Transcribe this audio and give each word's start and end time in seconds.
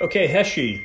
Okay, 0.00 0.28
Heshy. 0.28 0.84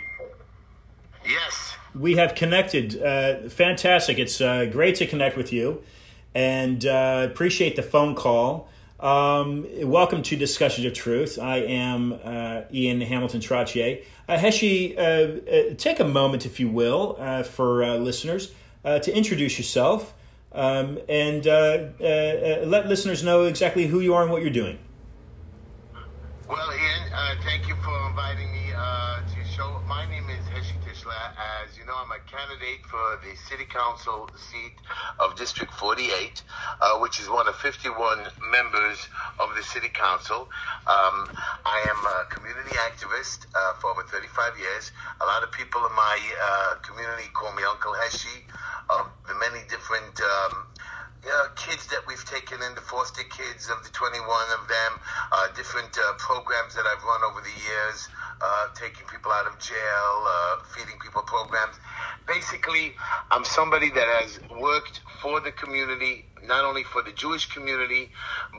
Yes. 1.24 1.76
We 1.94 2.16
have 2.16 2.34
connected. 2.34 3.00
Uh, 3.00 3.48
fantastic. 3.48 4.18
It's 4.18 4.42
uh, 4.42 4.66
great 4.66 4.96
to 4.96 5.06
connect 5.06 5.38
with 5.38 5.54
you 5.54 5.84
and 6.34 6.84
uh, 6.84 7.28
appreciate 7.30 7.76
the 7.76 7.84
phone 7.84 8.16
call. 8.16 8.70
Um, 9.00 9.68
welcome 9.82 10.24
to 10.24 10.36
Discussions 10.36 10.88
of 10.88 10.94
Truth. 10.94 11.38
I 11.38 11.58
am 11.58 12.20
uh, 12.24 12.62
Ian 12.74 13.02
Hamilton 13.02 13.40
Trottier. 13.40 14.04
Uh, 14.28 14.38
Heshy, 14.38 14.98
uh, 14.98 15.76
take 15.78 16.00
a 16.00 16.08
moment, 16.08 16.48
if 16.48 16.60
you 16.60 16.68
will, 16.68 17.14
for 17.44 17.86
listeners 17.98 18.52
to 18.84 19.16
introduce 19.16 19.60
yourself 19.60 20.16
um, 20.54 20.98
and 21.08 21.46
let 21.46 22.88
listeners 22.88 23.24
know 23.24 23.44
exactly 23.44 23.86
who 23.86 24.00
you 24.00 24.16
are 24.16 24.24
and 24.24 24.32
what 24.32 24.42
you're 24.42 24.50
doing. 24.50 24.80
Well, 26.54 26.72
Ian, 26.72 27.14
uh, 27.14 27.36
thank 27.44 27.68
you 27.68 27.76
for 27.84 28.10
inviting 28.10 28.52
me 28.52 28.74
uh, 28.76 29.22
to 29.22 29.36
your 29.38 29.46
show. 29.46 29.82
My 29.88 30.06
name 30.10 30.30
is 30.30 30.46
Heshy 30.50 30.76
Tischler. 30.86 31.32
As 31.40 31.72
you 31.84 31.92
know, 31.92 32.00
I'm 32.00 32.16
a 32.16 32.24
candidate 32.32 32.80
for 32.88 33.20
the 33.28 33.36
City 33.36 33.68
Council 33.68 34.32
seat 34.40 34.72
of 35.20 35.36
District 35.36 35.68
48, 35.74 36.08
uh, 36.80 36.96
which 37.04 37.20
is 37.20 37.28
one 37.28 37.44
of 37.50 37.56
51 37.60 38.24
members 38.56 39.04
of 39.36 39.52
the 39.60 39.64
City 39.64 39.92
Council. 39.92 40.48
Um, 40.88 41.28
I 41.68 41.84
am 41.92 42.00
a 42.08 42.24
community 42.32 42.72
activist 42.88 43.52
uh, 43.52 43.76
for 43.84 43.92
over 43.92 44.08
35 44.08 44.56
years. 44.56 44.96
A 45.20 45.26
lot 45.28 45.44
of 45.44 45.52
people 45.52 45.84
in 45.84 45.92
my 45.92 46.16
uh, 46.24 46.80
community 46.88 47.28
call 47.36 47.52
me 47.52 47.64
Uncle 47.68 47.92
Heshy 48.00 48.48
of 48.88 49.12
the 49.28 49.36
many 49.36 49.60
different 49.68 50.16
um, 50.24 50.64
uh, 51.26 51.48
kids 51.56 51.88
that 51.88 52.04
we've 52.08 52.24
taken 52.26 52.62
in, 52.62 52.76
the 52.76 52.82
foster 52.82 53.24
kids 53.24 53.70
of 53.70 53.84
the 53.84 53.90
21 53.90 54.24
of 54.60 54.68
them, 54.68 54.92
uh, 55.32 55.48
different 55.56 55.98
uh, 55.98 56.14
programs 56.18 56.76
that 56.76 56.86
I've 56.86 57.04
run 57.04 57.24
over 57.24 57.42
the 57.42 57.56
years, 57.64 58.08
uh, 58.42 58.68
taking 58.76 59.08
people 59.08 59.32
out 59.32 59.48
of 59.48 59.58
jail, 59.60 60.12
uh, 60.28 60.56
feeding 60.76 61.00
people 61.00 61.22
programs. 61.24 61.76
Basically, 62.28 62.96
I'm 63.32 63.46
somebody 63.46 63.90
that 63.90 64.08
has 64.22 64.40
worked 64.60 65.02
for 65.22 65.40
the 65.40 65.52
community, 65.52 66.26
not 66.44 66.66
only 66.66 66.84
for 66.84 67.02
the 67.02 67.12
Jewish 67.12 67.48
community, 67.48 68.10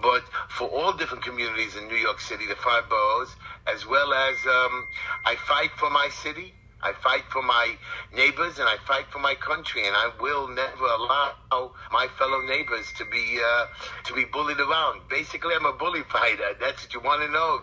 but 0.03 0.23
for 0.49 0.69
all 0.69 0.93
different 0.93 1.25
communities 1.25 1.77
in 1.77 1.89
New 1.89 2.01
York 2.01 2.21
City, 2.21 2.47
the 2.47 2.57
five 2.57 2.89
boroughs, 2.89 3.35
as 3.67 3.87
well 3.87 4.13
as 4.13 4.37
um, 4.47 4.87
I 5.25 5.37
fight 5.37 5.71
for 5.77 5.91
my 5.91 6.09
city. 6.23 6.55
I 6.85 6.93
fight 7.03 7.25
for 7.33 7.43
my 7.43 7.77
neighbors 8.15 8.59
and 8.59 8.69
I 8.69 8.77
fight 8.87 9.07
for 9.11 9.19
my 9.19 9.35
country, 9.35 9.87
and 9.87 9.97
I 9.97 10.11
will 10.21 10.49
never 10.49 10.85
allow 10.85 11.73
my 11.91 12.07
fellow 12.19 12.43
neighbors 12.43 12.87
to 12.99 13.05
be 13.07 13.41
uh, 13.43 13.67
to 14.05 14.15
be 14.15 14.25
bullied 14.27 14.61
around. 14.61 15.01
Basically, 15.09 15.55
I'm 15.55 15.65
a 15.65 15.73
bully 15.73 16.03
fighter. 16.03 16.45
That's 16.61 16.85
what 16.85 16.95
you 16.95 17.01
want 17.01 17.23
to 17.23 17.29
know. 17.33 17.61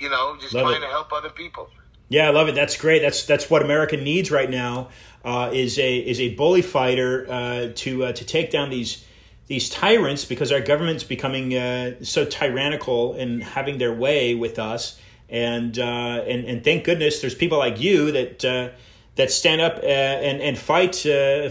You 0.00 0.10
know, 0.10 0.36
just 0.40 0.54
love 0.54 0.64
trying 0.64 0.82
it. 0.82 0.86
to 0.86 0.90
help 0.90 1.12
other 1.12 1.30
people. 1.30 1.68
Yeah, 2.08 2.28
I 2.28 2.30
love 2.30 2.48
it. 2.48 2.54
That's 2.54 2.76
great. 2.76 3.00
That's 3.00 3.24
that's 3.24 3.48
what 3.48 3.62
America 3.62 3.96
needs 3.96 4.30
right 4.30 4.50
now. 4.50 4.88
Uh, 5.24 5.50
is 5.52 5.78
a 5.78 5.96
is 5.98 6.20
a 6.20 6.34
bully 6.34 6.62
fighter 6.62 7.26
uh, 7.30 7.68
to 7.76 8.04
uh, 8.06 8.12
to 8.12 8.24
take 8.24 8.50
down 8.50 8.70
these 8.70 9.04
these 9.46 9.70
tyrants 9.70 10.24
because 10.24 10.50
our 10.50 10.60
government's 10.60 11.04
becoming 11.04 11.54
uh, 11.54 11.94
so 12.02 12.24
tyrannical 12.24 13.14
and 13.14 13.42
having 13.42 13.78
their 13.78 13.92
way 13.92 14.34
with 14.34 14.58
us 14.58 14.98
and 15.34 15.80
uh, 15.80 16.22
and 16.28 16.44
and 16.44 16.62
thank 16.62 16.84
goodness 16.84 17.20
there's 17.20 17.34
people 17.34 17.58
like 17.58 17.80
you 17.80 18.12
that 18.12 18.44
uh, 18.44 18.68
that 19.16 19.32
stand 19.32 19.60
up 19.60 19.78
uh, 19.82 19.86
and 19.86 20.40
and 20.40 20.56
fight 20.56 20.94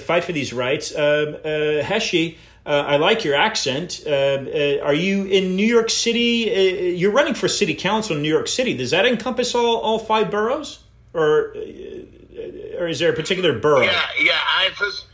fight 0.02 0.23
for 0.23 0.31
these 0.31 0.53
rights. 0.53 0.95
Um, 0.95 1.36
Heshy, 1.44 2.38
I 2.66 2.95
like 2.95 3.26
your 3.26 3.36
accent. 3.36 4.04
are 4.08 4.94
you 4.94 5.26
in 5.26 5.58
New 5.58 5.67
York 5.67 5.89
City? 5.89 6.95
you're 6.98 7.11
running 7.11 7.34
for 7.34 7.50
city 7.50 7.76
council 7.76 8.16
in 8.16 8.22
New 8.22 8.34
York 8.34 8.48
City. 8.48 8.73
Does 8.73 8.92
that 8.92 9.06
encompass 9.06 9.54
all 9.54 9.78
all 9.78 10.00
five 10.00 10.31
boroughs, 10.31 10.80
or 11.14 11.54
or 12.80 12.88
is 12.88 13.00
there 13.00 13.11
a 13.11 13.16
particular 13.16 13.60
borough? 13.60 13.82
Yeah, 13.82 14.02
yeah. 14.21 14.39
I 14.48 14.70
first 14.76 15.08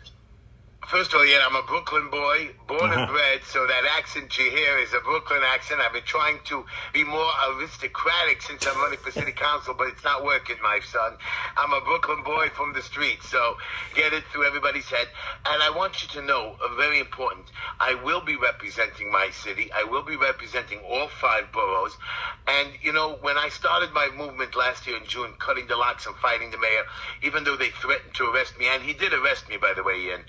First 0.89 1.13
of 1.13 1.19
all, 1.19 1.25
yeah, 1.27 1.45
I'm 1.45 1.55
a 1.55 1.61
Brooklyn 1.67 2.09
boy, 2.09 2.49
born 2.67 2.89
uh-huh. 2.89 3.01
and 3.01 3.11
bred, 3.11 3.41
so 3.45 3.67
that 3.67 3.85
accent 3.95 4.35
you 4.39 4.49
hear 4.49 4.79
is 4.79 4.91
a 4.91 4.99
Brooklyn 5.01 5.41
accent. 5.45 5.79
I've 5.85 5.93
been 5.93 6.01
trying 6.01 6.39
to 6.45 6.65
be 6.93 7.03
more 7.03 7.29
aristocratic 7.47 8.41
since 8.41 8.65
I'm 8.65 8.75
running 8.75 8.97
for 8.97 9.11
city 9.11 9.31
council, 9.31 9.75
but 9.77 9.89
it's 9.89 10.03
not 10.03 10.25
working, 10.25 10.55
my 10.63 10.79
son. 10.91 11.13
I'm 11.57 11.73
a 11.73 11.81
Brooklyn 11.85 12.23
boy 12.23 12.49
from 12.55 12.73
the 12.73 12.81
streets, 12.81 13.29
so 13.29 13.57
get 13.93 14.13
it 14.13 14.23
through 14.33 14.47
everybody's 14.47 14.89
head. 14.89 15.05
And 15.45 15.61
I 15.61 15.69
want 15.69 16.01
you 16.01 16.09
to 16.19 16.25
know, 16.25 16.57
uh, 16.57 16.73
very 16.75 16.99
important, 16.99 17.45
I 17.79 17.93
will 17.93 18.21
be 18.21 18.35
representing 18.35 19.11
my 19.11 19.29
city. 19.29 19.69
I 19.71 19.83
will 19.83 20.01
be 20.03 20.15
representing 20.15 20.79
all 20.89 21.07
five 21.21 21.51
boroughs. 21.51 21.95
And, 22.47 22.67
you 22.81 22.93
know, 22.93 23.19
when 23.21 23.37
I 23.37 23.49
started 23.49 23.93
my 23.93 24.09
movement 24.17 24.55
last 24.55 24.87
year 24.87 24.97
in 24.97 25.05
June, 25.05 25.33
cutting 25.37 25.67
the 25.67 25.75
locks 25.75 26.07
and 26.07 26.15
fighting 26.15 26.49
the 26.49 26.57
mayor, 26.57 26.81
even 27.21 27.43
though 27.43 27.57
they 27.57 27.69
threatened 27.69 28.15
to 28.15 28.31
arrest 28.31 28.57
me, 28.57 28.65
and 28.73 28.81
he 28.81 28.93
did 28.93 29.13
arrest 29.13 29.47
me, 29.49 29.57
by 29.57 29.73
the 29.75 29.83
way, 29.83 29.93
Ian 30.09 30.25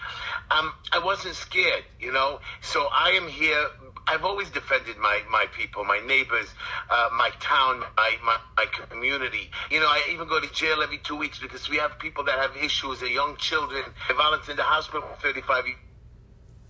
um, 0.50 0.72
I 0.92 0.98
wasn't 0.98 1.36
scared, 1.36 1.84
you 2.00 2.12
know. 2.12 2.40
So 2.60 2.88
I 2.92 3.10
am 3.10 3.28
here. 3.28 3.66
I've 4.06 4.24
always 4.24 4.50
defended 4.50 4.98
my, 4.98 5.20
my 5.30 5.46
people, 5.56 5.84
my 5.84 6.00
neighbors, 6.00 6.48
uh, 6.90 7.08
my 7.16 7.30
town, 7.40 7.80
my, 7.96 8.16
my, 8.24 8.36
my 8.56 8.66
community. 8.88 9.50
You 9.70 9.80
know, 9.80 9.86
I 9.86 10.02
even 10.12 10.28
go 10.28 10.40
to 10.40 10.52
jail 10.52 10.82
every 10.82 10.98
two 10.98 11.16
weeks 11.16 11.38
because 11.38 11.68
we 11.68 11.76
have 11.76 11.98
people 11.98 12.24
that 12.24 12.38
have 12.38 12.56
issues, 12.56 13.02
and 13.02 13.10
young 13.10 13.36
children. 13.36 13.84
Volunteered 14.16 14.50
in 14.50 14.56
the 14.56 14.62
hospital 14.62 15.02
for 15.02 15.20
35 15.22 15.66
years 15.66 15.76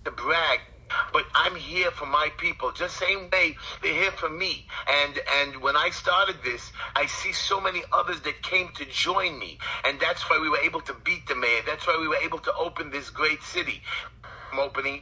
to 0.05 0.11
brag 0.11 0.59
but 1.13 1.25
I'm 1.35 1.55
here 1.55 1.91
for 1.91 2.05
my 2.05 2.29
people. 2.37 2.71
Just 2.71 2.97
same 2.97 3.29
way 3.31 3.57
they're 3.81 3.93
here 3.93 4.11
for 4.11 4.29
me. 4.29 4.67
And 4.89 5.19
and 5.39 5.61
when 5.61 5.75
I 5.75 5.89
started 5.89 6.37
this, 6.43 6.71
I 6.95 7.05
see 7.05 7.33
so 7.33 7.61
many 7.61 7.83
others 7.91 8.21
that 8.21 8.41
came 8.41 8.69
to 8.75 8.85
join 8.85 9.37
me, 9.39 9.59
and 9.85 9.99
that's 9.99 10.29
why 10.29 10.39
we 10.39 10.49
were 10.49 10.59
able 10.59 10.81
to 10.81 10.95
beat 11.03 11.27
the 11.27 11.35
mayor. 11.35 11.61
That's 11.65 11.87
why 11.87 11.97
we 11.99 12.07
were 12.07 12.21
able 12.23 12.39
to 12.39 12.53
open 12.59 12.91
this 12.91 13.09
great 13.09 13.41
city. 13.43 13.81
I'm 14.51 14.59
opening 14.59 15.01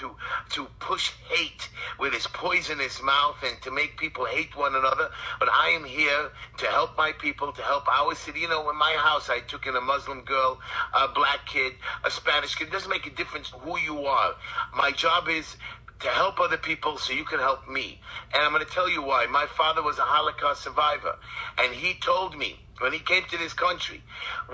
to 0.00 0.16
to 0.50 0.66
push 0.78 1.12
hate 1.28 1.68
with 1.98 2.12
his 2.12 2.26
poisonous 2.26 3.02
mouth 3.02 3.36
and 3.44 3.60
to 3.62 3.70
make 3.70 3.96
people 3.96 4.24
hate 4.24 4.56
one 4.56 4.74
another. 4.74 5.10
But 5.38 5.48
I 5.52 5.70
am 5.70 5.84
here 5.84 6.30
to 6.58 6.66
help 6.66 6.96
my 6.96 7.12
people, 7.12 7.52
to 7.52 7.62
help 7.62 7.88
our 7.88 8.14
city. 8.14 8.40
You 8.40 8.48
know, 8.48 8.68
in 8.70 8.76
my 8.76 8.92
house, 8.98 9.30
I 9.30 9.40
took 9.40 9.66
in 9.66 9.76
a 9.76 9.80
Muslim 9.80 10.22
girl, 10.22 10.58
a 10.94 11.08
black 11.08 11.46
kid, 11.46 11.74
a 12.04 12.10
Spanish 12.10 12.54
kid. 12.54 12.68
It 12.68 12.72
doesn't 12.72 12.90
make 12.90 13.06
a 13.06 13.10
difference 13.10 13.52
who 13.60 13.78
you 13.78 14.06
are. 14.06 14.34
My 14.74 14.90
job 14.90 15.28
is 15.28 15.56
to 16.00 16.08
help 16.08 16.40
other 16.40 16.56
people 16.56 16.96
so 16.96 17.12
you 17.12 17.24
can 17.24 17.38
help 17.38 17.68
me. 17.68 18.00
And 18.32 18.42
I'm 18.42 18.52
going 18.52 18.64
to 18.64 18.72
tell 18.72 18.88
you 18.88 19.02
why. 19.02 19.26
My 19.26 19.46
father 19.46 19.82
was 19.82 19.98
a 19.98 20.02
Holocaust 20.02 20.62
survivor, 20.62 21.14
and 21.58 21.74
he 21.74 21.94
told 22.00 22.36
me 22.36 22.58
when 22.80 22.92
he 22.92 22.98
came 22.98 23.22
to 23.24 23.38
this 23.38 23.52
country, 23.52 24.02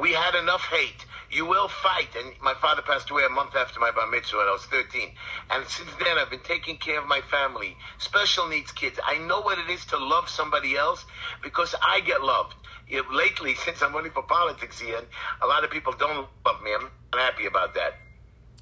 we 0.01 0.13
had 0.13 0.35
enough 0.35 0.63
hate. 0.63 1.05
You 1.31 1.47
will 1.47 1.69
fight. 1.69 2.09
And 2.17 2.33
my 2.43 2.55
father 2.55 2.83
passed 2.83 3.11
away 3.11 3.25
a 3.25 3.29
month 3.29 3.55
after 3.57 3.81
my 3.81 3.91
bar 3.91 4.07
mitzvah 4.09 4.37
when 4.39 4.47
I 4.47 4.53
was 4.53 4.67
13. 4.67 5.11
And 5.51 5.67
since 5.67 5.91
then, 6.05 6.19
I've 6.19 6.31
been 6.31 6.41
taking 6.41 6.77
care 6.77 7.01
of 7.01 7.07
my 7.07 7.21
family, 7.23 7.77
special 7.99 8.49
needs 8.49 8.73
kids. 8.73 8.99
I 9.05 9.19
know 9.19 9.41
what 9.41 9.59
it 9.59 9.71
is 9.71 9.85
to 9.87 9.99
love 9.99 10.29
somebody 10.29 10.77
else 10.77 11.05
because 11.43 11.75
I 11.83 12.01
get 12.01 12.23
loved. 12.23 12.55
You 12.89 13.03
know, 13.03 13.09
lately, 13.13 13.55
since 13.65 13.83
I'm 13.83 13.95
running 13.95 14.13
for 14.13 14.23
politics, 14.23 14.81
here, 14.81 15.01
a 15.43 15.47
lot 15.47 15.65
of 15.65 15.71
people 15.71 15.93
don't 15.93 16.29
love 16.45 16.63
me. 16.63 16.73
I'm 16.75 16.91
not 17.13 17.21
happy 17.21 17.47
about 17.47 17.75
that. 17.75 17.95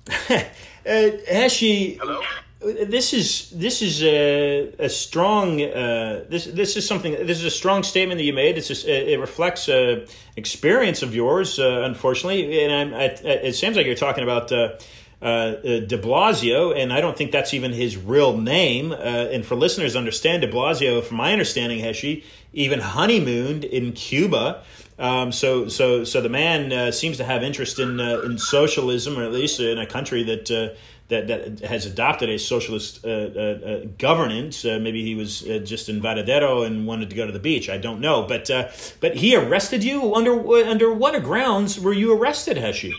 uh, 0.86 1.16
Heshy, 1.32 1.96
Hello? 1.98 2.20
This 2.64 3.12
is 3.12 3.50
this 3.50 3.82
is 3.82 4.02
a, 4.02 4.72
a 4.78 4.88
strong 4.88 5.60
uh, 5.60 6.24
this 6.28 6.46
this 6.46 6.76
is 6.76 6.86
something 6.86 7.12
this 7.12 7.38
is 7.38 7.44
a 7.44 7.50
strong 7.50 7.82
statement 7.82 8.18
that 8.18 8.24
you 8.24 8.32
made. 8.32 8.56
It's 8.56 8.68
just, 8.68 8.86
it 8.86 9.20
reflects 9.20 9.68
a 9.68 10.06
experience 10.36 11.02
of 11.02 11.14
yours, 11.14 11.58
uh, 11.58 11.82
unfortunately, 11.84 12.64
and 12.64 12.94
I, 12.94 13.04
it 13.04 13.54
seems 13.54 13.76
like 13.76 13.86
you're 13.86 13.94
talking 13.94 14.24
about. 14.24 14.50
Uh, 14.50 14.76
uh, 15.22 15.52
De 15.62 15.96
Blasio, 15.96 16.76
and 16.76 16.92
I 16.92 17.00
don't 17.00 17.16
think 17.16 17.32
that's 17.32 17.54
even 17.54 17.72
his 17.72 17.96
real 17.96 18.36
name. 18.36 18.92
Uh, 18.92 18.96
and 18.96 19.46
for 19.46 19.54
listeners 19.54 19.92
to 19.92 19.98
understand, 19.98 20.42
De 20.42 20.52
Blasio, 20.52 21.02
from 21.02 21.16
my 21.16 21.32
understanding, 21.32 21.78
Heshy 21.78 22.24
even 22.52 22.80
honeymooned 22.80 23.64
in 23.64 23.92
Cuba. 23.92 24.62
Um, 24.98 25.32
so, 25.32 25.68
so, 25.68 26.04
so 26.04 26.20
the 26.20 26.28
man 26.28 26.72
uh, 26.72 26.92
seems 26.92 27.16
to 27.16 27.24
have 27.24 27.42
interest 27.42 27.78
in 27.78 28.00
uh, 28.00 28.20
in 28.20 28.38
socialism, 28.38 29.18
or 29.18 29.24
at 29.24 29.32
least 29.32 29.60
in 29.60 29.78
a 29.78 29.86
country 29.86 30.22
that 30.24 30.50
uh, 30.50 30.74
that, 31.08 31.26
that 31.26 31.60
has 31.60 31.86
adopted 31.86 32.30
a 32.30 32.38
socialist 32.38 33.04
uh, 33.04 33.08
uh, 33.08 33.12
uh, 33.12 33.80
governance. 33.98 34.64
Uh, 34.64 34.78
maybe 34.80 35.02
he 35.02 35.14
was 35.14 35.48
uh, 35.48 35.58
just 35.58 35.88
in 35.88 36.00
Varadero 36.00 36.66
and 36.66 36.86
wanted 36.86 37.10
to 37.10 37.16
go 37.16 37.26
to 37.26 37.32
the 37.32 37.38
beach. 37.38 37.68
I 37.68 37.76
don't 37.76 38.00
know, 38.00 38.22
but 38.26 38.50
uh, 38.50 38.68
but 39.00 39.16
he 39.16 39.36
arrested 39.36 39.84
you 39.84 40.14
under 40.14 40.34
under 40.66 40.92
what 40.92 41.20
grounds 41.22 41.78
were 41.78 41.92
you 41.92 42.16
arrested, 42.16 42.56
Heshy? 42.56 42.94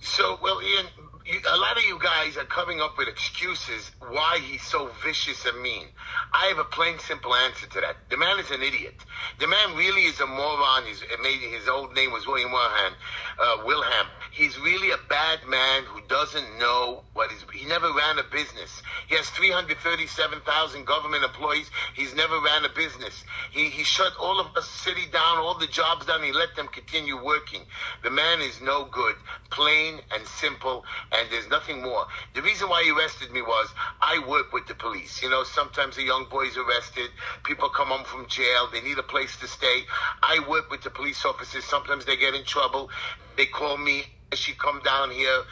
So, 0.00 0.38
well, 0.42 0.60
Ian, 0.62 0.86
you, 1.28 1.40
a 1.46 1.56
lot 1.56 1.76
of 1.76 1.84
you 1.84 1.98
guys 2.02 2.36
are 2.36 2.44
coming 2.44 2.80
up 2.80 2.96
with 2.96 3.06
excuses 3.06 3.90
why 4.00 4.38
he's 4.42 4.62
so 4.62 4.90
vicious 5.04 5.44
and 5.44 5.60
mean. 5.60 5.86
I 6.32 6.46
have 6.46 6.58
a 6.58 6.64
plain, 6.64 6.98
simple 6.98 7.34
answer 7.34 7.66
to 7.66 7.80
that. 7.80 7.96
The 8.08 8.16
man 8.16 8.38
is 8.38 8.50
an 8.50 8.62
idiot. 8.62 8.94
The 9.38 9.46
man 9.46 9.76
really 9.76 10.02
is 10.02 10.18
a 10.20 10.26
moron. 10.26 10.84
He's, 10.86 11.00
his 11.00 11.68
old 11.68 11.94
name 11.94 12.12
was 12.12 12.26
William 12.26 12.50
Wilhelm. 12.50 12.94
Uh, 13.38 13.56
Wilhelm. 13.66 14.06
He's 14.30 14.58
really 14.60 14.90
a 14.90 14.98
bad 15.08 15.40
man 15.46 15.84
who 15.84 16.00
doesn't 16.08 16.58
know 16.58 17.02
what 17.12 17.30
is. 17.32 17.44
He 17.52 17.66
never 17.66 17.92
ran 17.92 18.18
a 18.18 18.24
business. 18.32 18.82
He 19.08 19.16
has 19.16 19.28
337,000 19.30 20.86
government 20.86 21.24
employees. 21.24 21.70
He's 21.94 22.14
never 22.14 22.40
ran 22.40 22.64
a 22.64 22.68
business. 22.68 23.24
He, 23.50 23.68
he 23.68 23.84
shut 23.84 24.12
all 24.18 24.40
of 24.40 24.54
the 24.54 24.62
city 24.62 25.06
down, 25.12 25.38
all 25.38 25.58
the 25.58 25.66
jobs 25.66 26.06
down. 26.06 26.22
He 26.22 26.32
let 26.32 26.56
them 26.56 26.68
continue 26.68 27.22
working. 27.22 27.62
The 28.02 28.10
man 28.10 28.40
is 28.40 28.60
no 28.60 28.84
good, 28.84 29.16
plain 29.50 30.00
and 30.14 30.26
simple, 30.26 30.84
there's 31.30 31.48
nothing 31.48 31.82
more. 31.82 32.06
The 32.34 32.42
reason 32.42 32.68
why 32.68 32.84
he 32.84 32.90
arrested 32.90 33.30
me 33.30 33.42
was 33.42 33.68
I 34.00 34.24
work 34.28 34.52
with 34.52 34.66
the 34.66 34.74
police. 34.74 35.22
You 35.22 35.30
know, 35.30 35.44
sometimes 35.44 35.98
a 35.98 36.02
young 36.02 36.26
boy's 36.30 36.56
arrested, 36.56 37.10
people 37.44 37.68
come 37.68 37.88
home 37.88 38.04
from 38.04 38.26
jail, 38.28 38.68
they 38.72 38.80
need 38.80 38.98
a 38.98 39.02
place 39.02 39.36
to 39.38 39.48
stay. 39.48 39.84
I 40.22 40.40
work 40.48 40.70
with 40.70 40.82
the 40.82 40.90
police 40.90 41.24
officers. 41.24 41.64
Sometimes 41.64 42.04
they 42.04 42.16
get 42.16 42.34
in 42.34 42.44
trouble. 42.44 42.90
They 43.36 43.46
call 43.46 43.76
me 43.76 44.04
she 44.34 44.52
come 44.52 44.80
down 44.84 45.10
here. 45.10 45.42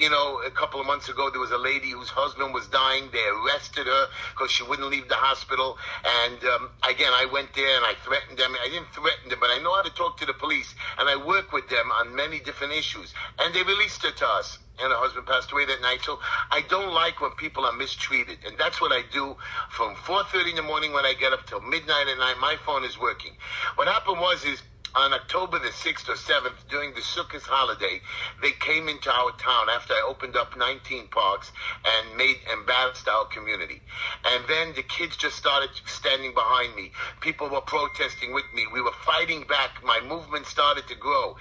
You 0.00 0.08
know, 0.08 0.40
a 0.46 0.50
couple 0.50 0.80
of 0.80 0.86
months 0.86 1.08
ago, 1.08 1.28
there 1.30 1.40
was 1.40 1.50
a 1.50 1.58
lady 1.58 1.90
whose 1.90 2.08
husband 2.08 2.54
was 2.54 2.66
dying. 2.68 3.04
They 3.12 3.24
arrested 3.28 3.86
her 3.86 4.06
because 4.32 4.50
she 4.50 4.62
wouldn't 4.62 4.88
leave 4.88 5.08
the 5.08 5.16
hospital. 5.16 5.76
And 6.24 6.42
um, 6.44 6.70
again, 6.88 7.12
I 7.12 7.26
went 7.26 7.52
there 7.54 7.76
and 7.76 7.84
I 7.84 7.94
threatened 8.04 8.38
them. 8.38 8.54
I 8.60 8.68
didn't 8.68 8.92
threaten 8.92 9.28
them, 9.28 9.38
but 9.40 9.50
I 9.50 9.58
know 9.62 9.74
how 9.74 9.82
to 9.82 9.94
talk 9.94 10.16
to 10.18 10.26
the 10.26 10.32
police, 10.32 10.74
and 10.98 11.08
I 11.08 11.16
work 11.16 11.52
with 11.52 11.68
them 11.68 11.90
on 11.92 12.14
many 12.14 12.40
different 12.40 12.72
issues. 12.72 13.12
And 13.38 13.54
they 13.54 13.62
released 13.62 14.02
her 14.02 14.12
to 14.12 14.26
us. 14.26 14.58
And 14.80 14.90
her 14.90 14.98
husband 14.98 15.26
passed 15.26 15.52
away 15.52 15.66
that 15.66 15.82
night. 15.82 16.00
So 16.02 16.18
I 16.50 16.62
don't 16.68 16.94
like 16.94 17.20
when 17.20 17.32
people 17.32 17.64
are 17.66 17.72
mistreated, 17.72 18.38
and 18.46 18.56
that's 18.58 18.80
what 18.80 18.92
I 18.92 19.02
do 19.12 19.36
from 19.70 19.94
4:30 19.96 20.50
in 20.50 20.56
the 20.56 20.62
morning 20.62 20.92
when 20.92 21.04
I 21.04 21.14
get 21.14 21.32
up 21.32 21.46
till 21.46 21.60
midnight 21.60 22.08
at 22.08 22.18
night. 22.18 22.38
My 22.38 22.56
phone 22.64 22.84
is 22.84 22.98
working. 22.98 23.36
What 23.76 23.86
happened 23.86 24.20
was 24.20 24.44
is 24.44 24.62
on 24.94 25.14
October 25.14 25.58
the 25.58 25.72
6th 25.72 26.08
or 26.08 26.16
7th, 26.16 26.68
during 26.68 26.92
the 26.92 27.00
Sukkot 27.00 27.42
holiday, 27.44 28.02
they 28.42 28.52
came 28.52 28.88
into 28.88 29.10
our 29.10 29.32
town 29.32 29.70
after 29.70 29.94
I 29.94 30.04
opened 30.06 30.36
up 30.36 30.56
19 30.56 31.08
parks 31.08 31.50
and 31.84 32.16
made 32.16 32.36
embarrassed 32.52 33.08
our 33.08 33.24
community. 33.26 33.80
And 34.26 34.44
then 34.48 34.74
the 34.74 34.82
kids 34.82 35.16
just 35.16 35.36
started 35.36 35.70
standing 35.86 36.34
behind 36.34 36.74
me. 36.76 36.92
People 37.20 37.48
were 37.48 37.62
protesting 37.62 38.34
with 38.34 38.44
me. 38.52 38.66
We 38.70 38.82
were 38.82 38.92
fighting 39.06 39.44
back. 39.48 39.82
My 39.82 40.00
movement 40.00 40.46
started 40.46 40.86
to 40.88 40.94
grow. 40.94 41.36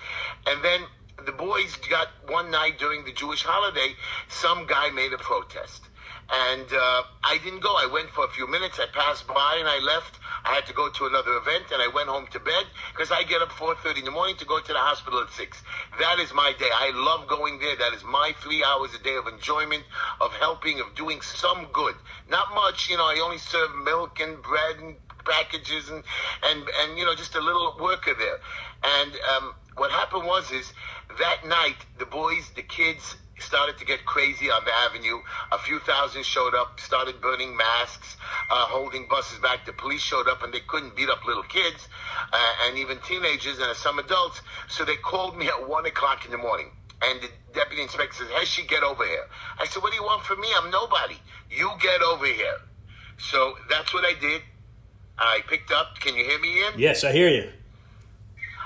And 0.47 0.63
then 0.63 0.87
the 1.25 1.31
boys 1.31 1.75
got 1.89 2.07
one 2.27 2.51
night 2.51 2.79
during 2.79 3.05
the 3.05 3.11
Jewish 3.11 3.43
holiday, 3.43 3.95
some 4.29 4.65
guy 4.67 4.89
made 4.91 5.13
a 5.13 5.17
protest. 5.17 5.83
And 6.31 6.71
uh, 6.71 7.03
I 7.23 7.39
didn't 7.43 7.59
go. 7.59 7.75
I 7.75 7.89
went 7.91 8.09
for 8.11 8.23
a 8.23 8.29
few 8.29 8.47
minutes. 8.47 8.79
I 8.79 8.85
passed 8.93 9.27
by 9.27 9.57
and 9.59 9.67
I 9.67 9.79
left. 9.79 10.17
I 10.45 10.55
had 10.55 10.65
to 10.67 10.73
go 10.73 10.89
to 10.89 11.05
another 11.05 11.35
event 11.35 11.65
and 11.73 11.81
I 11.81 11.89
went 11.89 12.07
home 12.07 12.25
to 12.31 12.39
bed 12.39 12.65
because 12.93 13.11
I 13.11 13.23
get 13.23 13.41
up 13.41 13.49
4.30 13.49 13.99
in 13.99 14.05
the 14.05 14.11
morning 14.11 14.37
to 14.37 14.45
go 14.45 14.59
to 14.59 14.73
the 14.73 14.79
hospital 14.79 15.19
at 15.19 15.29
6. 15.29 15.61
That 15.99 16.19
is 16.19 16.33
my 16.33 16.53
day. 16.57 16.69
I 16.71 16.91
love 16.95 17.27
going 17.27 17.59
there. 17.59 17.75
That 17.75 17.93
is 17.93 18.03
my 18.03 18.33
three 18.41 18.63
hours 18.63 18.95
a 18.95 19.03
day 19.03 19.15
of 19.15 19.27
enjoyment, 19.27 19.83
of 20.21 20.31
helping, 20.33 20.79
of 20.79 20.95
doing 20.95 21.19
some 21.21 21.67
good. 21.73 21.95
Not 22.29 22.55
much, 22.55 22.89
you 22.89 22.95
know, 22.95 23.05
I 23.05 23.19
only 23.23 23.37
serve 23.37 23.75
milk 23.83 24.19
and 24.21 24.41
bread 24.41 24.77
and 24.79 24.95
packages 25.25 25.89
and, 25.89 26.03
and, 26.43 26.63
and 26.81 26.97
you 26.97 27.05
know, 27.05 27.13
just 27.13 27.35
a 27.35 27.41
little 27.41 27.75
worker 27.79 28.15
there. 28.17 28.39
And 28.83 29.11
um, 29.35 29.53
what 29.75 29.91
happened 29.91 30.25
was 30.25 30.51
is 30.51 30.71
that 31.19 31.47
night, 31.47 31.77
the 31.97 32.05
boys, 32.05 32.51
the 32.55 32.63
kids, 32.63 33.15
started 33.41 33.77
to 33.79 33.85
get 33.85 34.05
crazy 34.05 34.49
on 34.49 34.63
the 34.65 34.71
avenue. 34.71 35.19
A 35.51 35.57
few 35.57 35.79
thousand 35.79 36.25
showed 36.25 36.53
up, 36.53 36.79
started 36.79 37.19
burning 37.21 37.55
masks, 37.57 38.17
uh, 38.49 38.65
holding 38.65 39.07
buses 39.07 39.39
back. 39.39 39.65
The 39.65 39.73
police 39.73 40.01
showed 40.01 40.27
up 40.27 40.43
and 40.43 40.53
they 40.53 40.59
couldn't 40.67 40.95
beat 40.95 41.09
up 41.09 41.25
little 41.25 41.43
kids 41.43 41.87
uh, 42.31 42.37
and 42.67 42.77
even 42.77 42.99
teenagers 43.07 43.59
and 43.59 43.75
some 43.75 43.99
adults. 43.99 44.41
So 44.69 44.85
they 44.85 44.95
called 44.95 45.37
me 45.37 45.47
at 45.47 45.67
one 45.67 45.85
o'clock 45.85 46.25
in 46.25 46.31
the 46.31 46.37
morning. 46.37 46.71
And 47.03 47.19
the 47.19 47.29
deputy 47.53 47.81
inspector 47.81 48.13
says, 48.13 48.27
Heshy, 48.29 48.67
get 48.67 48.83
over 48.83 49.03
here. 49.05 49.25
I 49.57 49.65
said, 49.65 49.81
what 49.81 49.91
do 49.91 49.97
you 49.97 50.03
want 50.03 50.23
from 50.23 50.39
me? 50.39 50.47
I'm 50.55 50.69
nobody. 50.69 51.15
You 51.49 51.71
get 51.81 52.01
over 52.01 52.27
here. 52.27 52.57
So 53.17 53.55
that's 53.69 53.93
what 53.93 54.05
I 54.05 54.13
did. 54.19 54.41
I 55.17 55.39
picked 55.47 55.71
up. 55.71 55.99
Can 55.99 56.15
you 56.15 56.23
hear 56.23 56.39
me, 56.39 56.59
Ian? 56.59 56.73
Yes, 56.77 57.03
I 57.03 57.11
hear 57.11 57.29
you. 57.29 57.49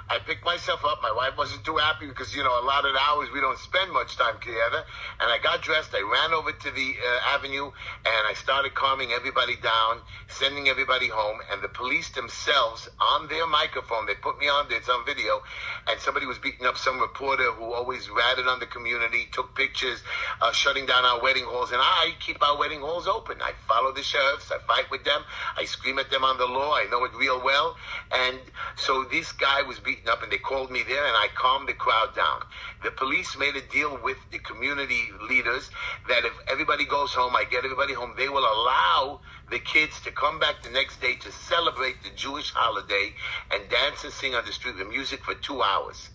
I 0.07 0.19
picked 0.19 0.45
myself 0.45 0.85
up. 0.85 0.99
My 1.01 1.11
wife 1.11 1.35
wasn't 1.35 1.65
too 1.65 1.77
happy 1.77 2.05
because, 2.05 2.35
you 2.35 2.43
know, 2.43 2.61
a 2.61 2.65
lot 2.65 2.85
of 2.85 2.93
the 2.93 2.99
hours 2.99 3.29
we 3.33 3.41
don't 3.41 3.57
spend 3.57 3.91
much 3.91 4.17
time 4.17 4.35
together. 4.39 4.85
And 5.19 5.31
I 5.31 5.39
got 5.41 5.63
dressed. 5.63 5.95
I 5.95 6.01
ran 6.01 6.31
over 6.33 6.51
to 6.51 6.71
the 6.71 6.93
uh, 7.01 7.35
avenue 7.35 7.65
and 7.65 8.23
I 8.29 8.33
started 8.35 8.75
calming 8.75 9.11
everybody 9.11 9.55
down, 9.57 10.01
sending 10.27 10.69
everybody 10.69 11.07
home. 11.07 11.39
And 11.51 11.61
the 11.63 11.69
police 11.69 12.09
themselves, 12.09 12.87
on 13.01 13.27
their 13.29 13.47
microphone, 13.47 14.05
they 14.05 14.13
put 14.13 14.37
me 14.37 14.47
on, 14.47 14.67
it's 14.69 14.89
on 14.89 15.05
video, 15.05 15.41
and 15.87 15.99
somebody 15.99 16.27
was 16.27 16.37
beating 16.37 16.67
up 16.67 16.77
some 16.77 16.99
reporter 16.99 17.51
who 17.51 17.73
always 17.73 18.07
ratted 18.09 18.47
on 18.47 18.59
the 18.59 18.67
community, 18.67 19.27
took 19.31 19.55
pictures, 19.55 20.03
uh, 20.39 20.51
shutting 20.51 20.85
down 20.85 21.03
our 21.03 21.21
wedding 21.21 21.45
halls. 21.45 21.71
And 21.71 21.81
I 21.81 22.13
keep 22.19 22.43
our 22.43 22.59
wedding 22.59 22.81
halls 22.81 23.07
open. 23.07 23.41
I 23.41 23.53
follow 23.67 23.91
the 23.91 24.03
sheriffs. 24.03 24.51
I 24.51 24.59
fight 24.67 24.91
with 24.91 25.03
them. 25.03 25.23
I 25.57 25.65
scream 25.65 25.97
at 25.97 26.11
them 26.11 26.23
on 26.23 26.37
the 26.37 26.45
law. 26.45 26.75
I 26.75 26.85
know 26.91 27.03
it 27.05 27.11
real 27.15 27.43
well. 27.43 27.75
And 28.11 28.39
so 28.75 29.03
this 29.05 29.31
guy 29.31 29.63
was 29.63 29.79
beating 29.79 29.94
beaten 29.95 30.09
up 30.09 30.23
and 30.23 30.31
they 30.31 30.37
called 30.37 30.71
me 30.71 30.83
there 30.87 31.05
and 31.05 31.15
I 31.15 31.27
calmed 31.35 31.67
the 31.67 31.73
crowd 31.73 32.15
down. 32.15 32.41
The 32.83 32.91
police 32.91 33.37
made 33.37 33.55
a 33.55 33.61
deal 33.61 33.97
with 34.03 34.17
the 34.31 34.39
community 34.39 35.09
leaders 35.29 35.69
that 36.07 36.25
if 36.25 36.33
everybody 36.47 36.85
goes 36.85 37.13
home, 37.13 37.35
I 37.35 37.43
get 37.49 37.63
everybody 37.63 37.93
home, 37.93 38.13
they 38.17 38.29
will 38.29 38.39
allow 38.39 39.21
the 39.49 39.59
kids 39.59 40.01
to 40.01 40.11
come 40.11 40.39
back 40.39 40.63
the 40.63 40.69
next 40.69 41.01
day 41.01 41.15
to 41.15 41.31
celebrate 41.31 42.03
the 42.03 42.09
Jewish 42.15 42.51
holiday 42.51 43.13
and 43.51 43.69
dance 43.69 44.03
and 44.03 44.13
sing 44.13 44.35
on 44.35 44.45
the 44.45 44.51
street 44.51 44.77
with 44.77 44.87
music 44.87 45.23
for 45.23 45.33
two 45.35 45.61
hours. 45.61 46.09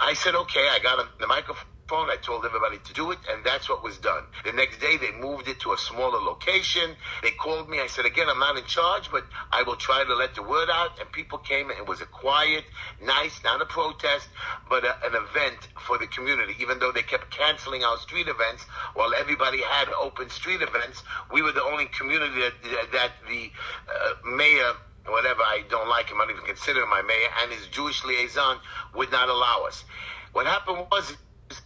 I 0.00 0.14
said, 0.14 0.34
okay, 0.34 0.68
I 0.70 0.78
got 0.82 1.18
the 1.18 1.26
microphone 1.26 1.73
phone. 1.88 2.08
I 2.10 2.16
told 2.16 2.44
everybody 2.44 2.78
to 2.78 2.92
do 2.94 3.10
it, 3.10 3.18
and 3.30 3.44
that's 3.44 3.68
what 3.68 3.82
was 3.82 3.98
done. 3.98 4.24
The 4.44 4.52
next 4.52 4.80
day, 4.80 4.96
they 4.96 5.12
moved 5.12 5.48
it 5.48 5.60
to 5.60 5.72
a 5.72 5.78
smaller 5.78 6.18
location. 6.18 6.96
They 7.22 7.30
called 7.32 7.68
me. 7.68 7.80
I 7.80 7.86
said, 7.86 8.06
again, 8.06 8.28
I'm 8.28 8.38
not 8.38 8.56
in 8.56 8.64
charge, 8.64 9.10
but 9.10 9.24
I 9.52 9.62
will 9.62 9.76
try 9.76 10.04
to 10.04 10.14
let 10.14 10.34
the 10.34 10.42
word 10.42 10.68
out. 10.70 10.98
And 11.00 11.10
people 11.12 11.38
came, 11.38 11.70
and 11.70 11.78
it 11.78 11.86
was 11.86 12.00
a 12.00 12.06
quiet, 12.06 12.64
nice, 13.02 13.42
not 13.44 13.60
a 13.60 13.66
protest, 13.66 14.28
but 14.68 14.84
a, 14.84 14.96
an 15.04 15.14
event 15.14 15.68
for 15.86 15.98
the 15.98 16.06
community. 16.06 16.54
Even 16.60 16.78
though 16.78 16.92
they 16.92 17.02
kept 17.02 17.30
canceling 17.30 17.84
our 17.84 17.98
street 17.98 18.28
events, 18.28 18.64
while 18.94 19.12
everybody 19.14 19.60
had 19.62 19.88
open 20.00 20.30
street 20.30 20.62
events, 20.62 21.02
we 21.32 21.42
were 21.42 21.52
the 21.52 21.62
only 21.62 21.86
community 21.86 22.40
that, 22.40 22.92
that 22.92 23.12
the 23.28 23.50
uh, 23.88 24.36
mayor 24.36 24.72
whatever 25.06 25.42
I 25.42 25.62
don't 25.68 25.86
like 25.86 26.08
him, 26.08 26.18
I 26.18 26.24
don't 26.24 26.36
even 26.36 26.46
consider 26.46 26.82
him 26.82 26.88
my 26.88 27.02
mayor, 27.02 27.28
and 27.42 27.52
his 27.52 27.66
Jewish 27.66 28.02
liaison 28.06 28.56
would 28.94 29.12
not 29.12 29.28
allow 29.28 29.64
us. 29.68 29.84
What 30.32 30.46
happened 30.46 30.86
was 30.90 31.14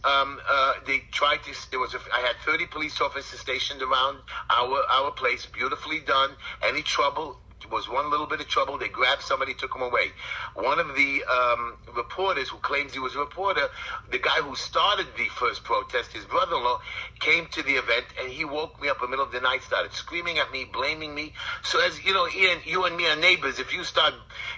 um, 0.03 0.39
uh, 0.49 0.73
they 0.85 0.99
tried 1.11 1.43
to. 1.43 1.53
There 1.71 1.79
was 1.79 1.93
a, 1.93 1.99
I 2.13 2.21
had 2.21 2.35
30 2.45 2.67
police 2.67 3.01
officers 3.01 3.39
stationed 3.39 3.81
around 3.81 4.19
our 4.49 4.81
our 4.91 5.11
place, 5.11 5.45
beautifully 5.45 5.99
done. 5.99 6.31
Any 6.63 6.81
trouble 6.81 7.37
was 7.69 7.89
one 7.89 8.09
little 8.09 8.25
bit 8.25 8.39
of 8.39 8.47
trouble. 8.47 8.77
They 8.77 8.87
grabbed 8.87 9.21
somebody, 9.21 9.53
took 9.53 9.75
him 9.75 9.81
away. 9.81 10.11
One 10.55 10.79
of 10.79 10.95
the 10.95 11.23
um, 11.25 11.75
reporters 11.95 12.47
who 12.49 12.57
claims 12.59 12.93
he 12.93 12.99
was 12.99 13.15
a 13.15 13.19
reporter, 13.19 13.67
the 14.09 14.17
guy 14.17 14.41
who 14.41 14.55
started 14.55 15.07
the 15.17 15.25
first 15.25 15.63
protest, 15.63 16.13
his 16.13 16.25
brother-in-law, 16.25 16.79
came 17.19 17.47
to 17.47 17.63
the 17.63 17.73
event 17.73 18.05
and 18.21 18.31
he 18.31 18.45
woke 18.45 18.81
me 18.81 18.87
up 18.87 18.97
in 19.01 19.07
the 19.07 19.09
middle 19.09 19.25
of 19.25 19.31
the 19.31 19.41
night, 19.41 19.61
started 19.63 19.93
screaming 19.93 20.39
at 20.39 20.51
me, 20.51 20.65
blaming 20.71 21.13
me. 21.13 21.33
So 21.63 21.85
as 21.85 22.03
you 22.03 22.13
know, 22.13 22.27
Ian, 22.29 22.59
you 22.65 22.85
and 22.85 22.95
me 22.95 23.07
are 23.07 23.17
neighbors. 23.17 23.59
If 23.59 23.73
you 23.73 23.83
start 23.83 24.13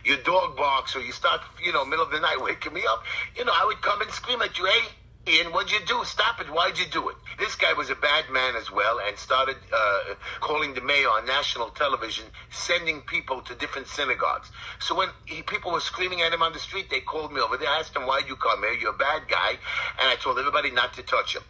your 0.05 0.17
dog 0.17 0.55
barks 0.55 0.95
or 0.95 1.01
you 1.01 1.12
start, 1.12 1.41
you 1.63 1.74
know, 1.74 1.83
middle 1.83 2.05
of 2.05 2.12
the 2.12 2.19
night 2.19 2.38
waking 2.39 2.74
me 2.74 2.83
up, 2.88 3.03
you 3.36 3.45
know, 3.45 3.53
I 3.53 3.65
would 3.65 3.81
come 3.81 4.01
and 4.01 4.12
scream 4.12 4.41
at 4.41 4.57
you, 4.60 4.65
hey 4.65 4.88
Ian, 5.27 5.53
what'd 5.53 5.71
you 5.71 5.79
do? 5.85 6.03
Stop 6.03 6.41
it. 6.41 6.47
Why'd 6.47 6.79
you 6.79 6.85
do 6.87 7.09
it? 7.09 7.15
This 7.37 7.55
guy 7.55 7.73
was 7.73 7.91
a 7.91 7.95
bad 7.95 8.29
man 8.31 8.55
as 8.55 8.71
well 8.71 8.99
and 9.07 9.15
started 9.17 9.55
uh, 9.71 9.99
calling 10.39 10.73
the 10.73 10.81
mayor 10.81 11.09
on 11.09 11.27
national 11.27 11.69
television, 11.69 12.25
sending 12.49 13.01
people 13.01 13.41
to 13.41 13.53
different 13.53 13.87
synagogues. 13.87 14.49
So 14.79 14.95
when 14.95 15.09
he, 15.25 15.43
people 15.43 15.71
were 15.71 15.79
screaming 15.79 16.21
at 16.21 16.33
him 16.33 16.41
on 16.41 16.53
the 16.53 16.59
street, 16.59 16.89
they 16.89 17.01
called 17.01 17.31
me 17.31 17.39
over. 17.39 17.55
They 17.57 17.67
asked 17.67 17.95
him, 17.95 18.07
why'd 18.07 18.27
you 18.27 18.35
come 18.35 18.61
here? 18.61 18.73
You're 18.73 18.95
a 18.95 18.97
bad 18.97 19.27
guy. 19.29 19.51
And 19.99 20.09
I 20.09 20.15
told 20.15 20.39
everybody 20.39 20.71
not 20.71 20.93
to 20.93 21.03
touch 21.03 21.35
him. 21.35 21.43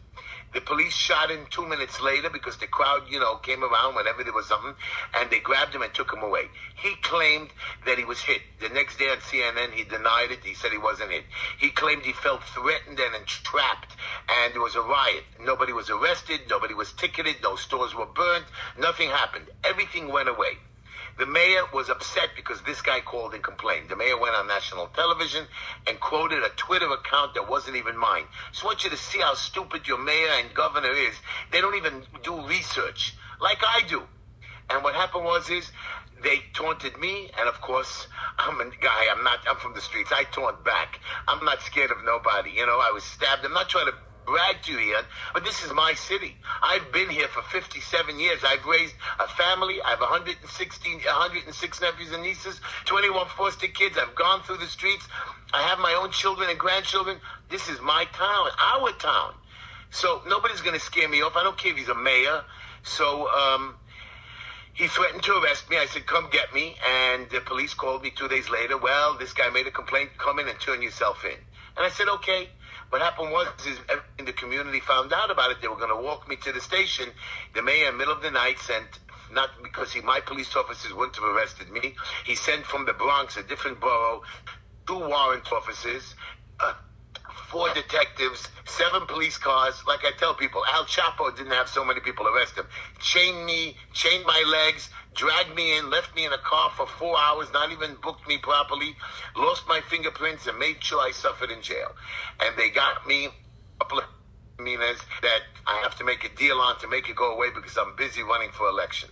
The 0.53 0.62
police 0.62 0.93
shot 0.93 1.31
him 1.31 1.46
two 1.50 1.65
minutes 1.65 2.01
later 2.01 2.29
because 2.29 2.58
the 2.58 2.67
crowd, 2.67 3.03
you 3.10 3.20
know, 3.20 3.38
came 3.38 3.63
around 3.63 3.96
whenever 3.96 4.24
there 4.24 4.34
was 4.34 4.48
something, 4.48 4.75
and 5.13 5.29
they 5.29 5.39
grabbed 5.39 5.74
him 5.74 5.81
and 5.81 5.93
took 5.93 6.12
him 6.12 6.24
away. 6.24 6.50
He 6.75 6.96
claimed 6.96 7.50
that 7.86 7.98
he 7.98 8.03
was 8.03 8.20
hit. 8.20 8.41
The 8.60 8.70
next 8.70 9.00
day 9.00 9.10
on 9.10 9.17
CNN, 9.17 9.72
he 9.72 9.84
denied 9.86 10.31
it. 10.31 10.43
He 10.43 10.53
said 10.53 10.72
he 10.72 10.77
wasn't 10.77 11.12
hit. 11.12 11.24
He 11.58 11.70
claimed 11.70 12.03
he 12.03 12.12
felt 12.12 12.43
threatened 12.43 13.00
and 13.00 13.15
entrapped, 13.15 13.96
and 14.27 14.53
there 14.53 14.62
was 14.62 14.75
a 14.75 14.81
riot. 14.81 15.24
Nobody 15.39 15.72
was 15.72 15.89
arrested. 15.89 16.41
Nobody 16.50 16.74
was 16.74 16.91
ticketed. 16.93 17.38
No 17.41 17.55
stores 17.55 17.96
were 17.96 18.05
burnt. 18.05 18.46
Nothing 18.77 19.10
happened. 19.10 19.46
Everything 19.63 20.10
went 20.10 20.27
away. 20.27 20.58
The 21.21 21.27
mayor 21.27 21.61
was 21.71 21.87
upset 21.87 22.29
because 22.35 22.63
this 22.63 22.81
guy 22.81 22.99
called 22.99 23.35
and 23.35 23.43
complained. 23.43 23.89
The 23.89 23.95
mayor 23.95 24.17
went 24.17 24.33
on 24.33 24.47
national 24.47 24.87
television 24.87 25.45
and 25.85 25.99
quoted 25.99 26.41
a 26.41 26.49
Twitter 26.57 26.91
account 26.91 27.35
that 27.35 27.47
wasn't 27.47 27.77
even 27.77 27.95
mine. 27.95 28.23
So 28.53 28.63
I 28.63 28.69
want 28.69 28.83
you 28.83 28.89
to 28.89 28.97
see 28.97 29.19
how 29.19 29.35
stupid 29.35 29.87
your 29.87 29.99
mayor 29.99 30.29
and 30.39 30.51
governor 30.55 30.89
is. 30.89 31.13
They 31.51 31.61
don't 31.61 31.75
even 31.75 32.01
do 32.23 32.47
research 32.47 33.13
like 33.39 33.59
I 33.61 33.83
do. 33.87 34.01
And 34.71 34.83
what 34.83 34.95
happened 34.95 35.25
was 35.25 35.47
is 35.51 35.71
they 36.23 36.41
taunted 36.53 36.97
me, 36.97 37.29
and 37.37 37.47
of 37.47 37.61
course, 37.61 38.07
I'm 38.39 38.59
a 38.59 38.71
guy. 38.81 39.05
I'm 39.15 39.23
not. 39.23 39.41
I'm 39.47 39.57
from 39.57 39.75
the 39.75 39.81
streets. 39.81 40.11
I 40.11 40.23
taunt 40.23 40.65
back. 40.65 40.99
I'm 41.27 41.45
not 41.45 41.61
scared 41.61 41.91
of 41.91 42.03
nobody. 42.03 42.49
You 42.49 42.65
know, 42.65 42.79
I 42.81 42.89
was 42.91 43.03
stabbed. 43.03 43.45
I'm 43.45 43.53
not 43.53 43.69
trying 43.69 43.85
to 43.85 43.93
you, 44.67 44.79
Ian, 44.79 45.03
but 45.33 45.43
this 45.43 45.63
is 45.63 45.73
my 45.73 45.93
city. 45.93 46.35
I've 46.61 46.91
been 46.91 47.09
here 47.09 47.27
for 47.27 47.41
57 47.41 48.19
years. 48.19 48.39
I've 48.45 48.65
raised 48.65 48.93
a 49.19 49.27
family. 49.27 49.81
I 49.81 49.91
have 49.91 50.00
116, 50.00 51.00
106 51.00 51.81
nephews 51.81 52.11
and 52.11 52.23
nieces, 52.23 52.59
21 52.85 53.27
foster 53.38 53.67
kids. 53.67 53.97
I've 53.97 54.15
gone 54.15 54.41
through 54.43 54.57
the 54.57 54.67
streets. 54.67 55.07
I 55.53 55.63
have 55.63 55.79
my 55.79 55.93
own 56.01 56.11
children 56.11 56.50
and 56.50 56.57
grandchildren. 56.57 57.17
This 57.50 57.69
is 57.69 57.81
my 57.81 58.05
town, 58.13 58.50
our 58.59 58.91
town. 58.93 59.33
So 59.91 60.21
nobody's 60.27 60.61
going 60.61 60.77
to 60.77 60.83
scare 60.83 61.09
me 61.09 61.21
off. 61.21 61.35
I 61.35 61.43
don't 61.43 61.57
care 61.57 61.71
if 61.71 61.77
he's 61.77 61.89
a 61.89 61.95
mayor. 61.95 62.43
So 62.83 63.27
um, 63.29 63.75
he 64.73 64.88
threatened 64.88 65.23
to 65.23 65.33
arrest 65.38 65.69
me. 65.69 65.77
I 65.77 65.85
said, 65.85 66.05
come 66.05 66.29
get 66.31 66.53
me. 66.53 66.75
And 66.88 67.29
the 67.29 67.41
police 67.41 67.73
called 67.73 68.01
me 68.01 68.11
two 68.11 68.27
days 68.27 68.50
later. 68.50 68.77
Well, 68.77 69.17
this 69.17 69.33
guy 69.33 69.50
made 69.50 69.67
a 69.67 69.71
complaint. 69.71 70.11
Come 70.17 70.39
in 70.39 70.47
and 70.47 70.59
turn 70.59 70.81
yourself 70.81 71.25
in. 71.25 71.38
And 71.77 71.85
I 71.85 71.89
said, 71.89 72.07
okay. 72.07 72.50
What 72.91 73.01
happened 73.01 73.31
was, 73.31 73.48
is 73.65 73.79
in 74.19 74.25
the 74.25 74.33
community 74.33 74.81
found 74.81 75.13
out 75.13 75.31
about 75.31 75.50
it. 75.50 75.62
They 75.62 75.69
were 75.69 75.77
going 75.77 75.95
to 75.95 76.03
walk 76.03 76.27
me 76.27 76.36
to 76.36 76.51
the 76.51 76.60
station. 76.60 77.07
The 77.55 77.62
mayor, 77.62 77.88
in 77.88 77.93
the 77.93 77.98
middle 77.98 78.13
of 78.13 78.21
the 78.21 78.31
night, 78.31 78.60
sent 78.60 79.00
not 79.31 79.50
because 79.63 79.93
he, 79.93 80.01
my 80.01 80.19
police 80.19 80.53
officers 80.57 80.93
wouldn't 80.93 81.15
have 81.15 81.24
arrested 81.24 81.71
me. 81.71 81.95
He 82.25 82.36
sent 82.36 82.65
from 82.65 82.86
the 82.86 82.91
Bronx, 82.91 83.38
a 83.38 83.43
different 83.43 83.79
borough, 83.79 84.24
two 84.86 85.00
warrant 85.00 85.50
officers, 85.53 86.15
uh, 86.60 86.74
four 87.48 87.74
detectives, 87.74 88.50
seven 88.65 89.05
police 89.07 89.38
cars. 89.38 89.81
Like 89.88 90.01
I 90.03 90.12
tell 90.17 90.33
people, 90.33 90.62
Al 90.74 90.83
Chapo 90.83 91.33
didn't 91.33 91.53
have 91.53 91.69
so 91.69 91.86
many 91.86 92.01
people 92.01 92.27
arrest 92.27 92.57
him. 92.57 92.65
Chained 93.00 93.45
me, 93.45 93.77
chained 93.93 94.25
my 94.25 94.43
legs, 94.48 94.89
dragged 95.13 95.56
me 95.56 95.77
in, 95.77 95.89
left 95.89 96.15
me 96.15 96.25
in 96.25 96.34
a 96.34 96.38
car 96.38 96.72
for 96.75 96.88
four 96.88 97.18
hours, 97.18 97.48
not 97.53 97.72
even 97.72 97.96
booked 98.01 98.27
me 98.27 98.38
properly, 98.38 98.96
lost 99.36 99.68
my 99.68 99.82
fingerprints, 99.82 100.48
and 100.48 100.58
made 100.58 100.84
sure 100.84 101.01
I 101.01 101.12
suffered 101.12 101.51
in 101.51 101.62
jail. 101.62 101.91
And 102.39 102.58
they 102.58 102.70
got 102.70 103.06
me 103.08 103.27
a 103.80 103.86
misdemeanors 104.62 105.00
that 105.22 105.41
I 105.68 105.82
have 105.84 105.96
to 105.98 106.03
make 106.03 106.24
a 106.24 106.30
deal 106.36 106.58
on 106.58 106.80
to 106.80 106.88
make 106.88 107.10
it 107.10 107.15
go 107.15 107.34
away 107.34 107.50
because 107.53 107.77
I'm 107.77 107.96
busy 107.96 108.24
running 108.24 108.51
for 108.51 108.68
election. 108.68 109.10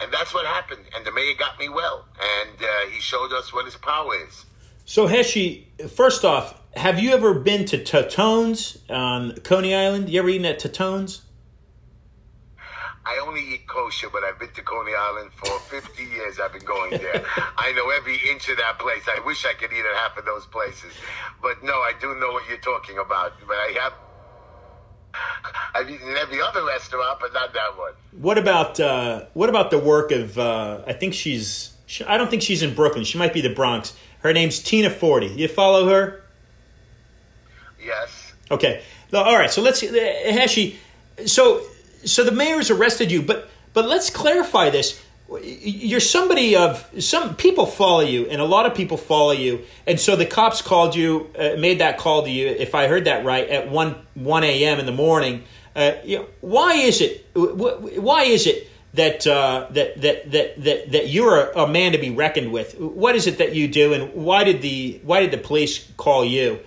And 0.00 0.12
that's 0.12 0.32
what 0.32 0.46
happened. 0.46 0.84
And 0.94 1.04
the 1.04 1.12
mayor 1.12 1.34
got 1.38 1.58
me 1.58 1.68
well. 1.68 2.06
And 2.20 2.62
uh, 2.62 2.90
he 2.90 3.00
showed 3.00 3.32
us 3.32 3.52
what 3.52 3.66
his 3.66 3.76
power 3.76 4.12
is. 4.26 4.46
So, 4.84 5.06
Heshy, 5.06 5.66
first 5.90 6.24
off, 6.24 6.60
have 6.74 6.98
you 6.98 7.12
ever 7.12 7.34
been 7.34 7.64
to 7.66 7.78
Totonno's 7.78 8.78
on 8.88 9.36
Coney 9.40 9.74
Island? 9.74 10.08
You 10.08 10.20
ever 10.20 10.28
eaten 10.28 10.46
at 10.46 10.58
Totonno's? 10.58 11.22
I 13.10 13.18
only 13.26 13.40
eat 13.40 13.66
kosher, 13.66 14.08
but 14.08 14.22
I've 14.22 14.38
been 14.38 14.52
to 14.52 14.62
Coney 14.62 14.92
Island 14.96 15.32
for 15.32 15.58
50 15.58 16.04
years. 16.04 16.38
I've 16.38 16.52
been 16.52 16.64
going 16.64 16.92
there. 16.92 17.24
I 17.58 17.72
know 17.72 17.90
every 17.90 18.20
inch 18.30 18.48
of 18.48 18.56
that 18.58 18.78
place. 18.78 19.02
I 19.08 19.18
wish 19.26 19.44
I 19.44 19.52
could 19.54 19.72
eat 19.72 19.80
at 19.84 19.96
half 19.96 20.16
of 20.16 20.24
those 20.24 20.46
places. 20.46 20.92
But 21.42 21.64
no, 21.64 21.72
I 21.72 21.92
do 22.00 22.14
know 22.20 22.30
what 22.30 22.48
you're 22.48 22.58
talking 22.58 22.98
about. 22.98 23.32
But 23.48 23.54
I 23.54 23.74
have. 23.82 23.92
I've 25.74 25.90
eaten 25.90 26.08
in 26.08 26.16
every 26.18 26.40
other 26.40 26.64
restaurant, 26.64 27.18
but 27.20 27.32
not 27.32 27.52
that 27.52 27.76
one. 27.76 27.94
What 28.12 28.38
about 28.38 28.78
uh, 28.78 29.24
what 29.34 29.48
about 29.48 29.72
the 29.72 29.78
work 29.78 30.12
of? 30.12 30.38
Uh, 30.38 30.82
I 30.86 30.92
think 30.92 31.14
she's. 31.14 31.72
She, 31.86 32.04
I 32.04 32.16
don't 32.16 32.30
think 32.30 32.42
she's 32.42 32.62
in 32.62 32.74
Brooklyn. 32.76 33.02
She 33.02 33.18
might 33.18 33.34
be 33.34 33.40
the 33.40 33.52
Bronx. 33.52 33.96
Her 34.20 34.32
name's 34.32 34.60
Tina 34.60 34.88
Forte. 34.88 35.34
You 35.34 35.48
follow 35.48 35.88
her? 35.88 36.22
Yes. 37.84 38.32
Okay. 38.52 38.82
All 39.12 39.36
right. 39.36 39.50
So 39.50 39.62
let's. 39.62 39.80
Heshy. 39.80 40.76
So 41.26 41.64
so 42.04 42.24
the 42.24 42.32
mayor's 42.32 42.70
arrested 42.70 43.10
you, 43.10 43.22
but 43.22 43.48
but 43.72 43.88
let's 43.88 44.10
clarify 44.10 44.70
this. 44.70 45.00
You're 45.42 46.00
somebody 46.00 46.56
of 46.56 46.88
some 46.98 47.36
people 47.36 47.64
follow 47.66 48.00
you, 48.00 48.26
and 48.26 48.40
a 48.40 48.44
lot 48.44 48.66
of 48.66 48.74
people 48.74 48.96
follow 48.96 49.30
you, 49.30 49.64
and 49.86 50.00
so 50.00 50.16
the 50.16 50.26
cops 50.26 50.60
called 50.60 50.96
you, 50.96 51.30
uh, 51.38 51.54
made 51.56 51.78
that 51.78 51.98
call 51.98 52.24
to 52.24 52.30
you, 52.30 52.48
if 52.48 52.74
I 52.74 52.88
heard 52.88 53.04
that 53.04 53.24
right, 53.24 53.48
at 53.48 53.70
one 53.70 53.94
one 54.14 54.42
a.m. 54.42 54.80
in 54.80 54.86
the 54.86 54.92
morning. 54.92 55.44
Uh, 55.76 55.92
you 56.04 56.18
know, 56.18 56.26
why 56.40 56.74
is 56.74 57.00
it? 57.00 57.26
Why 57.34 58.24
is 58.24 58.48
it 58.48 58.68
that 58.94 59.24
uh, 59.24 59.68
that, 59.70 60.00
that 60.00 60.30
that 60.32 60.64
that 60.64 60.92
that 60.92 61.08
you're 61.08 61.38
a, 61.38 61.62
a 61.62 61.68
man 61.68 61.92
to 61.92 61.98
be 61.98 62.10
reckoned 62.10 62.52
with? 62.52 62.78
What 62.80 63.14
is 63.14 63.28
it 63.28 63.38
that 63.38 63.54
you 63.54 63.68
do, 63.68 63.92
and 63.92 64.12
why 64.14 64.42
did 64.42 64.62
the 64.62 65.00
why 65.04 65.20
did 65.20 65.30
the 65.30 65.38
police 65.38 65.88
call 65.96 66.24
you? 66.24 66.58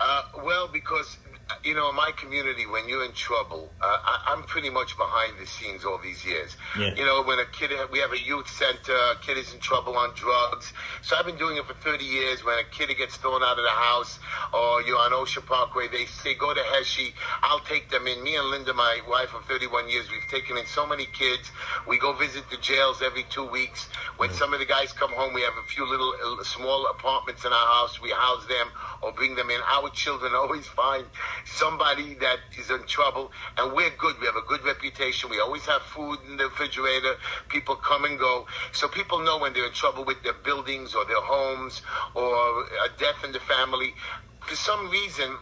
Uh, 0.00 0.24
well, 0.44 0.66
because 0.66 1.18
you 1.64 1.74
know, 1.74 1.90
in 1.90 1.96
my 1.96 2.10
community, 2.16 2.66
when 2.66 2.88
you're 2.88 3.04
in 3.04 3.12
trouble, 3.12 3.70
uh, 3.80 3.86
I, 3.86 4.32
am 4.32 4.42
pretty 4.44 4.70
much 4.70 4.96
behind 4.96 5.34
the 5.38 5.46
scenes 5.46 5.84
all 5.84 5.98
these 6.02 6.24
years. 6.24 6.56
Yeah. 6.78 6.94
You 6.94 7.04
know, 7.04 7.22
when 7.22 7.38
a 7.38 7.44
kid, 7.46 7.70
we 7.90 7.98
have 8.00 8.12
a 8.12 8.18
youth 8.18 8.48
center, 8.48 8.94
a 8.94 9.16
kid 9.20 9.38
is 9.38 9.52
in 9.54 9.60
trouble 9.60 9.96
on 9.96 10.12
drugs. 10.14 10.72
So 11.02 11.16
I've 11.16 11.26
been 11.26 11.36
doing 11.36 11.56
it 11.56 11.66
for 11.66 11.74
30 11.74 12.04
years. 12.04 12.44
When 12.44 12.58
a 12.58 12.64
kid 12.64 12.90
gets 12.98 13.16
thrown 13.16 13.42
out 13.42 13.58
of 13.58 13.64
the 13.64 13.70
house, 13.70 14.18
or 14.52 14.82
you're 14.82 14.98
on 14.98 15.12
Ocean 15.12 15.42
Parkway, 15.46 15.88
they 15.88 16.06
say, 16.06 16.34
go 16.34 16.52
to 16.52 16.60
Heshy. 16.60 17.14
I'll 17.42 17.60
take 17.60 17.90
them 17.90 18.06
in. 18.06 18.22
Me 18.22 18.36
and 18.36 18.48
Linda, 18.48 18.74
my 18.74 19.00
wife 19.08 19.32
of 19.34 19.44
31 19.44 19.88
years, 19.88 20.06
we've 20.10 20.30
taken 20.30 20.56
in 20.56 20.66
so 20.66 20.86
many 20.86 21.06
kids. 21.06 21.50
We 21.86 21.98
go 21.98 22.12
visit 22.12 22.44
the 22.50 22.56
jails 22.56 23.02
every 23.02 23.24
two 23.30 23.46
weeks. 23.46 23.88
When 24.16 24.30
some 24.32 24.52
of 24.52 24.58
the 24.58 24.66
guys 24.66 24.92
come 24.92 25.12
home, 25.12 25.32
we 25.32 25.42
have 25.42 25.54
a 25.54 25.68
few 25.68 25.88
little 25.88 26.12
uh, 26.12 26.42
small 26.44 26.86
apartments 26.86 27.44
in 27.44 27.52
our 27.52 27.66
house. 27.74 28.00
We 28.00 28.10
house 28.10 28.46
them 28.46 28.68
or 29.00 29.12
bring 29.12 29.36
them 29.36 29.50
in. 29.50 29.60
Our 29.66 29.90
children 29.90 30.32
always 30.36 30.66
find 30.66 31.06
somebody 31.52 32.14
that 32.16 32.38
is 32.58 32.70
in 32.70 32.84
trouble, 32.86 33.32
and 33.58 33.74
we're 33.74 33.90
good. 33.98 34.16
We 34.20 34.26
have 34.26 34.36
a 34.36 34.42
good 34.48 34.64
reputation. 34.64 35.30
We 35.30 35.40
always 35.40 35.66
have 35.66 35.82
food 35.82 36.18
in 36.28 36.38
the 36.38 36.44
refrigerator. 36.46 37.14
People 37.50 37.76
come 37.76 38.04
and 38.06 38.18
go, 38.18 38.46
so 38.72 38.88
people 38.88 39.20
know 39.20 39.38
when 39.38 39.54
they're 39.54 39.66
in 39.66 39.72
trouble 39.72 40.04
with 40.04 40.22
their 40.24 40.34
buildings 40.34 40.94
or 40.94 41.04
their 41.06 41.22
homes 41.22 41.82
or 42.14 42.62
a 42.86 42.90
death 42.98 43.24
in 43.24 43.32
the 43.32 43.40
family. 43.40 43.94
For 44.42 44.56
some 44.56 44.90
reason, 44.90 45.36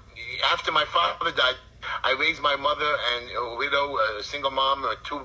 after 0.53 0.73
my 0.73 0.85
father 0.87 1.33
died, 1.33 1.57
I 2.05 2.13
raised 2.21 2.43
my 2.43 2.57
mother 2.57 2.97
and 3.15 3.31
a 3.37 3.57
widow, 3.57 3.97
a 4.19 4.23
single 4.23 4.51
mom, 4.53 4.87
two 5.05 5.23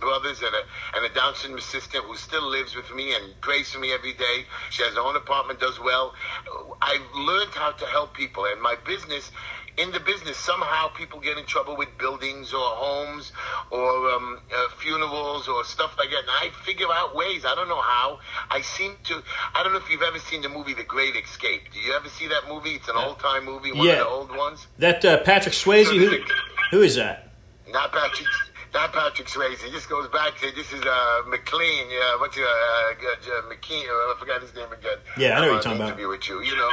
brothers, 0.00 0.42
and 0.42 0.54
a, 0.54 0.62
and 0.96 1.06
a 1.06 1.10
Down 1.14 1.34
syndrome 1.34 1.58
assistant 1.60 2.04
who 2.06 2.16
still 2.16 2.48
lives 2.48 2.76
with 2.76 2.92
me 2.94 3.14
and 3.14 3.40
prays 3.42 3.70
for 3.70 3.78
me 3.80 3.92
every 3.92 4.12
day. 4.14 4.44
She 4.70 4.84
has 4.84 4.94
her 4.94 5.00
own 5.00 5.16
apartment, 5.16 5.60
does 5.60 5.80
well. 5.80 6.12
I've 6.82 7.06
learned 7.14 7.52
how 7.54 7.72
to 7.72 7.86
help 7.86 8.14
people, 8.14 8.46
and 8.46 8.60
my 8.62 8.76
business 8.86 9.30
in 9.76 9.90
the 9.90 10.00
business, 10.00 10.36
somehow 10.36 10.88
people 10.88 11.20
get 11.20 11.36
in 11.36 11.44
trouble 11.46 11.76
with 11.76 11.88
buildings 11.98 12.52
or 12.52 12.60
homes 12.60 13.32
or 13.70 14.10
um, 14.10 14.40
uh, 14.54 14.68
funerals 14.78 15.48
or 15.48 15.64
stuff 15.64 15.96
like 15.98 16.10
that. 16.10 16.20
And 16.20 16.30
I 16.30 16.50
figure 16.64 16.86
out 16.92 17.16
ways. 17.16 17.44
I 17.44 17.54
don't 17.54 17.68
know 17.68 17.80
how. 17.80 18.20
I 18.50 18.60
seem 18.60 18.96
to. 19.04 19.22
I 19.54 19.62
don't 19.62 19.72
know 19.72 19.78
if 19.78 19.90
you've 19.90 20.02
ever 20.02 20.18
seen 20.18 20.42
the 20.42 20.48
movie 20.48 20.74
The 20.74 20.84
Great 20.84 21.16
Escape. 21.16 21.62
Do 21.72 21.80
you 21.80 21.92
ever 21.94 22.08
see 22.08 22.28
that 22.28 22.42
movie? 22.48 22.70
It's 22.70 22.88
an 22.88 22.96
old 22.96 23.18
time 23.18 23.44
movie, 23.44 23.72
one 23.72 23.86
yeah. 23.86 23.94
of 23.94 23.98
the 23.98 24.08
old 24.08 24.36
ones. 24.36 24.66
That 24.78 25.04
uh, 25.04 25.22
Patrick 25.22 25.54
Swayze. 25.54 25.86
So 25.86 25.96
who, 25.96 26.18
who 26.70 26.82
is 26.82 26.94
that? 26.96 27.30
Not 27.68 27.92
Patrick. 27.92 28.28
Not 28.72 28.92
Patrick 28.92 29.28
Swayze. 29.28 29.60
This 29.70 29.86
goes 29.86 30.08
back 30.08 30.36
to 30.40 30.50
this 30.52 30.72
is 30.72 30.82
uh, 30.84 31.22
McLean. 31.28 31.86
Yeah, 31.90 32.18
what's 32.18 32.36
your 32.36 32.46
uh, 32.46 32.50
uh, 32.50 33.42
McKean? 33.52 33.84
I 33.86 34.16
forgot 34.18 34.42
his 34.42 34.54
name 34.54 34.72
again. 34.72 34.98
Yeah, 35.16 35.38
I 35.38 35.40
know 35.40 35.46
what 35.46 35.52
you're 35.52 35.62
talking 35.62 35.78
about. 35.78 35.88
Interview 35.90 36.08
with 36.08 36.28
you, 36.28 36.42
you 36.42 36.56
know 36.56 36.70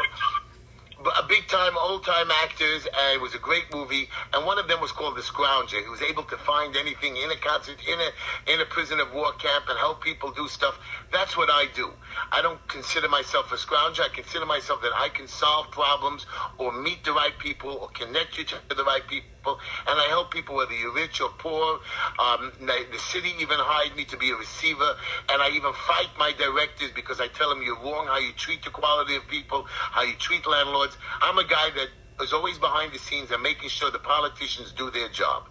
big 1.28 1.48
time, 1.48 1.74
old 1.78 2.06
time 2.06 2.30
actors, 2.44 2.86
and 2.86 3.16
it 3.16 3.22
was 3.22 3.36
a 3.36 3.40
great 3.40 3.66
movie. 3.74 4.10
And 4.34 4.46
one 4.46 4.60
of 4.60 4.68
them 4.68 4.82
was 4.82 4.92
called 4.92 5.16
The 5.18 5.22
Scrounger. 5.22 5.82
He 5.82 5.90
was 5.90 6.02
able 6.02 6.24
to 6.24 6.38
find 6.38 6.76
anything 6.76 7.18
in 7.18 7.32
a 7.32 7.36
concert, 7.38 7.80
in 7.88 8.00
a 8.00 8.54
in 8.54 8.60
a 8.62 8.66
prison 8.66 9.00
of 9.00 9.12
war 9.14 9.34
camp, 9.34 9.66
and 9.70 9.78
help 9.80 10.02
people 10.04 10.32
do 10.32 10.48
stuff. 10.48 10.78
That's 11.12 11.38
what 11.38 11.50
I 11.50 11.68
do. 11.74 11.92
I 12.32 12.42
don't 12.42 12.66
consider 12.68 13.08
myself 13.10 13.52
a 13.52 13.56
scrounger. 13.56 14.02
I 14.02 14.10
consider 14.10 14.46
myself 14.46 14.82
that 14.82 14.92
I 14.96 15.10
can 15.10 15.28
solve 15.28 15.72
problems 15.72 16.26
or 16.58 16.72
meet 16.72 17.04
the 17.04 17.14
right 17.14 17.38
people 17.38 17.72
or 17.82 17.90
connect 17.90 18.38
you 18.38 18.46
to 18.46 18.56
the 18.76 18.84
right 18.84 19.06
people, 19.08 19.30
and 19.46 20.00
I 20.00 20.06
help 20.10 20.32
people 20.32 20.56
whether 20.56 20.74
you're 20.74 20.94
rich 20.94 21.22
or 21.22 21.30
poor. 21.38 21.80
Um, 22.20 22.52
the 22.60 23.00
city 23.00 23.34
even 23.40 23.58
hired 23.60 23.96
me 23.96 24.06
to 24.06 24.18
be 24.18 24.32
a 24.32 24.36
receiver, 24.36 24.96
and 25.30 25.42
I 25.42 25.50
even 25.50 25.74
fight 25.74 26.10
my 26.18 26.32
directors 26.34 26.92
because 26.96 27.20
I 27.20 27.28
tell 27.28 27.50
them 27.50 27.62
you're 27.64 27.82
wrong 27.82 28.08
how 28.08 28.20
you 28.20 28.32
treat 28.34 28.64
the 28.64 28.70
quality 28.70 29.16
of 29.16 29.28
people, 29.28 29.66
how 29.68 30.04
you 30.04 30.16
treat 30.16 30.46
landlords 30.48 30.98
I'm 31.22 31.38
a 31.38 31.44
guy 31.44 31.70
that 31.76 31.90
is 32.22 32.34
always 32.34 32.58
behind 32.60 32.94
the 32.94 33.00
scenes 33.00 33.32
and 33.32 33.42
making 33.42 33.70
sure 33.70 33.92
the 33.92 34.00
politicians 34.00 34.74
do 34.74 34.92
their 34.92 35.10
job. 35.10 35.44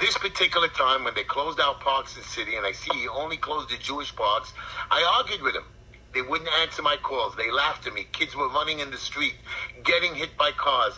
This 0.00 0.16
particular 0.18 0.68
time 0.68 1.04
when 1.04 1.14
they 1.14 1.24
closed 1.24 1.60
out 1.60 1.80
parks 1.80 2.16
in 2.16 2.22
the 2.22 2.28
city, 2.28 2.56
and 2.56 2.66
I 2.66 2.72
see 2.72 2.90
he 2.98 3.08
only 3.08 3.36
closed 3.36 3.70
the 3.70 3.76
Jewish 3.78 4.14
parks, 4.14 4.52
I 4.90 5.02
argued 5.18 5.42
with 5.42 5.54
him. 5.54 5.64
They 6.14 6.22
wouldn't 6.22 6.50
answer 6.60 6.82
my 6.82 6.96
calls. 7.02 7.34
They 7.36 7.50
laughed 7.50 7.86
at 7.86 7.94
me. 7.94 8.06
Kids 8.12 8.36
were 8.36 8.48
running 8.48 8.80
in 8.80 8.90
the 8.90 8.98
street, 8.98 9.34
getting 9.82 10.14
hit 10.14 10.36
by 10.36 10.52
cars. 10.52 10.92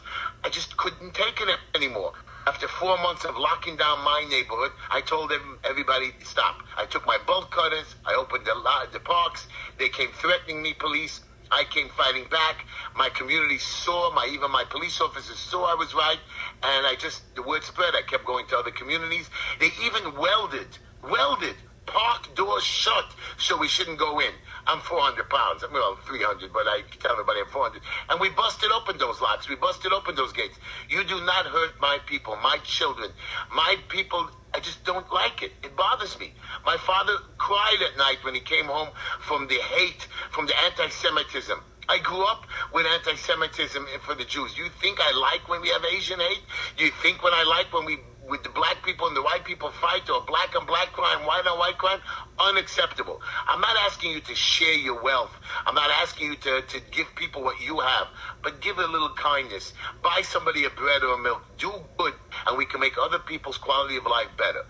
I 0.45 0.49
just 0.49 0.77
couldn't 0.77 1.15
take 1.15 1.41
it 1.41 1.49
anymore. 1.75 2.13
After 2.47 2.69
four 2.69 2.99
months 2.99 3.25
of 3.25 3.37
locking 3.39 3.77
down 3.77 4.05
my 4.05 4.27
neighborhood, 4.29 4.73
I 4.91 5.01
told 5.01 5.31
them, 5.31 5.59
everybody 5.65 6.13
stop. 6.25 6.57
I 6.77 6.85
took 6.87 7.07
my 7.07 7.19
bolt 7.27 7.51
cutters. 7.51 7.95
I 8.05 8.15
opened 8.15 8.45
the, 8.45 8.55
the 8.93 9.01
parks. 9.01 9.47
They 9.79 9.89
came 9.89 10.11
threatening 10.11 10.61
me, 10.63 10.75
police. 10.75 11.21
I 11.51 11.65
came 11.71 11.89
fighting 11.91 12.25
back. 12.31 12.67
My 12.97 13.09
community 13.11 13.59
saw, 13.59 14.13
my 14.13 14.29
even 14.33 14.51
my 14.51 14.65
police 14.69 15.01
officers 15.01 15.39
saw 15.39 15.65
I 15.65 15.75
was 15.75 15.95
right, 15.95 16.19
and 16.63 16.87
I 16.87 16.97
just 16.99 17.23
the 17.37 17.43
word 17.43 17.63
spread. 17.63 17.95
I 17.95 18.03
kept 18.03 18.25
going 18.27 18.47
to 18.49 18.59
other 18.59 18.73
communities. 18.73 19.31
They 19.61 19.71
even 19.85 20.17
welded, 20.17 20.67
welded 21.03 21.55
park 21.87 22.35
door 22.35 22.61
shut, 22.61 23.15
so 23.39 23.57
we 23.57 23.69
shouldn't 23.69 23.99
go 23.99 24.21
in. 24.21 24.33
I'm 24.67 24.81
400 24.81 25.29
pounds. 25.29 25.65
Well, 25.73 25.97
300, 26.07 26.53
but 26.53 26.67
I 26.67 26.83
tell 27.01 27.13
everybody 27.13 27.41
I'm 27.41 27.47
400. 27.47 27.83
And 28.11 28.21
we 28.21 28.31
busted 28.31 28.71
open 28.73 28.99
those 28.99 29.21
locks. 29.21 29.49
We 29.49 29.57
busted 29.57 29.93
open 29.93 30.15
those 30.15 30.33
gates. 30.33 30.59
You 30.89 31.05
do 31.05 31.21
not 31.25 31.47
hurt 31.47 31.81
my 31.81 31.99
people, 32.07 32.37
my 32.37 32.59
children, 32.65 33.11
my 33.55 33.77
people. 33.89 34.29
I 34.55 34.61
just 34.61 34.85
don't 34.85 35.11
like 35.13 35.43
it. 35.43 35.53
It 35.65 35.77
bothers 35.77 36.19
me. 36.19 36.33
My 36.65 36.77
father 36.77 37.13
cried 37.39 37.79
at 37.91 37.99
night 37.99 38.19
when 38.23 38.35
he 38.35 38.41
came 38.41 38.67
home 38.67 38.89
from 39.21 39.49
the 39.49 39.57
hate, 39.57 40.07
from 40.31 40.47
the 40.47 40.55
anti-Semitism. 40.65 41.59
I 41.89 41.99
grew 41.99 42.25
up 42.25 42.47
with 42.73 42.87
anti-Semitism 42.87 43.87
for 44.03 44.15
the 44.15 44.25
Jews. 44.25 44.57
You 44.57 44.69
think 44.81 44.99
I 45.03 45.13
like 45.19 45.49
when 45.49 45.61
we 45.61 45.69
have 45.69 45.85
Asian 45.85 46.21
hate? 46.21 46.43
You 46.79 46.91
think 47.03 47.23
when 47.23 47.35
I 47.35 47.43
like 47.43 47.73
when 47.75 47.85
we 47.85 47.99
with 48.29 48.43
the 48.43 48.49
black 48.49 48.83
people 48.85 49.07
and 49.07 49.17
the 49.17 49.23
white 49.23 49.45
people 49.45 49.71
fight 49.71 50.09
or 50.09 50.25
black 50.27 50.55
on 50.57 50.67
black 50.67 50.93
crime, 50.93 51.27
white 51.27 51.47
on 51.47 51.59
white 51.59 51.79
crime? 51.79 52.01
Unacceptable. 52.39 53.21
I'm 53.49 53.61
not 53.61 53.77
asking 53.87 54.13
you 54.13 54.21
to 54.21 54.35
share 54.35 54.75
your 54.75 55.03
wealth. 55.03 55.33
I'm 55.67 55.75
not 55.75 55.91
asking 56.03 56.29
you 56.29 56.37
to, 56.37 56.63
to 56.63 56.81
give 56.91 57.07
people 57.17 57.43
what 57.43 57.61
you 57.61 57.81
have, 57.81 58.07
but 58.43 58.61
give 58.61 58.79
a 58.79 58.87
little 58.87 59.11
kindness. 59.17 59.73
Buy 60.03 60.23
somebody 60.23 60.65
a 60.65 60.71
bread 60.71 61.03
or 61.03 61.15
a 61.15 61.19
milk. 61.19 61.43
Do 61.59 61.73
good, 61.99 62.15
and 62.47 62.57
we 62.57 62.67
can 62.67 62.81
make 62.81 62.95
other 63.01 63.19
people's 63.19 63.59
quality 63.59 63.97
of 63.97 64.05
life 64.07 64.31
better. 64.39 64.63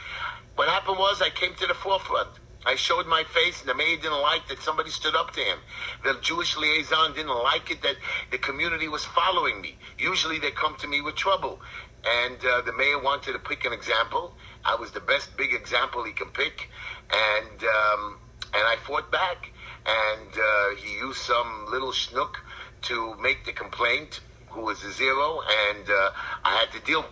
What 0.57 0.69
happened 0.69 0.99
was 0.99 1.23
I 1.23 1.31
came 1.31 1.55
to 1.55 1.67
the 1.67 1.75
forefront. 1.75 2.31
I 2.67 2.77
showed 2.77 3.07
my 3.07 3.25
face, 3.25 3.61
and 3.61 3.69
the 3.69 3.75
mayor 3.75 3.97
didn't 3.97 4.23
like 4.23 4.49
that 4.49 4.63
somebody 4.63 4.91
stood 4.91 5.15
up 5.15 5.33
to 5.35 5.41
him. 5.41 5.59
The 6.03 6.19
Jewish 6.23 6.57
liaison 6.57 7.13
didn't 7.13 7.43
like 7.43 7.71
it 7.71 7.83
that 7.83 7.97
the 8.31 8.39
community 8.39 8.89
was 8.89 9.05
following 9.05 9.61
me. 9.61 9.77
Usually 9.99 10.39
they 10.39 10.51
come 10.51 10.75
to 10.77 10.87
me 10.87 11.03
with 11.03 11.15
trouble. 11.15 11.61
And 12.07 12.45
uh, 12.45 12.61
the 12.63 12.73
mayor 12.73 13.01
wanted 13.01 13.33
to 13.33 13.39
pick 13.39 13.65
an 13.65 13.73
example. 13.73 14.35
I 14.65 14.75
was 14.77 14.91
the 14.91 15.01
best 15.01 15.37
big 15.37 15.55
example 15.55 16.05
he 16.05 16.13
can 16.13 16.29
pick. 16.29 16.69
And, 17.13 17.65
um, 17.65 18.19
and 18.53 18.63
I 18.67 18.77
fought 18.87 19.11
back. 19.11 19.51
And 19.87 20.33
uh, 20.33 20.77
he 20.77 20.95
used 20.97 21.21
some 21.21 21.67
little 21.71 21.93
schnook 21.93 22.37
to 22.83 23.15
make 23.21 23.45
the 23.45 23.53
complaint, 23.53 24.21
who 24.51 24.63
was 24.63 24.83
a 24.85 24.93
zero. 24.93 25.41
And 25.69 25.89
uh, 25.89 26.11
I 26.45 26.57
had 26.57 26.73
to 26.73 26.81
deal 26.81 27.05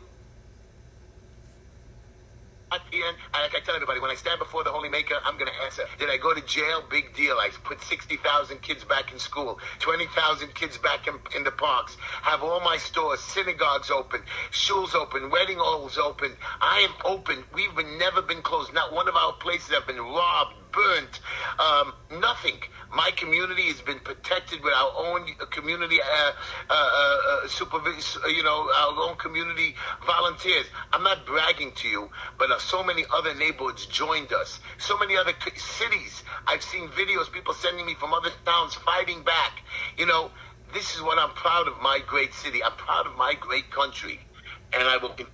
Ian, 2.92 3.14
like 3.32 3.54
I 3.54 3.60
tell 3.60 3.74
everybody, 3.74 4.00
when 4.00 4.10
I 4.10 4.14
stand 4.14 4.38
before 4.38 4.64
the 4.64 4.70
Holy 4.70 4.88
Maker, 4.88 5.14
I'm 5.24 5.36
going 5.36 5.50
to 5.50 5.64
answer. 5.64 5.84
Did 5.98 6.08
I 6.08 6.16
go 6.16 6.32
to 6.32 6.40
jail? 6.42 6.82
Big 6.88 7.14
deal. 7.14 7.36
I 7.36 7.50
put 7.64 7.82
60,000 7.82 8.62
kids 8.62 8.84
back 8.84 9.12
in 9.12 9.18
school, 9.18 9.58
20,000 9.80 10.54
kids 10.54 10.78
back 10.78 11.06
in, 11.06 11.14
in 11.36 11.44
the 11.44 11.50
parks, 11.50 11.96
have 12.22 12.42
all 12.42 12.60
my 12.60 12.76
stores, 12.76 13.20
synagogues 13.20 13.90
open, 13.90 14.22
schools 14.50 14.94
open, 14.94 15.30
wedding 15.30 15.58
halls 15.58 15.98
open. 15.98 16.32
I 16.60 16.80
am 16.80 16.94
open. 17.04 17.44
We've 17.52 17.74
been, 17.74 17.98
never 17.98 18.22
been 18.22 18.42
closed. 18.42 18.72
Not 18.72 18.92
one 18.92 19.08
of 19.08 19.16
our 19.16 19.32
places 19.34 19.70
have 19.74 19.86
been 19.86 20.00
robbed, 20.00 20.54
burnt, 20.72 21.20
um, 21.58 21.92
nothing. 22.20 22.58
My 22.92 23.10
community 23.16 23.62
has 23.64 23.80
been 23.80 24.00
protected 24.00 24.62
with 24.62 24.72
our 24.74 24.92
own 24.98 25.26
community 25.50 25.98
uh, 26.00 26.32
uh, 26.68 26.74
uh, 26.74 27.48
supervision, 27.48 28.22
you 28.34 28.42
know, 28.42 28.70
our 28.76 29.08
own 29.08 29.16
community 29.16 29.74
volunteers. 30.06 30.66
I'm 30.92 31.02
not 31.02 31.26
bragging 31.26 31.72
to 31.76 31.88
you, 31.88 32.10
but 32.38 32.50
uh, 32.50 32.58
so 32.58 32.82
many 32.82 33.04
other 33.14 33.34
neighborhoods 33.34 33.86
joined 33.86 34.32
us. 34.32 34.60
So 34.78 34.98
many 34.98 35.16
other 35.16 35.32
cities. 35.56 36.22
I've 36.46 36.62
seen 36.62 36.88
videos, 36.88 37.30
people 37.32 37.54
sending 37.54 37.86
me 37.86 37.94
from 37.94 38.12
other 38.12 38.30
towns 38.44 38.74
fighting 38.74 39.22
back. 39.24 39.62
You 39.96 40.06
know, 40.06 40.30
this 40.74 40.94
is 40.94 41.02
what 41.02 41.18
I'm 41.18 41.34
proud 41.34 41.68
of 41.68 41.74
my 41.80 42.00
great 42.06 42.34
city. 42.34 42.62
I'm 42.64 42.76
proud 42.76 43.06
of 43.06 43.16
my 43.16 43.34
great 43.38 43.70
country. 43.70 44.18
And 44.72 44.88
I 44.88 44.96
will 44.96 45.10
continue 45.10 45.32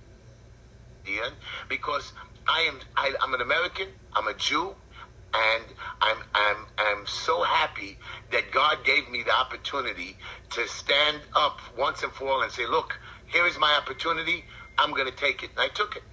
because 1.69 2.13
I 2.47 2.61
am 2.61 2.79
I, 2.97 3.13
I'm 3.21 3.33
an 3.33 3.41
American, 3.41 3.87
I'm 4.15 4.27
a 4.27 4.33
Jew, 4.33 4.75
and 5.35 5.65
I'm 6.01 6.17
I'm 6.35 6.57
I'm 6.79 7.05
so 7.07 7.43
happy 7.43 7.99
that 8.31 8.51
God 8.53 8.85
gave 8.85 9.09
me 9.09 9.23
the 9.23 9.33
opportunity 9.35 10.17
to 10.51 10.67
stand 10.67 11.21
up 11.35 11.57
once 11.77 12.03
and 12.03 12.11
for 12.13 12.29
all 12.29 12.43
and 12.43 12.51
say, 12.51 12.67
look, 12.67 12.93
here 13.31 13.47
is 13.47 13.59
my 13.59 13.73
opportunity. 13.81 14.45
I'm 14.79 14.91
going 14.93 15.07
to 15.09 15.15
take 15.15 15.43
it, 15.43 15.51
and 15.57 15.65
I 15.65 15.69
took 15.73 15.95
it. 15.97 16.03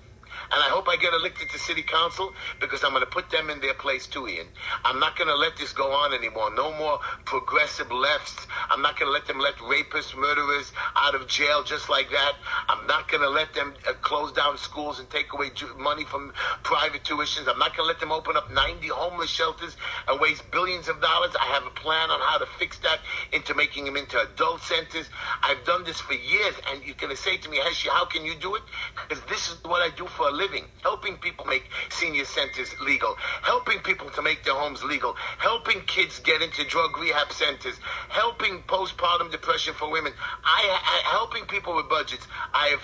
And 0.53 0.62
I 0.62 0.69
hope 0.69 0.88
I 0.88 0.97
get 0.97 1.12
elected 1.12 1.50
to 1.50 1.59
city 1.59 1.83
council 1.83 2.33
because 2.61 2.85
I'm 2.85 2.91
going 2.91 3.03
to 3.03 3.11
put 3.11 3.31
them 3.31 3.50
in 3.50 3.61
their 3.61 3.75
place 3.75 4.07
too, 4.07 4.29
Ian. 4.29 4.47
I'm 4.85 5.00
not 5.00 5.17
going 5.17 5.28
to 5.28 5.37
let 5.37 5.56
this 5.56 5.73
go 5.73 5.93
on 5.93 6.15
anymore. 6.15 6.54
No 6.54 6.73
more 6.78 7.00
progressive 7.25 7.91
lefts. 7.91 8.47
I'm 8.71 8.82
not 8.82 8.99
going 8.99 9.09
to 9.09 9.13
let 9.13 9.26
them 9.26 9.39
let 9.39 9.56
rapists, 9.56 10.17
murderers 10.17 10.73
out 10.95 11.15
of 11.15 11.26
jail 11.26 11.63
just 11.63 11.89
like 11.89 12.11
that. 12.11 12.32
I'm 12.69 12.87
not 12.87 13.11
going 13.11 13.23
to 13.23 13.28
let 13.28 13.54
them 13.54 13.75
uh, 13.89 13.93
close 14.02 14.32
down 14.32 14.59
schools 14.59 14.99
and 15.00 15.09
take 15.11 15.32
away 15.32 15.50
money 15.78 16.04
from 16.04 16.32
private 16.63 17.04
tuitions. 17.04 17.49
I'm 17.49 17.59
not 17.59 17.76
going 17.76 17.87
to 17.87 17.93
let 17.93 18.00
them 18.00 18.13
open 18.13 18.37
up 18.37 18.50
90 18.52 18.89
homeless 18.89 19.30
shelters 19.30 19.76
and 20.09 20.21
waste 20.21 20.49
billions 20.50 20.89
of 20.89 21.00
dollars. 21.00 21.35
I 21.41 21.47
have 21.47 21.67
a 21.67 21.71
plan 21.71 22.11
on 22.11 22.21
how 22.21 22.39
to 22.39 22.47
fix 22.59 22.78
that 22.80 23.00
into 23.32 23.54
making 23.54 23.85
them 23.85 23.97
into 23.97 24.21
adult 24.21 24.63
centers. 24.63 25.09
I've 25.43 25.65
done 25.65 25.85
this 25.85 26.00
for 26.00 26.15
years, 26.15 26.54
and 26.71 26.85
you're 26.85 26.97
going 26.97 27.15
to 27.15 27.21
say 27.21 27.37
to 27.37 27.49
me, 27.49 27.59
Heshy, 27.59 27.89
how 27.89 28.04
can 28.04 28.25
you 28.25 28.35
do 28.35 28.54
it? 28.54 28.63
Because 28.95 29.23
this 29.25 29.49
is 29.49 29.63
what 29.65 29.82
I 29.82 29.95
do 29.97 30.06
for 30.06 30.28
a 30.28 30.32
living, 30.37 30.65
helping 30.83 31.17
people 31.17 31.45
make 31.47 31.65
senior 31.89 32.25
centers 32.25 32.69
legal, 32.81 33.17
helping 33.43 33.81
people 33.81 34.11
to 34.11 34.23
make 34.23 34.45
their 34.45 34.55
homes 34.55 34.83
legal, 34.85 35.15
helping 35.39 35.81
kids 35.83 36.21
get 36.21 36.43
into 36.43 36.65
drug 36.65 36.97
rehab 36.99 37.33
centers, 37.33 37.77
helping 38.09 38.63
postpartum 38.63 39.31
depression 39.31 39.75
for 39.75 39.91
women. 39.91 40.13
I, 40.45 40.79
I 40.85 41.11
helping 41.11 41.47
people 41.47 41.75
with 41.75 41.89
budgets. 41.89 42.27
I 42.55 42.69
have 42.69 42.83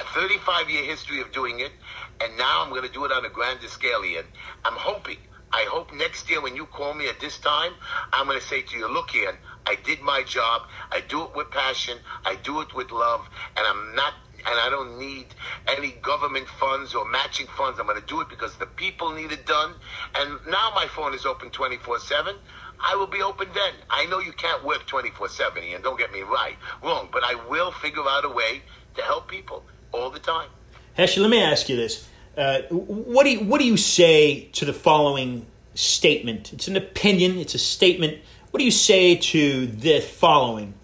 a 0.00 0.04
35 0.04 0.70
year 0.70 0.84
history 0.84 1.20
of 1.20 1.32
doing 1.32 1.60
it, 1.60 1.72
and 2.20 2.36
now 2.36 2.62
I'm 2.62 2.70
going 2.70 2.82
to 2.82 2.92
do 2.92 3.04
it 3.04 3.12
on 3.12 3.24
a 3.24 3.30
grander 3.30 3.68
scale, 3.68 4.04
Ian. 4.04 4.24
I'm 4.64 4.76
hoping. 4.76 5.18
I 5.50 5.66
hope 5.70 5.94
next 5.94 6.28
year 6.28 6.42
when 6.42 6.56
you 6.56 6.66
call 6.66 6.92
me 6.92 7.08
at 7.08 7.20
this 7.20 7.38
time, 7.38 7.72
I'm 8.12 8.26
going 8.26 8.38
to 8.38 8.46
say 8.46 8.60
to 8.62 8.76
you, 8.76 8.92
look, 8.92 9.14
Ian, 9.14 9.34
I 9.64 9.76
did 9.82 10.02
my 10.02 10.22
job. 10.22 10.62
I 10.90 11.00
do 11.00 11.24
it 11.24 11.30
with 11.34 11.50
passion. 11.50 11.96
I 12.24 12.36
do 12.36 12.60
it 12.60 12.74
with 12.74 12.90
love, 12.90 13.26
and 13.56 13.66
I'm 13.66 13.94
not 13.94 14.12
and 14.46 14.58
I 14.58 14.68
don't 14.70 14.98
need 14.98 15.26
any 15.66 15.92
government 16.02 16.46
funds 16.48 16.94
or 16.94 17.08
matching 17.08 17.46
funds. 17.56 17.78
I'm 17.78 17.86
going 17.86 18.00
to 18.00 18.06
do 18.06 18.20
it 18.20 18.28
because 18.28 18.56
the 18.56 18.66
people 18.66 19.12
need 19.12 19.32
it 19.32 19.46
done. 19.46 19.74
And 20.14 20.38
now 20.46 20.72
my 20.74 20.86
phone 20.86 21.14
is 21.14 21.26
open 21.26 21.50
24 21.50 21.98
7. 22.00 22.36
I 22.80 22.94
will 22.94 23.06
be 23.06 23.22
open 23.22 23.48
then. 23.54 23.74
I 23.90 24.06
know 24.06 24.20
you 24.20 24.32
can't 24.32 24.64
work 24.64 24.86
24 24.86 25.28
7, 25.28 25.62
and 25.74 25.82
don't 25.82 25.98
get 25.98 26.12
me 26.12 26.22
right, 26.22 26.56
wrong, 26.82 27.08
but 27.12 27.24
I 27.24 27.34
will 27.48 27.72
figure 27.72 28.04
out 28.06 28.24
a 28.24 28.28
way 28.28 28.62
to 28.94 29.02
help 29.02 29.28
people 29.28 29.64
all 29.92 30.10
the 30.10 30.20
time. 30.20 30.48
Heshy, 30.96 31.20
let 31.20 31.30
me 31.30 31.42
ask 31.42 31.68
you 31.68 31.76
this. 31.76 32.08
Uh, 32.36 32.62
what 32.70 33.24
do 33.24 33.30
you, 33.30 33.40
what 33.40 33.60
do 33.60 33.66
you 33.66 33.76
say 33.76 34.48
to 34.52 34.64
the 34.64 34.72
following 34.72 35.46
statement? 35.74 36.52
It's 36.52 36.68
an 36.68 36.76
opinion. 36.76 37.38
It's 37.38 37.54
a 37.54 37.58
statement. 37.58 38.18
What 38.50 38.58
do 38.58 38.64
you 38.64 38.70
say 38.70 39.16
to 39.16 39.66
the 39.66 40.00
following? 40.00 40.74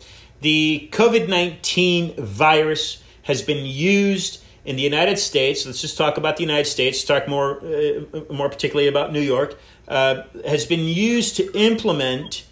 The 0.40 0.88
COVID 0.92 1.28
nineteen 1.28 2.14
virus 2.16 3.03
has 3.24 3.42
been 3.42 3.66
used 3.66 4.42
in 4.64 4.76
the 4.76 4.82
United 4.82 5.18
States. 5.18 5.66
Let's 5.66 5.80
just 5.80 5.98
talk 5.98 6.16
about 6.16 6.37
the 6.37 6.42
United 6.42 6.66
States. 6.66 7.04
Talk 7.04 7.28
more, 7.28 7.58
uh, 7.64 8.32
more 8.32 8.48
particularly 8.48 8.88
about 8.88 9.12
New 9.12 9.20
York. 9.20 9.58
Uh, 9.87 10.22
has 10.46 10.64
been 10.64 10.87
used 10.87 11.37
to 11.37 11.50
implement 11.58 12.46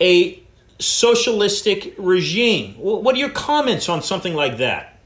a 0.00 0.40
socialistic 0.78 1.94
regime. 1.98 2.74
What 2.74 3.14
are 3.14 3.18
your 3.18 3.30
comments 3.30 3.88
on 3.88 4.02
something 4.02 4.34
like 4.34 4.58
that? 4.58 4.98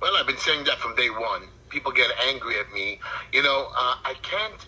Well, 0.00 0.12
I've 0.16 0.26
been 0.26 0.36
saying 0.38 0.64
that 0.64 0.78
from 0.78 0.94
day 0.96 1.10
one. 1.10 1.42
People 1.70 1.92
get 1.92 2.10
angry 2.28 2.58
at 2.60 2.72
me. 2.72 3.00
You 3.32 3.42
know, 3.42 3.68
uh, 3.74 3.96
I 4.04 4.14
can't 4.22 4.66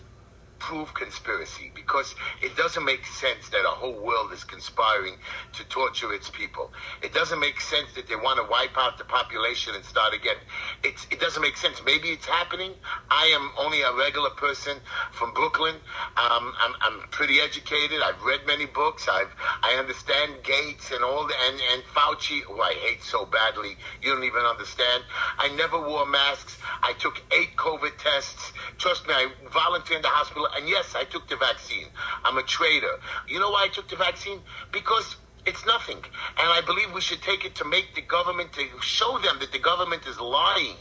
prove 0.59 0.93
conspiracy 0.93 1.71
because 1.75 2.15
it 2.41 2.55
doesn't 2.55 2.83
make 2.85 3.05
sense 3.05 3.49
that 3.49 3.65
a 3.65 3.69
whole 3.69 3.99
world 3.99 4.31
is 4.33 4.43
conspiring 4.43 5.15
to 5.53 5.63
torture 5.65 6.13
its 6.13 6.29
people. 6.29 6.71
It 7.01 7.13
doesn't 7.13 7.39
make 7.39 7.61
sense 7.61 7.93
that 7.95 8.07
they 8.07 8.15
want 8.15 8.37
to 8.37 8.49
wipe 8.49 8.77
out 8.77 8.97
the 8.97 9.03
population 9.05 9.75
and 9.75 9.83
start 9.85 10.13
again. 10.13 10.37
It's, 10.83 11.07
it 11.11 11.19
doesn't 11.19 11.41
make 11.41 11.57
sense. 11.57 11.81
Maybe 11.85 12.09
it's 12.09 12.25
happening. 12.25 12.73
I 13.09 13.27
am 13.27 13.51
only 13.57 13.81
a 13.81 13.93
regular 13.93 14.31
person 14.31 14.77
from 15.11 15.33
Brooklyn. 15.33 15.75
Um, 16.17 16.53
I'm, 16.59 16.73
I'm 16.81 16.99
pretty 17.09 17.39
educated. 17.39 18.01
I've 18.03 18.21
read 18.23 18.41
many 18.45 18.65
books. 18.65 19.07
I've 19.09 19.31
I 19.63 19.75
understand 19.79 20.43
Gates 20.43 20.91
and 20.91 21.03
all 21.03 21.27
the 21.27 21.33
and, 21.47 21.59
and 21.73 21.83
Fauci, 21.83 22.41
who 22.41 22.61
I 22.61 22.73
hate 22.73 23.03
so 23.03 23.25
badly. 23.25 23.77
You 24.01 24.13
don't 24.13 24.23
even 24.23 24.43
understand. 24.43 25.03
I 25.37 25.49
never 25.49 25.79
wore 25.79 26.05
masks. 26.05 26.57
I 26.83 26.93
took 26.93 27.21
eight 27.31 27.55
COVID 27.55 27.97
tests. 27.97 28.53
Trust 28.77 29.07
me, 29.07 29.13
I 29.13 29.29
volunteered 29.51 29.97
in 29.97 30.01
the 30.03 30.09
hospital 30.09 30.46
and 30.55 30.67
yes, 30.67 30.93
I 30.95 31.03
took 31.03 31.27
the 31.27 31.35
vaccine. 31.37 31.87
I'm 32.23 32.37
a 32.37 32.43
traitor. 32.43 32.95
You 33.27 33.39
know 33.39 33.51
why 33.51 33.65
I 33.65 33.67
took 33.69 33.89
the 33.89 33.95
vaccine? 33.95 34.39
Because 34.71 35.15
it's 35.45 35.65
nothing. 35.65 35.97
And 35.97 36.49
I 36.49 36.61
believe 36.65 36.93
we 36.93 37.01
should 37.01 37.21
take 37.21 37.45
it 37.45 37.55
to 37.55 37.65
make 37.65 37.95
the 37.95 38.01
government, 38.01 38.53
to 38.53 38.63
show 38.81 39.17
them 39.19 39.37
that 39.39 39.51
the 39.51 39.59
government 39.59 40.05
is 40.07 40.19
lying 40.19 40.75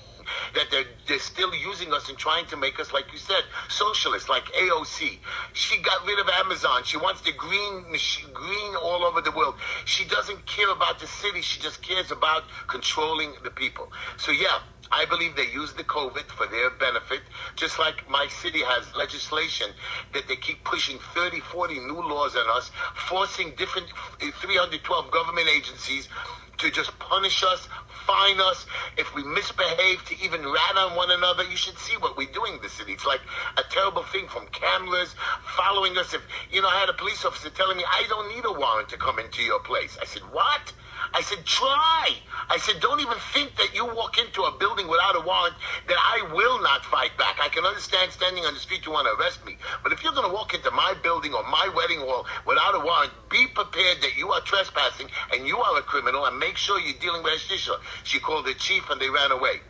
that 0.55 0.71
they're, 0.71 0.85
they're 1.07 1.19
still 1.19 1.55
using 1.55 1.93
us 1.93 2.09
and 2.09 2.19
trying 2.19 2.47
to 2.47 2.57
make 2.57 2.81
us, 2.81 2.93
like 2.93 3.13
you 3.13 3.19
said, 3.19 3.43
socialists, 3.69 4.29
like 4.29 4.45
AOC. 4.53 5.19
She 5.53 5.83
got 5.83 6.07
rid 6.07 6.19
of 6.19 6.29
Amazon. 6.29 6.83
She 6.85 6.97
wants 6.97 7.21
the 7.23 7.33
green, 7.33 7.85
green 8.33 8.77
all 8.83 9.05
over 9.05 9.21
the 9.21 9.31
world. 9.33 9.55
She 9.85 10.05
doesn't 10.07 10.45
care 10.47 10.71
about 10.71 10.99
the 10.99 11.07
city. 11.07 11.43
She 11.43 11.61
just 11.61 11.83
cares 11.83 12.11
about 12.11 12.45
controlling 12.69 13.35
the 13.45 13.51
people. 13.51 13.89
So 14.17 14.33
yeah, 14.33 14.59
I 14.93 15.05
believe 15.05 15.37
they 15.37 15.51
use 15.51 15.73
the 15.73 15.85
COVID 15.85 16.27
for 16.27 16.47
their 16.47 16.71
benefit, 16.71 17.23
just 17.57 17.79
like 17.79 18.09
my 18.09 18.27
city 18.29 18.61
has 18.61 18.95
legislation 18.95 19.69
that 20.15 20.29
they 20.29 20.37
keep 20.37 20.65
pushing 20.65 20.99
30, 21.15 21.41
40 21.41 21.79
new 21.81 22.03
laws 22.03 22.37
on 22.37 22.49
us, 22.57 22.71
forcing 22.95 23.55
different 23.57 23.89
eh, 24.21 24.31
312 24.41 25.11
government 25.11 25.49
agencies 25.49 26.09
to 26.59 26.71
just 26.71 26.97
punish 26.99 27.43
us, 27.45 27.69
fine 28.07 28.41
us. 28.41 28.67
If 28.97 29.15
we 29.15 29.23
misbehave, 29.25 30.05
to 30.07 30.25
even 30.25 30.43
rat 30.43 30.77
on 30.77 30.97
one 30.97 31.11
another, 31.11 31.45
you 31.45 31.57
should 31.57 31.79
see 31.79 31.97
what 31.99 32.17
we're 32.17 32.33
doing 32.33 32.55
in 32.55 32.63
the 32.63 32.69
city. 32.69 32.93
It's 32.93 33.07
like 33.07 33.21
a 33.57 33.63
terrible 33.71 34.05
thing 34.05 34.29
from 34.29 34.47
cameras 34.49 35.15
following 35.57 35.99
us. 35.99 36.15
If, 36.15 36.23
you 36.51 36.63
know, 36.63 36.69
I 36.69 36.79
had 36.81 36.89
a 36.89 36.95
police 36.95 37.25
officer 37.25 37.51
telling 37.51 37.77
me, 37.77 37.85
I 37.87 38.07
don't 38.09 38.35
need 38.35 38.45
a 38.45 38.53
warrant 38.53 38.89
to 38.91 38.97
come 38.97 39.19
into 39.19 39.43
your 39.43 39.61
place. 39.61 39.99
I 40.01 40.07
said, 40.07 40.23
what? 40.33 40.73
I 41.15 41.23
said, 41.23 41.45
try. 41.45 42.11
I 42.49 42.59
said, 42.59 42.81
don't 42.81 43.01
even 43.01 43.19
think 43.33 43.57
that 43.57 43.75
you 43.75 43.85
walk 43.87 44.19
into 44.19 44.43
a 44.43 44.53
building 44.53 44.89
without 44.89 45.17
a 45.17 45.21
warrant 45.21 45.55
that 45.89 45.97
I 45.97 46.33
will 46.33 46.61
not 46.63 46.85
fight 46.85 47.17
back. 47.19 47.39
I 47.43 47.49
can 47.49 47.65
understand 47.65 48.13
standing 48.13 48.45
on 48.45 48.55
the 48.55 48.61
street 48.61 48.87
you 48.87 48.93
want 48.93 49.07
to 49.07 49.21
arrest 49.21 49.45
me. 49.45 49.57
But 49.83 49.93
if 49.93 50.03
you're 50.03 50.13
going 50.13 50.29
to 50.29 50.35
walk 50.35 50.55
into 50.55 50.71
my 50.71 50.95
building 51.03 51.35
or 51.35 51.43
my 51.45 51.71
wedding 51.75 52.01
hall 52.01 52.27
without 52.47 52.75
a 52.75 52.81
warrant, 52.81 53.13
be 53.31 53.47
prepared 53.55 54.03
that 54.03 54.17
you 54.17 54.33
are 54.33 54.41
trespassing 54.41 55.09
and 55.33 55.47
you 55.47 55.59
are 55.59 55.79
a 55.79 55.83
criminal 55.83 56.25
and 56.27 56.39
make 56.39 56.57
sure 56.57 56.81
you're 56.81 56.99
dealing 57.01 57.23
with 57.23 57.33
a. 57.35 57.79
She 58.05 58.21
called 58.21 58.47
the 58.47 58.55
chief 58.55 58.89
and 58.91 59.01
they 59.01 59.11
ran 59.11 59.33
away 59.33 59.61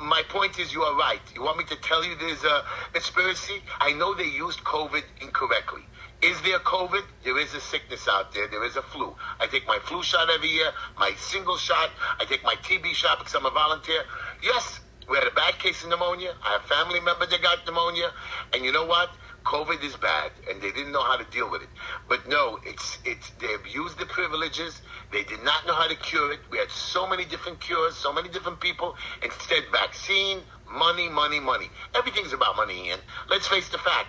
my 0.00 0.22
point 0.28 0.58
is 0.58 0.72
you 0.72 0.82
are 0.82 0.96
right. 0.96 1.20
You 1.34 1.42
want 1.42 1.58
me 1.58 1.64
to 1.64 1.76
tell 1.76 2.04
you 2.04 2.14
there's 2.16 2.44
a 2.44 2.64
conspiracy? 2.92 3.62
I 3.80 3.92
know 3.92 4.14
they 4.14 4.24
used 4.24 4.62
COVID 4.64 5.02
incorrectly. 5.20 5.82
Is 6.24 6.40
there 6.40 6.58
COVID? 6.60 7.04
There 7.22 7.38
is 7.38 7.52
a 7.52 7.60
sickness 7.60 8.08
out 8.08 8.32
there. 8.32 8.48
There 8.48 8.64
is 8.64 8.76
a 8.76 8.82
flu. 8.82 9.14
I 9.38 9.46
take 9.46 9.66
my 9.66 9.78
flu 9.84 10.02
shot 10.02 10.30
every 10.30 10.48
year, 10.48 10.70
my 10.98 11.12
single 11.18 11.58
shot. 11.58 11.90
I 12.18 12.24
take 12.24 12.42
my 12.42 12.54
TB 12.54 12.94
shot 12.94 13.18
because 13.18 13.34
I'm 13.34 13.44
a 13.44 13.50
volunteer. 13.50 14.02
Yes, 14.42 14.80
we 15.06 15.18
had 15.18 15.26
a 15.26 15.34
bad 15.34 15.58
case 15.58 15.84
of 15.84 15.90
pneumonia. 15.90 16.32
I 16.42 16.52
have 16.52 16.62
family 16.62 17.00
members 17.00 17.28
that 17.28 17.42
got 17.42 17.66
pneumonia. 17.66 18.10
And 18.54 18.64
you 18.64 18.72
know 18.72 18.86
what? 18.86 19.10
COVID 19.44 19.84
is 19.84 19.94
bad, 19.96 20.32
and 20.48 20.62
they 20.62 20.72
didn't 20.72 20.92
know 20.92 21.02
how 21.02 21.18
to 21.18 21.24
deal 21.30 21.50
with 21.50 21.60
it. 21.60 21.68
But 22.08 22.26
no, 22.26 22.58
it's 22.64 22.96
it's 23.04 23.28
they 23.38 23.52
abused 23.52 23.98
the 23.98 24.06
privileges. 24.06 24.80
They 25.12 25.24
did 25.24 25.44
not 25.44 25.66
know 25.66 25.74
how 25.74 25.88
to 25.88 25.96
cure 25.96 26.32
it. 26.32 26.40
We 26.50 26.56
had 26.56 26.70
so 26.70 27.06
many 27.06 27.26
different 27.26 27.60
cures, 27.60 27.94
so 27.94 28.14
many 28.14 28.30
different 28.30 28.60
people. 28.60 28.96
Instead, 29.22 29.64
vaccine, 29.70 30.38
money, 30.72 31.10
money, 31.10 31.40
money. 31.40 31.68
Everything's 31.94 32.32
about 32.32 32.56
money, 32.56 32.86
Ian. 32.88 33.00
Let's 33.28 33.46
face 33.46 33.68
the 33.68 33.76
fact. 33.76 34.08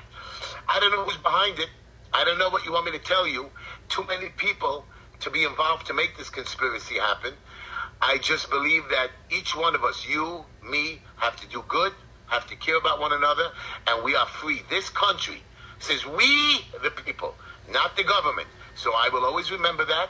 I 0.70 0.80
don't 0.80 0.92
know 0.92 1.04
who's 1.04 1.18
behind 1.18 1.60
it. 1.60 1.68
I 2.16 2.24
don't 2.24 2.40
know 2.40 2.48
what 2.48 2.66
you 2.66 2.72
want 2.72 2.86
me 2.86 2.94
to 2.94 3.00
tell 3.00 3.28
you. 3.28 3.52
Too 3.90 4.06
many 4.08 4.30
people 4.30 4.86
to 5.20 5.30
be 5.30 5.44
involved 5.44 5.88
to 5.88 5.94
make 5.94 6.18
this 6.18 6.30
conspiracy 6.30 6.96
happen. 6.96 7.34
I 8.02 8.20
just 8.20 8.50
believe 8.50 8.84
that 8.92 9.10
each 9.30 9.54
one 9.54 9.76
of 9.76 9.84
us, 9.84 10.08
you, 10.08 10.46
me, 10.64 11.02
have 11.18 11.36
to 11.42 11.48
do 11.50 11.62
good, 11.68 11.92
have 12.28 12.48
to 12.48 12.56
care 12.56 12.78
about 12.78 13.02
one 13.02 13.12
another, 13.12 13.50
and 13.88 14.06
we 14.06 14.16
are 14.16 14.26
free. 14.28 14.62
This 14.70 14.90
country 14.90 15.44
says 15.80 16.06
we, 16.06 16.62
the 16.82 16.90
people, 16.90 17.36
not 17.70 17.98
the 17.98 18.06
government. 18.06 18.48
So 18.76 18.94
I 18.94 19.10
will 19.12 19.26
always 19.26 19.52
remember 19.52 19.84
that. 19.84 20.10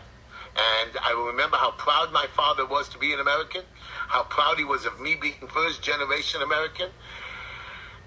And 0.84 0.92
I 1.04 1.16
will 1.16 1.26
remember 1.26 1.58
how 1.58 1.72
proud 1.72 2.14
my 2.14 2.28
father 2.36 2.68
was 2.68 2.88
to 2.90 3.00
be 3.00 3.14
an 3.14 3.20
American, 3.20 3.64
how 4.08 4.24
proud 4.24 4.60
he 4.60 4.64
was 4.64 4.86
of 4.86 5.02
me 5.02 5.16
being 5.16 5.48
first 5.52 5.82
generation 5.82 6.44
American 6.44 6.90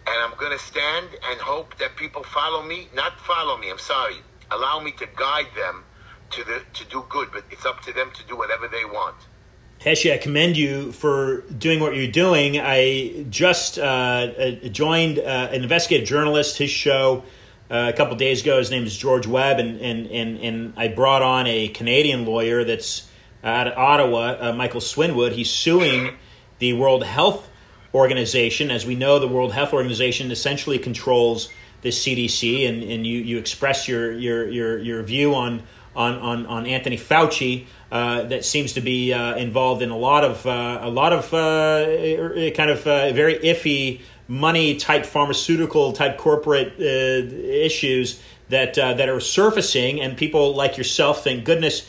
and 0.09 0.23
I'm 0.23 0.39
going 0.39 0.53
to 0.53 0.65
stand 0.65 1.09
and 1.31 1.41
hope 1.41 1.77
that 1.79 1.97
people 1.97 2.23
follow 2.25 2.63
me. 2.63 2.89
Not 2.95 3.21
follow 3.21 3.57
me. 3.59 3.71
I'm 3.71 3.79
sorry. 3.79 4.17
Allow 4.51 4.81
me 4.81 4.93
to 4.93 5.07
guide 5.17 5.49
them 5.55 5.85
to 6.31 6.45
the 6.45 6.63
to 6.75 6.85
do 6.87 7.05
good, 7.09 7.29
but 7.33 7.45
it's 7.51 7.67
up 7.67 7.81
to 7.83 7.93
them 7.93 8.11
to 8.15 8.25
do 8.25 8.37
whatever 8.37 8.69
they 8.69 8.85
want. 8.85 9.17
Heshy, 9.81 10.13
I 10.13 10.19
commend 10.19 10.57
you 10.57 10.91
for 10.93 11.43
doing 11.43 11.79
what 11.81 11.95
you're 11.95 12.11
doing. 12.11 12.59
I 12.61 13.27
just 13.31 13.79
uh, 13.79 13.83
uh 13.83 14.51
joined 14.69 15.19
uh, 15.19 15.49
an 15.53 15.63
investigative 15.63 16.09
journalist, 16.09 16.59
his 16.59 16.71
show, 16.71 17.23
uh, 17.71 17.93
a 17.93 17.97
couple 17.97 18.17
days 18.17 18.43
ago. 18.43 18.59
His 18.59 18.71
name 18.71 18.85
is 18.85 18.97
George 18.97 19.27
Webb, 19.27 19.59
and, 19.59 19.81
and, 19.81 20.07
and, 20.09 20.39
and 20.39 20.73
I 20.77 20.89
brought 20.89 21.23
on 21.23 21.47
a 21.47 21.69
Canadian 21.69 22.25
lawyer 22.25 22.65
that's 22.65 23.09
out 23.45 23.69
of 23.69 23.79
Ottawa, 23.79 24.37
uh, 24.41 24.53
Michael 24.53 24.81
Swinwood. 24.81 25.33
He's 25.33 25.51
suing 25.51 26.17
the 26.59 26.73
World 26.73 27.05
Health 27.05 27.49
organization. 27.95 28.71
As 28.71 28.87
we 28.87 28.95
know, 28.95 29.19
the 29.19 29.29
World 29.29 29.53
Health 29.53 29.73
Organization 29.73 30.31
essentially 30.31 30.79
controls 30.79 31.49
the 31.83 31.91
CDC, 31.91 32.69
and, 32.69 32.83
and 32.83 33.07
you, 33.07 33.19
you 33.19 33.39
express 33.39 33.89
your, 33.89 34.13
your, 34.13 34.49
your, 34.49 34.79
your 34.79 35.03
view 35.03 35.35
on, 35.35 35.63
on, 35.95 36.15
on, 36.17 36.47
on 36.47 36.67
Anthony 36.67 36.97
Fauci. 36.97 37.67
Uh, 37.91 38.25
that 38.25 38.45
seems 38.45 38.75
to 38.75 38.83
be 38.83 39.15
uh, 39.15 39.37
involved 39.37 39.81
in 39.81 39.89
a 39.89 39.97
lot 39.97 40.23
of 40.23 40.45
uh, 40.45 40.79
a 40.83 40.91
lot 40.91 41.15
of 41.15 41.33
uh, 41.33 42.51
kind 42.51 42.69
of 42.69 42.87
uh, 42.87 43.11
very 43.13 43.37
iffy 43.37 44.03
money 44.27 44.77
type 44.77 45.07
pharmaceutical 45.07 45.95
type 45.95 46.19
corporate 46.19 46.75
uh, 46.79 46.85
issues 46.85 48.23
that 48.51 48.75
that 48.75 49.09
are 49.09 49.21
surfacing, 49.21 50.03
and 50.03 50.19
people 50.19 50.55
like 50.55 50.77
yourself, 50.77 51.25
thank 51.25 51.45
goodness, 51.45 51.89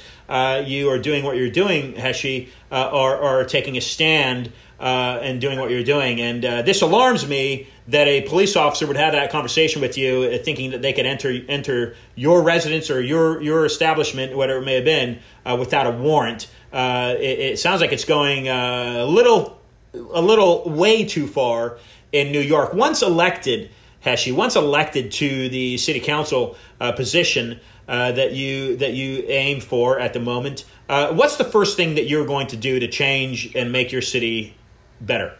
you 0.65 0.89
are 0.89 0.99
doing 0.99 1.25
what 1.25 1.35
you're 1.35 1.49
doing, 1.49 1.93
Heshy, 1.95 2.49
are 2.71 3.17
are 3.17 3.43
taking 3.43 3.75
a 3.75 3.81
stand 3.81 4.53
uh, 4.79 5.19
and 5.21 5.41
doing 5.41 5.59
what 5.59 5.69
you're 5.69 5.83
doing. 5.83 6.21
And 6.21 6.45
uh, 6.45 6.61
this 6.61 6.81
alarms 6.81 7.27
me 7.27 7.67
that 7.89 8.07
a 8.07 8.21
police 8.21 8.55
officer 8.55 8.87
would 8.87 8.95
have 8.95 9.13
that 9.13 9.31
conversation 9.31 9.81
with 9.81 9.97
you, 9.97 10.23
uh, 10.23 10.43
thinking 10.43 10.71
that 10.71 10.81
they 10.81 10.93
could 10.93 11.05
enter 11.05 11.37
enter 11.49 11.95
your 12.15 12.41
residence 12.43 12.89
or 12.89 13.01
your 13.01 13.41
your 13.41 13.65
establishment, 13.65 14.35
whatever 14.35 14.59
it 14.59 14.65
may 14.65 14.75
have 14.75 14.85
been, 14.85 15.19
uh, 15.45 15.57
without 15.59 15.85
a 15.85 15.91
warrant. 15.91 16.49
Uh, 16.71 17.15
it, 17.17 17.39
it, 17.39 17.59
sounds 17.59 17.81
like 17.81 17.91
it's 17.91 18.05
going 18.05 18.47
uh, 18.47 18.97
a 18.99 19.05
little 19.05 19.59
a 19.93 20.21
little 20.21 20.69
way 20.69 21.03
too 21.03 21.27
far 21.27 21.79
in 22.11 22.31
New 22.31 22.39
York. 22.39 22.73
Once 22.73 23.01
elected, 23.01 23.71
Heshy, 24.05 24.31
once 24.31 24.55
elected 24.55 25.11
to 25.13 25.49
the 25.49 25.77
city 25.77 25.99
council 25.99 26.55
position. 26.95 27.59
that 27.87 28.33
you 28.33 28.77
that 28.77 28.93
you 28.93 29.25
aim 29.27 29.59
for 29.59 29.99
at 29.99 30.13
the 30.13 30.19
moment. 30.19 30.63
what's 30.87 31.37
the 31.37 31.43
first 31.43 31.75
thing 31.75 31.95
that 31.95 32.05
you're 32.05 32.27
going 32.27 32.45
to 32.47 32.55
do 32.55 32.79
to 32.79 32.87
change 32.87 33.55
and 33.55 33.71
make 33.71 33.91
your 33.91 34.03
city 34.03 34.53
better. 35.01 35.35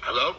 Hello? 0.00 0.36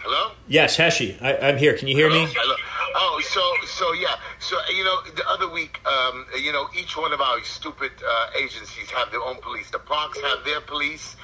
Hello? 0.00 0.32
Yes, 0.48 0.76
Heshy, 0.76 1.16
I, 1.20 1.32
am 1.48 1.58
here. 1.58 1.76
Can 1.76 1.88
you 1.88 1.96
hear 1.96 2.08
Hello? 2.08 2.26
me? 2.26 2.32
Hello? 2.34 2.56
Oh, 2.98 3.20
so 3.22 3.42
so 3.66 3.92
yeah, 3.92 4.16
so 4.38 4.56
you 4.74 4.82
know 4.82 5.02
the 5.14 5.28
other 5.28 5.50
week, 5.50 5.80
um, 5.86 6.26
you 6.40 6.50
know 6.50 6.66
each 6.78 6.96
one 6.96 7.12
of 7.12 7.20
our 7.20 7.42
stupid 7.44 7.92
uh, 8.06 8.30
agencies 8.38 8.90
have 8.90 9.10
their 9.10 9.20
own 9.20 9.36
police. 9.42 9.70
The 9.70 9.80
parks 9.80 10.18
have 10.20 10.44
their 10.44 10.60
police. 10.62 11.14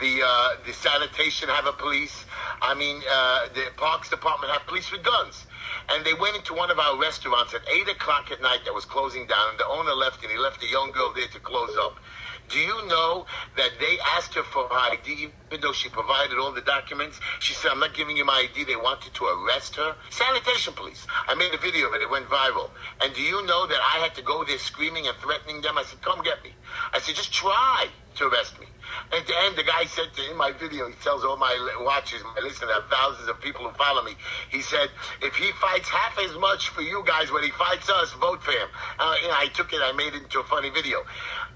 The 0.00 0.22
uh, 0.24 0.48
the 0.64 0.72
sanitation 0.72 1.48
have 1.50 1.66
a 1.66 1.72
police. 1.72 2.24
I 2.62 2.74
mean, 2.74 3.02
uh, 3.10 3.48
the 3.54 3.66
parks 3.76 4.08
department 4.08 4.52
have 4.52 4.66
police 4.66 4.90
with 4.90 5.02
guns. 5.02 5.44
And 5.90 6.04
they 6.04 6.14
went 6.14 6.36
into 6.36 6.54
one 6.54 6.70
of 6.70 6.78
our 6.78 6.98
restaurants 6.98 7.54
at 7.54 7.60
eight 7.68 7.88
o'clock 7.88 8.30
at 8.30 8.40
night 8.40 8.60
that 8.64 8.74
was 8.74 8.84
closing 8.84 9.26
down. 9.26 9.50
And 9.50 9.58
the 9.58 9.66
owner 9.66 9.92
left, 9.92 10.22
and 10.22 10.32
he 10.32 10.38
left 10.38 10.62
a 10.62 10.68
young 10.68 10.92
girl 10.92 11.12
there 11.14 11.28
to 11.28 11.40
close 11.40 11.76
up. 11.78 11.96
Do 12.50 12.58
you 12.58 12.86
know 12.86 13.26
that 13.56 13.70
they 13.80 13.98
asked 14.16 14.34
her 14.34 14.42
for 14.42 14.68
her 14.68 14.92
ID, 14.92 15.28
even 15.50 15.60
though 15.60 15.72
she 15.72 15.88
provided 15.88 16.38
all 16.38 16.52
the 16.52 16.62
documents? 16.62 17.20
She 17.40 17.54
said, 17.54 17.70
I'm 17.70 17.80
not 17.80 17.94
giving 17.94 18.16
you 18.16 18.24
my 18.24 18.48
ID. 18.50 18.64
They 18.64 18.76
wanted 18.76 19.14
to 19.14 19.24
arrest 19.24 19.76
her. 19.76 19.94
Sanitation 20.10 20.72
police. 20.74 21.06
I 21.28 21.34
made 21.34 21.52
a 21.54 21.58
video 21.58 21.88
of 21.88 21.94
it. 21.94 22.02
It 22.02 22.10
went 22.10 22.28
viral. 22.28 22.70
And 23.02 23.14
do 23.14 23.22
you 23.22 23.44
know 23.46 23.66
that 23.66 23.78
I 23.78 23.98
had 23.98 24.14
to 24.16 24.22
go 24.22 24.44
there 24.44 24.58
screaming 24.58 25.06
and 25.06 25.16
threatening 25.18 25.60
them? 25.60 25.76
I 25.78 25.84
said, 25.84 26.00
come 26.00 26.22
get 26.22 26.42
me. 26.44 26.50
I 26.94 27.00
said, 27.00 27.14
just 27.14 27.32
try 27.32 27.86
to 28.16 28.28
arrest 28.28 28.58
me. 28.60 28.66
At 29.12 29.26
the 29.26 29.34
end, 29.44 29.56
the 29.56 29.64
guy 29.64 29.84
said 29.84 30.12
to, 30.14 30.30
in 30.30 30.36
my 30.36 30.52
video, 30.52 30.88
he 30.88 30.94
tells 31.02 31.24
all 31.24 31.36
my 31.36 31.54
watchers, 31.80 32.22
my 32.36 32.42
listeners, 32.42 32.70
thousands 32.90 33.28
of 33.28 33.40
people 33.40 33.66
who 33.66 33.72
follow 33.74 34.02
me. 34.02 34.12
He 34.50 34.60
said, 34.60 34.90
if 35.22 35.34
he 35.36 35.50
fights 35.52 35.88
half 35.88 36.18
as 36.18 36.36
much 36.36 36.68
for 36.70 36.82
you 36.82 37.02
guys 37.06 37.30
when 37.32 37.42
he 37.42 37.50
fights 37.50 37.88
us, 37.90 38.12
vote 38.14 38.42
for 38.42 38.52
him. 38.52 38.68
Uh, 38.98 39.14
I 39.32 39.48
took 39.54 39.72
it, 39.72 39.80
I 39.82 39.92
made 39.92 40.14
it 40.14 40.22
into 40.22 40.40
a 40.40 40.44
funny 40.44 40.70
video. 40.70 40.98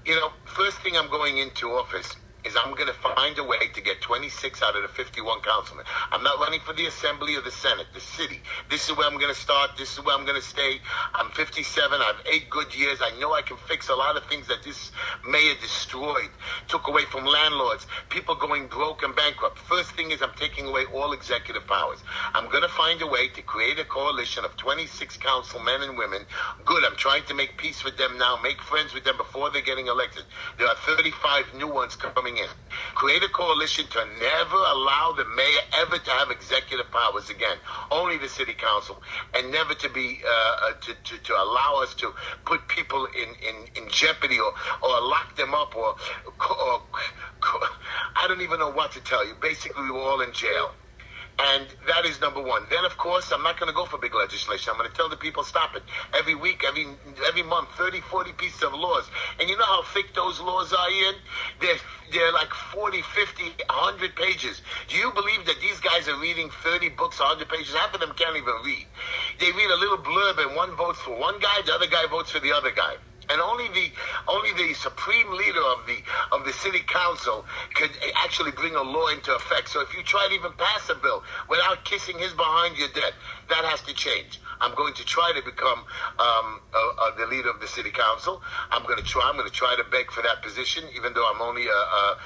You 0.05 0.15
know, 0.15 0.29
first 0.45 0.77
thing 0.79 0.97
I'm 0.97 1.09
going 1.09 1.37
into 1.37 1.69
office 1.69 2.15
is 2.45 2.55
I'm 2.57 2.73
going 2.75 2.87
to 2.87 2.93
find 2.93 3.37
a 3.37 3.43
way 3.43 3.69
to 3.73 3.81
get 3.81 4.01
26 4.01 4.61
out 4.61 4.75
of 4.75 4.81
the 4.81 4.87
51 4.89 5.41
councilmen. 5.41 5.85
I'm 6.11 6.23
not 6.23 6.39
running 6.39 6.59
for 6.59 6.73
the 6.73 6.85
assembly 6.85 7.35
or 7.35 7.41
the 7.41 7.51
senate, 7.51 7.87
the 7.93 7.99
city. 7.99 8.41
This 8.69 8.89
is 8.89 8.97
where 8.97 9.07
I'm 9.07 9.17
going 9.17 9.33
to 9.33 9.39
start. 9.39 9.71
This 9.77 9.93
is 9.93 10.03
where 10.03 10.15
I'm 10.15 10.25
going 10.25 10.39
to 10.39 10.45
stay. 10.45 10.79
I'm 11.15 11.31
57. 11.31 12.01
I 12.01 12.03
have 12.03 12.15
eight 12.31 12.49
good 12.49 12.75
years. 12.75 12.99
I 13.01 13.17
know 13.19 13.33
I 13.33 13.41
can 13.41 13.57
fix 13.67 13.89
a 13.89 13.95
lot 13.95 14.17
of 14.17 14.25
things 14.25 14.47
that 14.47 14.63
this 14.63 14.91
mayor 15.27 15.53
destroyed, 15.61 16.29
took 16.67 16.87
away 16.87 17.05
from 17.05 17.25
landlords, 17.25 17.87
people 18.09 18.35
going 18.35 18.67
broke 18.67 19.03
and 19.03 19.15
bankrupt. 19.15 19.57
First 19.57 19.91
thing 19.91 20.11
is 20.11 20.21
I'm 20.21 20.33
taking 20.35 20.67
away 20.67 20.83
all 20.93 21.13
executive 21.13 21.65
powers. 21.67 21.99
I'm 22.33 22.49
going 22.49 22.63
to 22.63 22.69
find 22.69 23.01
a 23.01 23.07
way 23.07 23.29
to 23.29 23.41
create 23.41 23.79
a 23.79 23.85
coalition 23.85 24.43
of 24.43 24.55
26 24.57 25.17
councilmen 25.17 25.81
and 25.81 25.97
women. 25.97 26.25
Good. 26.65 26.83
I'm 26.83 26.95
trying 26.97 27.23
to 27.25 27.33
make 27.33 27.57
peace 27.57 27.83
with 27.83 27.97
them 27.97 28.17
now, 28.17 28.37
make 28.43 28.61
friends 28.61 28.93
with 28.93 29.03
them 29.03 29.17
before 29.17 29.49
they're 29.49 29.61
getting 29.61 29.87
elected. 29.87 30.23
There 30.57 30.67
are 30.67 30.75
35 30.85 31.53
new 31.55 31.67
ones 31.67 31.95
coming 31.95 32.32
in. 32.37 32.47
Create 32.95 33.23
a 33.23 33.29
coalition 33.29 33.85
to 33.87 34.05
never 34.19 34.55
allow 34.55 35.13
the 35.15 35.25
mayor 35.35 35.63
ever 35.79 35.97
to 35.97 36.11
have 36.11 36.31
executive 36.31 36.89
powers 36.91 37.29
again. 37.29 37.57
Only 37.91 38.17
the 38.17 38.29
city 38.29 38.53
council, 38.53 39.01
and 39.33 39.51
never 39.51 39.73
to 39.73 39.89
be 39.89 40.21
uh, 40.25 40.67
uh 40.67 40.73
to, 40.81 40.93
to, 40.93 41.23
to 41.23 41.33
allow 41.33 41.81
us 41.81 41.93
to 41.95 42.13
put 42.45 42.67
people 42.67 43.05
in, 43.05 43.29
in, 43.47 43.83
in 43.83 43.89
jeopardy 43.89 44.39
or, 44.39 44.53
or 44.81 45.01
lock 45.01 45.35
them 45.35 45.53
up 45.53 45.75
or, 45.75 45.95
or, 46.49 46.73
or 46.73 46.81
I 48.15 48.27
don't 48.27 48.41
even 48.41 48.59
know 48.59 48.71
what 48.71 48.91
to 48.93 48.99
tell 49.01 49.25
you. 49.25 49.33
Basically, 49.41 49.89
we're 49.89 50.01
all 50.01 50.21
in 50.21 50.33
jail. 50.33 50.71
And 51.43 51.67
that 51.87 52.05
is 52.05 52.21
number 52.21 52.41
one. 52.41 52.63
Then, 52.69 52.85
of 52.85 52.95
course, 52.97 53.33
I'm 53.33 53.43
not 53.43 53.59
going 53.59 53.67
to 53.67 53.75
go 53.75 53.85
for 53.85 53.97
big 53.97 54.15
legislation. 54.15 54.71
I'm 54.71 54.77
going 54.77 54.89
to 54.89 54.95
tell 54.95 55.09
the 55.09 55.17
people, 55.17 55.43
stop 55.43 55.75
it. 55.75 55.83
Every 56.13 56.35
week, 56.35 56.63
every 56.65 56.87
every 57.27 57.43
month, 57.43 57.67
30, 57.77 57.99
40 57.99 58.31
pieces 58.33 58.63
of 58.63 58.73
laws. 58.73 59.03
And 59.41 59.49
you 59.49 59.57
know 59.57 59.65
how 59.65 59.83
thick 59.83 60.13
those 60.15 60.39
laws 60.39 60.71
are, 60.71 60.89
Ian? 60.89 61.15
They're, 61.59 61.75
they're 62.13 62.31
like 62.31 62.53
40, 62.71 63.01
50, 63.01 63.43
100 63.43 64.15
pages. 64.15 64.61
Do 64.87 64.95
you 64.95 65.11
believe 65.11 65.45
that 65.45 65.59
these 65.59 65.79
guys 65.81 66.07
are 66.07 66.17
reading 66.19 66.49
30 66.63 66.89
books, 66.89 67.19
100 67.19 67.49
pages? 67.49 67.73
Half 67.73 67.93
of 67.93 67.99
them 67.99 68.13
can't 68.15 68.37
even 68.37 68.53
read. 68.63 68.87
They 69.39 69.51
read 69.51 69.69
a 69.69 69.77
little 69.77 69.97
blurb 69.97 70.39
and 70.47 70.55
one 70.55 70.75
votes 70.77 70.99
for 70.99 71.17
one 71.19 71.39
guy, 71.39 71.61
the 71.65 71.73
other 71.73 71.87
guy 71.87 72.05
votes 72.09 72.31
for 72.31 72.39
the 72.39 72.53
other 72.53 72.71
guy 72.71 72.95
and 73.29 73.41
only 73.41 73.67
the 73.69 73.91
only 74.27 74.51
the 74.53 74.73
supreme 74.73 75.31
leader 75.31 75.61
of 75.61 75.85
the 75.87 75.97
of 76.31 76.45
the 76.45 76.53
city 76.53 76.79
council 76.87 77.45
could 77.73 77.91
actually 78.23 78.51
bring 78.51 78.75
a 78.75 78.81
law 78.81 79.07
into 79.07 79.33
effect. 79.35 79.69
So 79.69 79.81
if 79.81 79.93
you 79.95 80.03
try 80.03 80.27
to 80.27 80.33
even 80.33 80.51
pass 80.53 80.89
a 80.89 80.95
bill 80.95 81.23
without 81.49 81.85
kissing 81.85 82.17
his 82.19 82.33
behind, 82.33 82.77
you're 82.77 82.89
dead. 82.89 83.13
That 83.49 83.65
has 83.65 83.81
to 83.83 83.93
change. 83.93 84.39
I'm 84.61 84.75
going 84.75 84.93
to 84.93 85.05
try 85.05 85.33
to 85.35 85.43
become 85.43 85.83
um, 86.19 86.61
the 87.17 87.25
leader 87.25 87.49
of 87.49 87.59
the 87.59 87.67
city 87.67 87.91
council. 87.91 88.41
I'm 88.71 88.83
going 88.83 88.97
to 88.97 89.03
try. 89.03 89.27
I'm 89.27 89.35
going 89.35 89.47
to 89.47 89.53
try 89.53 89.75
to 89.75 89.83
beg 89.83 90.09
for 90.11 90.21
that 90.21 90.41
position, 90.41 90.85
even 90.95 91.13
though 91.13 91.29
I'm 91.29 91.41
only 91.41 91.67
a, 91.67 91.71
a, 91.71 92.17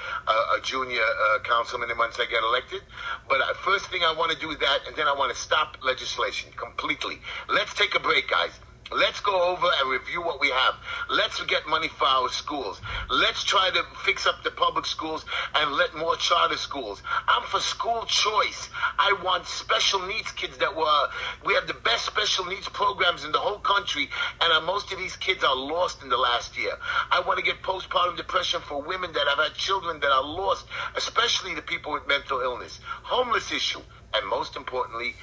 a 0.57 0.59
junior 0.61 1.01
uh, 1.01 1.39
councilman 1.43 1.89
once 1.97 2.19
I 2.19 2.25
get 2.25 2.43
elected. 2.43 2.81
But 3.27 3.41
uh, 3.41 3.53
first 3.65 3.87
thing 3.87 4.03
I 4.03 4.13
want 4.13 4.31
to 4.31 4.37
do 4.37 4.51
is 4.51 4.57
that, 4.59 4.79
and 4.87 4.95
then 4.95 5.07
I 5.07 5.13
want 5.13 5.33
to 5.33 5.39
stop 5.39 5.77
legislation 5.83 6.51
completely. 6.55 7.19
Let's 7.49 7.73
take 7.73 7.95
a 7.95 7.99
break, 7.99 8.29
guys. 8.29 8.51
Let's 8.91 9.19
go 9.19 9.51
over 9.51 9.67
and 9.81 9.91
review 9.91 10.21
what 10.21 10.39
we 10.39 10.49
have. 10.49 10.75
Let's 11.09 11.43
get 11.43 11.67
money 11.67 11.89
for 11.89 12.05
our 12.05 12.29
schools. 12.29 12.79
Let's 13.09 13.43
try 13.43 13.69
to 13.69 13.83
fix 14.05 14.25
up 14.25 14.43
the 14.43 14.51
public 14.51 14.85
schools 14.85 15.25
and 15.55 15.73
let 15.73 15.93
more 15.95 16.15
charter 16.15 16.55
schools. 16.55 17.03
I'm 17.27 17.43
for 17.43 17.59
school 17.59 18.05
choice. 18.05 18.69
I 18.97 19.17
want 19.23 19.45
special 19.45 20.07
needs 20.07 20.31
kids 20.31 20.57
that 20.57 20.73
were, 20.73 21.07
we 21.45 21.53
have 21.55 21.67
the 21.67 21.73
best 21.73 22.05
special 22.05 22.45
needs 22.45 22.69
programs 22.69 23.25
in 23.25 23.31
the 23.33 23.39
whole 23.39 23.59
country, 23.59 24.09
and 24.41 24.53
uh, 24.53 24.61
most 24.61 24.91
of 24.93 24.99
these 24.99 25.17
kids 25.17 25.43
are 25.43 25.55
lost 25.55 26.01
in 26.01 26.09
the 26.09 26.17
last 26.17 26.57
year. 26.57 26.73
I 27.11 27.21
want 27.27 27.39
to 27.39 27.45
get 27.45 27.61
postpartum 27.61 28.15
depression 28.15 28.61
for 28.61 28.81
women 28.81 29.11
that 29.13 29.27
have 29.27 29.39
had 29.39 29.53
children 29.55 29.99
that 29.99 30.11
are 30.11 30.23
lost, 30.23 30.65
especially 30.95 31.55
the 31.55 31.61
people 31.61 31.91
with 31.91 32.07
mental 32.07 32.39
illness. 32.39 32.79
Homeless 33.03 33.51
issue. 33.51 33.81
And 34.13 34.25
most 34.29 34.55
importantly, 34.55 35.15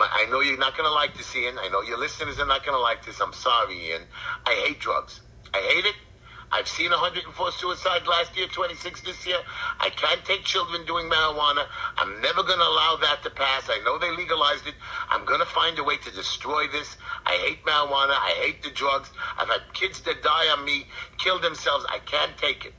I 0.00 0.26
know 0.30 0.40
you're 0.40 0.58
not 0.58 0.76
going 0.76 0.88
to 0.88 0.94
like 0.94 1.16
this, 1.16 1.34
Ian. 1.34 1.58
I 1.58 1.68
know 1.68 1.82
your 1.82 1.98
listeners 1.98 2.38
are 2.38 2.46
not 2.46 2.64
going 2.64 2.76
to 2.76 2.80
like 2.80 3.04
this. 3.04 3.20
I'm 3.20 3.32
sorry, 3.32 3.90
Ian. 3.90 4.02
I 4.46 4.54
hate 4.66 4.78
drugs. 4.78 5.20
I 5.52 5.58
hate 5.58 5.84
it. 5.84 5.94
I've 6.50 6.68
seen 6.68 6.90
104 6.90 7.52
suicides 7.52 8.06
last 8.06 8.36
year, 8.36 8.46
26 8.48 9.02
this 9.02 9.26
year. 9.26 9.36
I 9.80 9.90
can't 9.90 10.24
take 10.24 10.44
children 10.44 10.86
doing 10.86 11.06
marijuana. 11.10 11.66
I'm 11.98 12.20
never 12.22 12.42
going 12.42 12.58
to 12.58 12.64
allow 12.64 12.96
that 13.02 13.22
to 13.24 13.30
pass. 13.30 13.68
I 13.68 13.82
know 13.84 13.98
they 13.98 14.10
legalized 14.16 14.66
it. 14.66 14.74
I'm 15.10 15.26
going 15.26 15.40
to 15.40 15.46
find 15.46 15.78
a 15.78 15.84
way 15.84 15.98
to 15.98 16.10
destroy 16.10 16.66
this. 16.68 16.96
I 17.26 17.32
hate 17.44 17.64
marijuana. 17.66 18.16
I 18.16 18.34
hate 18.42 18.62
the 18.62 18.70
drugs. 18.70 19.10
I've 19.36 19.48
had 19.48 19.60
kids 19.74 20.00
that 20.02 20.22
die 20.22 20.48
on 20.56 20.64
me, 20.64 20.86
kill 21.18 21.38
themselves. 21.38 21.84
I 21.90 21.98
can't 21.98 22.36
take 22.38 22.64
it. 22.64 22.72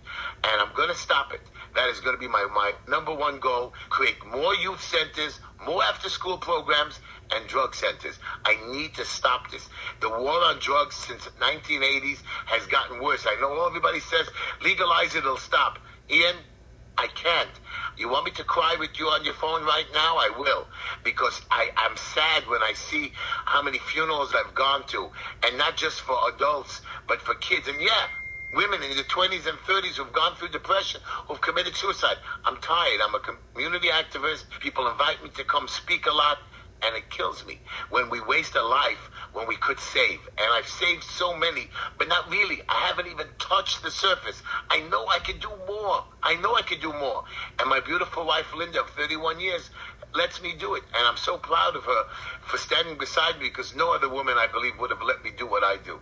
And 0.44 0.62
I'm 0.62 0.74
going 0.76 0.90
to 0.90 0.96
stop 0.96 1.34
it. 1.34 1.42
That 1.76 1.90
is 1.90 2.00
going 2.00 2.16
to 2.16 2.20
be 2.20 2.28
my, 2.28 2.48
my 2.54 2.74
number 2.88 3.14
one 3.14 3.40
goal. 3.40 3.74
Create 3.90 4.26
more 4.26 4.56
youth 4.56 4.82
centers, 4.82 5.40
more 5.65 5.84
after 5.84 6.10
school 6.10 6.38
programs, 6.38 7.00
and 7.32 7.48
drug 7.48 7.76
centers. 7.76 8.17
I 8.45 8.56
need 8.72 8.95
to 8.95 9.06
stop 9.06 9.52
this. 9.52 9.67
The 10.02 10.10
war 10.10 10.43
on 10.45 10.60
drugs 10.60 10.95
since 10.95 11.26
the 11.26 11.32
1980s 11.32 12.22
has 12.45 12.65
gotten 12.67 13.02
worse. 13.04 13.26
I 13.28 13.39
know 13.39 13.67
everybody 13.67 14.00
says 14.00 14.28
legalize 14.63 15.15
it, 15.15 15.19
it'll 15.19 15.38
stop. 15.38 15.80
Ian, 16.10 16.36
I 16.98 17.08
can't. 17.08 17.50
You 17.98 18.10
want 18.10 18.26
me 18.26 18.32
to 18.32 18.43
cry 18.43 18.76
with 18.80 19.00
you 19.00 19.06
on 19.08 19.24
your 19.24 19.36
phone 19.36 19.63
right 19.63 19.86
now? 19.93 20.17
I 20.17 20.32
will. 20.38 20.67
Because 21.04 21.41
I, 21.52 21.69
I'm 21.78 21.95
sad 21.95 22.43
when 22.48 22.62
I 22.62 22.74
see 22.74 23.13
how 23.45 23.62
many 23.62 23.78
funerals 23.78 24.34
I've 24.36 24.54
gone 24.56 24.86
to. 24.88 25.10
And 25.45 25.58
not 25.58 25.78
just 25.78 26.02
for 26.02 26.17
adults, 26.34 26.82
but 27.08 27.22
for 27.22 27.36
kids. 27.36 27.67
And 27.67 27.80
yeah, 27.80 28.08
women 28.54 28.82
in 28.84 28.98
the 28.98 29.04
20s 29.04 29.48
and 29.48 29.58
30s 29.60 29.98
who've 29.98 30.14
gone 30.14 30.36
through 30.36 30.50
depression, 30.50 31.02
who've 31.28 31.42
committed 31.42 31.76
suicide. 31.76 32.18
I'm 32.46 32.58
tired. 32.58 33.00
I'm 33.04 33.16
a 33.16 33.20
community 33.20 33.90
activist. 33.90 34.46
People 34.60 34.88
invite 34.88 35.24
me 35.24 35.30
to 35.32 35.44
come 35.44 35.68
speak 35.68 36.08
a 36.08 36.12
lot, 36.12 36.38
and 36.84 36.96
it 36.96 37.10
kills 37.10 37.46
me 37.46 37.60
when 37.90 38.10
we 38.10 38.22
waste 38.22 38.56
a 38.56 38.64
life 38.64 39.10
when 39.34 39.48
we 39.48 39.56
could 39.58 39.80
save. 39.80 40.20
And 40.38 40.48
I've 40.54 40.68
saved 40.68 41.04
so 41.04 41.36
many, 41.36 41.70
but 41.98 42.08
not 42.08 42.30
really. 42.30 42.62
I 42.70 42.88
haven't 42.88 43.08
even 43.08 43.28
touched 43.38 43.84
the 43.84 43.92
surface. 43.92 44.42
I 44.70 44.80
know 44.90 45.06
I 45.08 45.20
can 45.20 45.40
do 45.40 45.50
more. 45.68 46.04
I 46.24 46.36
know 46.36 46.56
I 46.56 46.62
can 46.62 46.80
do 46.80 46.92
more. 46.94 47.24
And 47.60 47.70
my 47.70 47.80
beautiful 47.80 48.26
wife, 48.26 48.54
Linda, 48.56 48.82
of 48.82 48.90
31 48.92 49.40
years, 49.40 49.70
lets 50.16 50.42
me 50.42 50.56
do 50.58 50.76
it. 50.76 50.84
And 50.98 51.06
I'm 51.06 51.18
so 51.18 51.38
proud 51.38 51.76
of 51.76 51.84
her 51.84 52.04
for 52.42 52.58
standing 52.58 52.98
beside 52.98 53.40
me 53.40 53.50
because 53.50 53.76
no 53.76 53.94
other 53.94 54.10
woman, 54.10 54.36
I 54.38 54.48
believe, 54.52 54.74
would 54.80 54.90
have 54.90 55.04
let 55.06 55.24
me 55.24 55.32
do 55.38 55.46
what 55.46 55.64
I 55.64 55.78
do. 55.84 56.00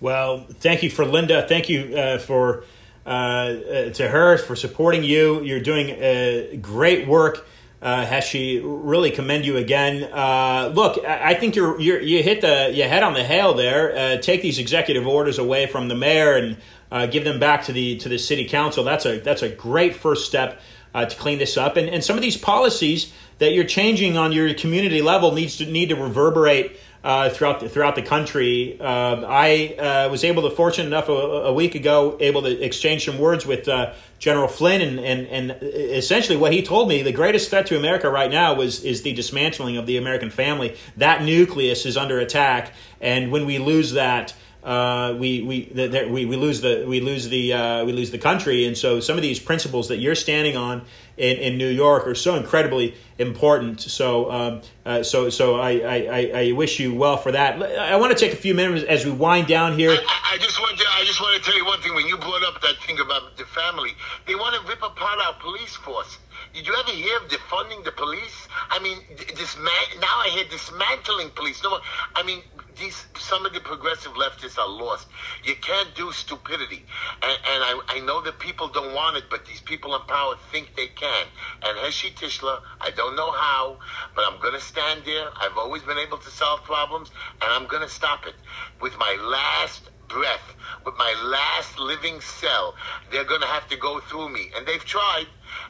Well, 0.00 0.46
thank 0.60 0.82
you 0.82 0.90
for 0.90 1.04
Linda. 1.04 1.46
Thank 1.48 1.68
you 1.68 1.96
uh, 1.96 2.18
for 2.18 2.64
uh, 3.06 3.08
uh, 3.08 3.90
to 3.90 4.08
her 4.08 4.38
for 4.38 4.56
supporting 4.56 5.04
you. 5.04 5.42
You're 5.42 5.60
doing 5.60 5.90
uh, 5.90 6.56
great 6.62 7.06
work. 7.06 7.46
Uh, 7.82 8.18
she 8.20 8.62
really 8.64 9.10
commend 9.10 9.44
you 9.44 9.58
again. 9.58 10.10
Uh, 10.10 10.72
look, 10.74 11.04
I 11.04 11.34
think 11.34 11.54
you're, 11.54 11.78
you're, 11.78 12.00
you 12.00 12.22
hit 12.22 12.40
the 12.40 12.70
you 12.72 12.84
head 12.84 13.02
on 13.02 13.12
the 13.12 13.22
hail 13.22 13.52
there. 13.52 14.18
Take 14.22 14.40
these 14.40 14.58
executive 14.58 15.06
orders 15.06 15.38
away 15.38 15.66
from 15.66 15.88
the 15.88 15.94
mayor 15.94 16.34
and 16.34 17.12
give 17.12 17.24
them 17.24 17.38
back 17.38 17.64
to 17.64 17.72
the 17.72 17.98
to 17.98 18.08
the 18.08 18.18
city 18.18 18.48
council. 18.48 18.84
That's 18.84 19.04
a 19.04 19.18
that's 19.20 19.42
a 19.42 19.50
great 19.50 19.94
first 19.94 20.26
step 20.26 20.62
to 20.94 21.14
clean 21.16 21.38
this 21.38 21.58
up. 21.58 21.76
And 21.76 21.90
and 21.90 22.02
some 22.02 22.16
of 22.16 22.22
these 22.22 22.38
policies 22.38 23.12
that 23.36 23.52
you're 23.52 23.64
changing 23.64 24.16
on 24.16 24.32
your 24.32 24.54
community 24.54 25.02
level 25.02 25.32
needs 25.32 25.58
to 25.58 25.66
need 25.66 25.90
to 25.90 25.96
reverberate 25.96 26.78
uh, 27.04 27.28
throughout 27.28 27.60
the, 27.60 27.68
throughout 27.68 27.94
the 27.94 28.02
country. 28.02 28.78
Uh, 28.80 29.22
I 29.28 29.76
uh, 29.78 30.08
was 30.10 30.24
able 30.24 30.48
to, 30.48 30.56
fortunate 30.56 30.86
enough, 30.86 31.10
a, 31.10 31.12
a, 31.12 31.52
week 31.52 31.74
ago, 31.74 32.16
able 32.18 32.40
to 32.42 32.64
exchange 32.64 33.04
some 33.04 33.18
words 33.18 33.44
with 33.44 33.68
uh, 33.68 33.92
General 34.18 34.48
Flynn, 34.48 34.80
and, 34.80 34.98
and, 34.98 35.26
and 35.26 35.62
essentially 35.62 36.38
what 36.38 36.54
he 36.54 36.62
told 36.62 36.88
me, 36.88 37.02
the 37.02 37.12
greatest 37.12 37.50
threat 37.50 37.66
to 37.66 37.76
America 37.76 38.08
right 38.08 38.30
now 38.30 38.54
was 38.54 38.82
is 38.84 39.02
the 39.02 39.12
dismantling 39.12 39.76
of 39.76 39.84
the 39.84 39.98
American 39.98 40.30
family. 40.30 40.76
That 40.96 41.22
nucleus 41.22 41.84
is 41.84 41.98
under 41.98 42.18
attack, 42.18 42.72
and 43.00 43.30
when 43.30 43.44
we 43.46 43.58
lose 43.58 43.92
that. 43.92 44.34
Uh, 44.62 45.14
we 45.18 45.42
we, 45.42 45.64
the, 45.66 45.88
the, 45.88 46.08
we 46.08 46.24
we 46.24 46.36
lose 46.36 46.62
the 46.62 46.86
we 46.88 46.98
lose 46.98 47.28
the 47.28 47.52
uh, 47.52 47.84
we 47.84 47.92
lose 47.92 48.10
the 48.10 48.18
country, 48.18 48.64
and 48.64 48.78
so 48.78 48.98
some 48.98 49.18
of 49.18 49.22
these 49.22 49.38
principles 49.38 49.88
that 49.88 49.98
you're 49.98 50.14
standing 50.14 50.56
on 50.56 50.86
in, 51.16 51.36
in 51.36 51.58
New 51.58 51.68
York 51.68 52.06
are 52.06 52.14
so 52.14 52.34
incredibly 52.34 52.94
important. 53.18 53.80
So, 53.80 54.30
um, 54.30 54.62
uh, 54.84 55.02
so, 55.02 55.30
so 55.30 55.56
I, 55.56 55.70
I, 55.70 56.30
I 56.34 56.52
wish 56.52 56.80
you 56.80 56.94
well 56.94 57.16
for 57.16 57.32
that. 57.32 57.62
I 57.62 57.96
want 57.96 58.16
to 58.16 58.18
take 58.18 58.32
a 58.32 58.40
few 58.40 58.54
minutes 58.54 58.84
as 58.84 59.04
we 59.04 59.12
wind 59.12 59.46
down 59.46 59.78
here. 59.78 59.90
I, 59.90 60.34
I 60.34 60.38
just 60.38 60.58
want 60.58 60.78
to, 60.78 60.84
I 60.90 61.04
just 61.04 61.20
want 61.20 61.42
to 61.42 61.50
tell 61.50 61.56
you 61.56 61.64
one 61.64 61.80
thing. 61.80 61.94
When 61.94 62.06
you 62.06 62.16
brought 62.16 62.42
up 62.44 62.60
that 62.62 62.76
thing 62.86 62.98
about 62.98 63.36
the 63.36 63.44
family, 63.44 63.92
they 64.26 64.34
want 64.34 64.54
to 64.60 64.68
rip 64.68 64.82
apart 64.82 65.18
our 65.26 65.34
police 65.34 65.76
force. 65.76 66.18
Did 66.52 66.66
you 66.66 66.74
ever 66.78 66.92
hear 66.92 67.16
of 67.16 67.28
defunding 67.28 67.84
the 67.84 67.90
police? 67.92 68.48
I 68.70 68.78
mean, 68.78 68.98
this 69.36 69.56
man, 69.56 70.00
now 70.00 70.20
I 70.20 70.28
hear 70.30 70.44
dismantling 70.44 71.30
police. 71.30 71.60
No, 71.64 71.80
I 72.14 72.22
mean, 72.22 72.42
these 72.76 73.06
some 73.18 73.46
of 73.46 73.52
the 73.52 73.60
progressive 73.60 74.12
leftists 74.12 74.58
are 74.58 74.68
lost. 74.68 75.06
You 75.44 75.54
can't 75.56 75.94
do 75.94 76.12
stupidity, 76.12 76.84
and, 77.22 77.32
and 77.32 77.64
I, 77.64 77.80
I 77.88 78.00
know 78.00 78.20
that 78.22 78.38
people 78.38 78.68
don't 78.68 78.94
want 78.94 79.16
it, 79.16 79.24
but 79.30 79.46
these 79.46 79.60
people 79.60 79.94
in 79.94 80.02
power 80.02 80.34
think 80.52 80.74
they 80.76 80.88
can. 80.88 81.26
And 81.62 81.78
Heshy 81.78 82.10
Tischler, 82.14 82.60
I 82.80 82.90
don't 82.90 83.16
know 83.16 83.30
how, 83.30 83.78
but 84.14 84.24
I'm 84.26 84.40
to 84.54 84.60
stand 84.60 85.02
there. 85.04 85.28
I've 85.40 85.56
always 85.56 85.82
been 85.82 85.98
able 85.98 86.18
to 86.18 86.30
solve 86.30 86.64
problems, 86.64 87.10
and 87.42 87.50
I'm 87.50 87.66
to 87.82 87.88
stop 87.88 88.26
it 88.26 88.34
with 88.80 88.96
my 88.98 89.16
last 89.20 89.90
breath, 90.08 90.54
with 90.84 90.94
my 90.96 91.14
last 91.24 91.78
living 91.78 92.20
cell. 92.20 92.74
They're 93.10 93.24
to 93.40 93.46
have 93.46 93.68
to 93.68 93.76
go 93.76 94.00
through 94.00 94.30
me, 94.30 94.50
and 94.56 94.66
they've 94.66 94.84
tried. 94.84 95.26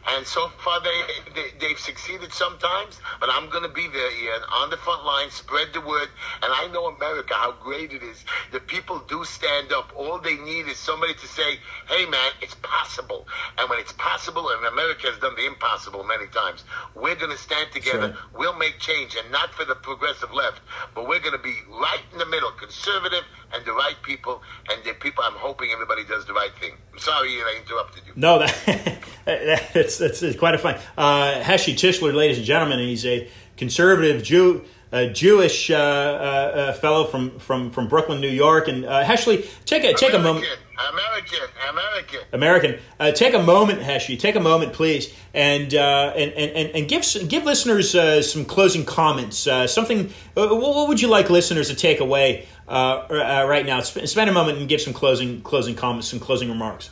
And 0.07 0.27
so 0.27 0.49
far, 0.59 0.81
they, 0.83 1.51
they, 1.59 1.69
have 1.69 1.79
succeeded 1.79 2.33
sometimes, 2.33 3.01
but 3.21 3.31
I'm 3.33 3.49
going 3.49 3.63
to 3.63 3.71
be 3.71 3.89
there, 3.89 4.11
Ian, 4.13 4.43
on 4.53 4.69
the 4.69 4.77
front 4.77 5.05
line, 5.05 5.31
spread 5.31 5.69
the 5.73 5.81
word. 5.81 6.09
And 6.43 6.53
I 6.53 6.69
know 6.73 6.87
America, 6.87 7.33
how 7.35 7.53
great 7.53 7.93
it 7.93 8.03
is. 8.03 8.25
The 8.53 8.61
people 8.61 9.03
do 9.09 9.25
stand 9.25 9.73
up. 9.73 9.93
All 9.97 10.19
they 10.19 10.37
need 10.37 10.67
is 10.69 10.77
somebody 10.77 11.15
to 11.15 11.27
say, 11.27 11.59
hey, 11.89 12.05
man, 12.07 12.33
it's 12.43 12.55
possible. 12.57 13.27
And 13.59 13.71
when 13.71 13.79
it's 13.79 13.93
possible, 13.93 14.51
and 14.51 14.67
America 14.67 15.07
has 15.07 15.19
done 15.21 15.35
the 15.37 15.47
impossible 15.47 16.05
many 16.05 16.27
times, 16.27 16.65
we're 16.95 17.17
going 17.17 17.33
to 17.33 17.39
stand 17.39 17.73
together. 17.73 18.13
Sure. 18.13 18.39
We'll 18.39 18.59
make 18.59 18.79
change, 18.79 19.17
and 19.17 19.33
not 19.33 19.55
for 19.55 19.65
the 19.65 19.75
progressive 19.75 20.33
left, 20.35 20.61
but 20.95 21.09
we're 21.09 21.21
going 21.21 21.37
to 21.37 21.43
be 21.43 21.57
right 21.71 22.03
in 22.13 22.19
the 22.19 22.27
middle, 22.27 22.51
conservative, 22.53 23.25
and 23.55 23.65
the 23.65 23.73
right 23.73 23.97
people 24.03 24.43
and 24.71 24.85
the 24.85 24.93
people. 24.95 25.25
I'm 25.25 25.35
hoping 25.35 25.71
everybody 25.71 26.05
does 26.05 26.27
the 26.27 26.35
right 26.35 26.53
thing. 26.61 26.73
I'm 26.93 26.99
sorry 26.99 27.31
I 27.31 27.61
interrupted 27.63 28.03
you. 28.07 28.13
No, 28.17 28.39
that, 28.39 29.03
that's, 29.73 29.94
that's 29.99 30.37
quite 30.37 30.55
a 30.55 30.59
fun. 30.59 30.77
Uh, 30.97 31.41
Heshy 31.43 31.75
Tischler, 31.75 32.15
ladies 32.15 32.39
and 32.39 32.47
gentlemen, 32.47 32.79
he's 32.79 33.05
a 33.07 33.29
conservative 33.57 34.23
Jew 34.23 34.65
a 34.95 35.11
Jewish 35.11 35.71
uh, 35.71 35.75
uh, 35.75 35.79
uh, 35.79 36.73
fellow 36.75 37.05
from, 37.05 37.39
from, 37.41 37.73
from 37.73 37.89
Brooklyn, 37.89 38.21
New 38.21 38.29
York. 38.29 38.69
And 38.69 38.85
uh, 38.85 39.05
take 39.05 39.45
a 39.83 39.93
take 39.93 40.15
American, 40.15 40.15
a 40.15 40.19
moment. 40.19 40.47
American, 40.93 41.39
American, 41.69 42.21
American. 42.33 42.79
Uh, 43.01 43.11
take 43.11 43.35
a 43.35 43.43
moment, 43.43 43.81
Heshy. 43.81 44.17
Take 44.17 44.37
a 44.37 44.41
moment, 44.41 44.73
please, 44.73 45.13
and 45.35 45.75
uh, 45.75 46.13
and, 46.17 46.33
and 46.33 46.77
and 46.77 46.89
give 46.89 47.05
give 47.29 47.45
listeners 47.45 47.95
uh, 47.95 48.23
some 48.23 48.45
closing 48.45 48.85
comments. 48.85 49.49
Uh, 49.49 49.67
something. 49.67 50.13
What 50.35 50.89
would 50.89 51.03
you 51.03 51.09
like 51.09 51.29
listeners 51.29 51.69
to 51.69 51.75
take 51.75 51.99
away 51.99 52.47
uh, 52.69 53.07
right 53.49 53.67
now? 53.67 53.81
Spend 53.81 54.31
a 54.31 54.33
moment 54.33 54.59
and 54.59 54.69
give 54.69 54.81
some 54.81 54.93
closing 54.93 55.43
closing 55.43 55.75
comments, 55.75 56.09
some 56.09 56.21
closing 56.21 56.49
remarks. 56.49 56.91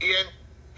Ian, 0.00 0.26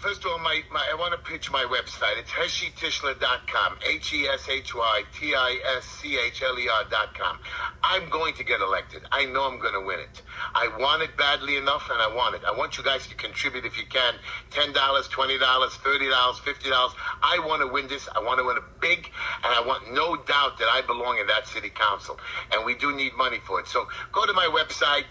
first 0.05 0.23
of 0.23 0.31
all, 0.31 0.37
my, 0.37 0.61
my 0.71 0.87
I 0.91 0.93
want 0.93 1.13
to 1.13 1.31
pitch 1.31 1.51
my 1.51 1.63
website. 1.63 2.19
It's 2.19 2.29
heshytischler.com. 2.29 3.79
H 3.89 4.13
E 4.13 4.27
S 4.27 4.47
H 4.47 4.75
Y 4.75 5.01
T 5.19 5.33
I 5.33 5.57
S 5.77 5.83
C 5.83 6.19
H 6.19 6.43
L 6.43 6.59
E 6.59 6.69
R.com. 6.69 7.39
I'm 7.81 8.07
going 8.09 8.35
to 8.35 8.43
get 8.43 8.61
elected. 8.61 9.01
I 9.11 9.25
know 9.25 9.45
I'm 9.45 9.59
going 9.59 9.73
to 9.73 9.81
win 9.81 9.99
it. 9.99 10.21
I 10.53 10.69
want 10.77 11.01
it 11.01 11.17
badly 11.17 11.57
enough, 11.57 11.89
and 11.91 11.99
I 11.99 12.13
want 12.13 12.35
it. 12.35 12.41
I 12.45 12.55
want 12.55 12.77
you 12.77 12.83
guys 12.83 13.07
to 13.07 13.15
contribute 13.15 13.65
if 13.65 13.79
you 13.79 13.85
can 13.89 14.13
$10, 14.51 14.73
$20, 14.73 15.39
$30, 15.39 15.39
$50. 15.39 16.91
I 17.23 17.39
want 17.39 17.61
to 17.63 17.67
win 17.67 17.87
this. 17.87 18.07
I 18.15 18.19
want 18.19 18.37
to 18.37 18.45
win 18.45 18.57
it 18.57 18.63
big, 18.79 19.09
and 19.43 19.53
I 19.55 19.65
want 19.65 19.91
no 19.91 20.15
doubt 20.15 20.59
that 20.59 20.67
I 20.71 20.83
belong 20.85 21.17
in 21.17 21.25
that 21.27 21.47
city 21.47 21.71
council. 21.71 22.19
And 22.53 22.63
we 22.63 22.75
do 22.75 22.95
need 22.95 23.15
money 23.17 23.39
for 23.39 23.59
it. 23.59 23.67
So 23.67 23.87
go 24.11 24.27
to 24.27 24.33
my 24.33 24.45
website. 24.53 25.05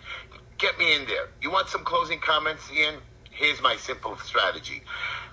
Get 0.58 0.78
me 0.78 0.94
in 0.94 1.04
there. 1.06 1.30
You 1.42 1.50
want 1.50 1.68
some 1.68 1.82
closing 1.82 2.20
comments, 2.20 2.70
Ian? 2.72 2.94
Here's 3.36 3.60
my 3.60 3.74
simple 3.74 4.16
strategy. 4.18 4.82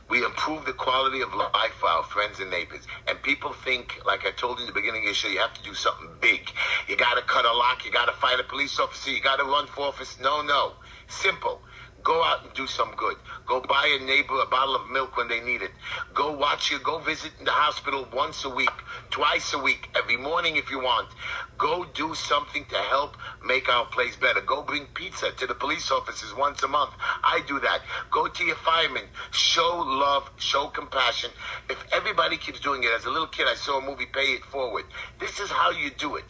We 0.10 0.26
improve 0.26 0.66
the 0.66 0.74
quality 0.74 1.22
of 1.22 1.34
life 1.36 1.74
for 1.80 1.88
our 1.88 2.04
friends 2.04 2.40
and 2.40 2.50
neighbors. 2.50 2.82
And 3.08 3.22
people 3.22 3.54
think, 3.54 4.00
like 4.08 4.26
I 4.26 4.32
told 4.32 4.58
you 4.58 4.66
in 4.66 4.68
the 4.68 4.74
beginning 4.74 5.04
of 5.04 5.10
the 5.10 5.14
show, 5.14 5.28
you 5.28 5.38
have 5.38 5.54
to 5.54 5.64
do 5.64 5.76
something 5.76 6.10
big. 6.20 6.50
You 6.88 6.98
got 6.98 7.14
to 7.14 7.22
cut 7.22 7.46
a 7.46 7.54
lock. 7.54 7.86
You 7.86 7.92
got 7.92 8.06
to 8.06 8.14
fight 8.14 8.40
a 8.40 8.44
police 8.44 8.80
officer. 8.80 9.12
You 9.12 9.22
got 9.22 9.38
to 9.38 9.44
run 9.44 9.68
for 9.68 9.86
office. 9.86 10.18
No, 10.20 10.42
no. 10.42 10.74
Simple. 11.08 11.62
Go 12.04 12.24
out 12.24 12.44
and 12.44 12.54
do 12.54 12.66
some 12.68 12.94
good. 12.98 13.16
Go 13.48 13.62
buy 13.62 13.98
a 14.00 14.04
neighbor 14.04 14.40
a 14.42 14.46
bottle 14.48 14.76
of 14.76 14.90
milk 14.90 15.18
when 15.18 15.28
they 15.28 15.40
need 15.40 15.62
it. 15.62 15.72
Go 16.14 16.32
watch 16.36 16.72
you. 16.72 16.80
Go 16.80 17.00
visit 17.00 17.32
in 17.40 17.46
the 17.46 17.52
hospital 17.52 18.08
once 18.14 18.44
a 18.46 18.50
week, 18.50 18.72
twice 19.12 19.54
a 19.54 19.60
week, 19.60 19.90
every 19.96 20.18
morning 20.18 20.56
if 20.56 20.72
you 20.72 20.80
want. 20.80 21.08
Go 21.58 21.86
do 21.94 22.16
something 22.16 22.66
to 22.66 22.78
help 22.78 23.18
make 23.46 23.70
our 23.70 23.86
place 23.86 24.16
better. 24.16 24.42
Go 24.42 24.64
bring 24.64 24.88
pizza 24.96 25.32
to 25.32 25.48
the 25.48 25.54
police 25.54 25.92
officers 25.92 26.34
once 26.36 26.64
a 26.64 26.68
month. 26.68 26.92
I 27.24 27.42
do 27.48 27.60
that. 27.60 27.82
Go 28.10 28.28
to 28.28 28.44
your 28.44 28.56
firemen. 28.56 29.04
Show 29.32 29.84
love. 29.86 30.30
Show 30.38 30.68
compassion. 30.68 31.30
If 31.70 31.84
everybody 31.94 32.38
keeps 32.38 32.60
doing 32.60 32.84
it, 32.84 32.92
as 32.98 33.06
a 33.06 33.12
little 33.12 33.28
kid, 33.28 33.48
I 33.48 33.56
saw 33.56 33.80
a 33.80 33.86
movie, 33.86 34.08
Pay 34.12 34.34
It 34.34 34.44
Forward. 34.46 34.86
This 35.20 35.40
is 35.40 35.50
how 35.52 35.72
you 35.72 35.92
do 35.92 36.16
it. 36.16 36.24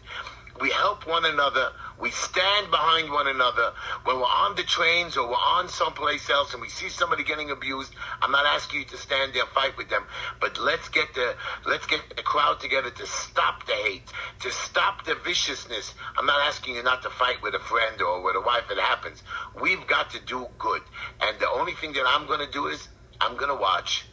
We 0.61 0.69
help 0.69 1.07
one 1.07 1.25
another. 1.25 1.71
We 1.99 2.11
stand 2.11 2.69
behind 2.69 3.11
one 3.11 3.27
another. 3.27 3.73
When 4.03 4.17
we're 4.17 4.23
on 4.23 4.55
the 4.55 4.61
trains 4.61 5.17
or 5.17 5.27
we're 5.27 5.33
on 5.33 5.69
someplace 5.69 6.29
else 6.29 6.53
and 6.53 6.61
we 6.61 6.69
see 6.69 6.89
somebody 6.89 7.23
getting 7.23 7.49
abused, 7.49 7.95
I'm 8.21 8.31
not 8.31 8.45
asking 8.45 8.81
you 8.81 8.85
to 8.85 8.97
stand 8.97 9.33
there 9.33 9.41
and 9.41 9.51
fight 9.51 9.75
with 9.75 9.89
them, 9.89 10.05
but 10.39 10.59
let's 10.59 10.87
get 10.89 11.15
the 11.15 11.35
let's 11.65 11.87
get 11.87 12.01
the 12.15 12.21
crowd 12.21 12.59
together 12.59 12.91
to 12.91 13.05
stop 13.07 13.65
the 13.65 13.73
hate, 13.73 14.11
to 14.41 14.51
stop 14.51 15.03
the 15.03 15.15
viciousness. 15.15 15.95
I'm 16.15 16.27
not 16.27 16.39
asking 16.47 16.75
you 16.75 16.83
not 16.83 17.01
to 17.03 17.09
fight 17.09 17.41
with 17.41 17.55
a 17.55 17.59
friend 17.59 17.99
or 17.99 18.21
with 18.23 18.35
a 18.35 18.41
wife. 18.41 18.69
It 18.69 18.77
happens. 18.77 19.23
We've 19.59 19.85
got 19.87 20.11
to 20.11 20.19
do 20.19 20.45
good, 20.59 20.81
and 21.21 21.39
the 21.39 21.49
only 21.49 21.73
thing 21.73 21.93
that 21.93 22.05
I'm 22.05 22.27
going 22.27 22.45
to 22.45 22.51
do 22.51 22.67
is 22.67 22.87
I'm 23.19 23.35
going 23.35 23.49
to 23.49 23.59
watch, 23.59 24.05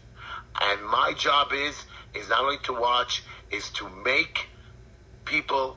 and 0.63 0.83
my 0.87 1.13
job 1.13 1.53
is 1.53 1.85
is 2.15 2.31
not 2.31 2.41
only 2.41 2.59
to 2.65 2.73
watch, 2.73 3.23
is 3.51 3.69
to 3.73 3.89
make 4.03 4.49
people 5.27 5.77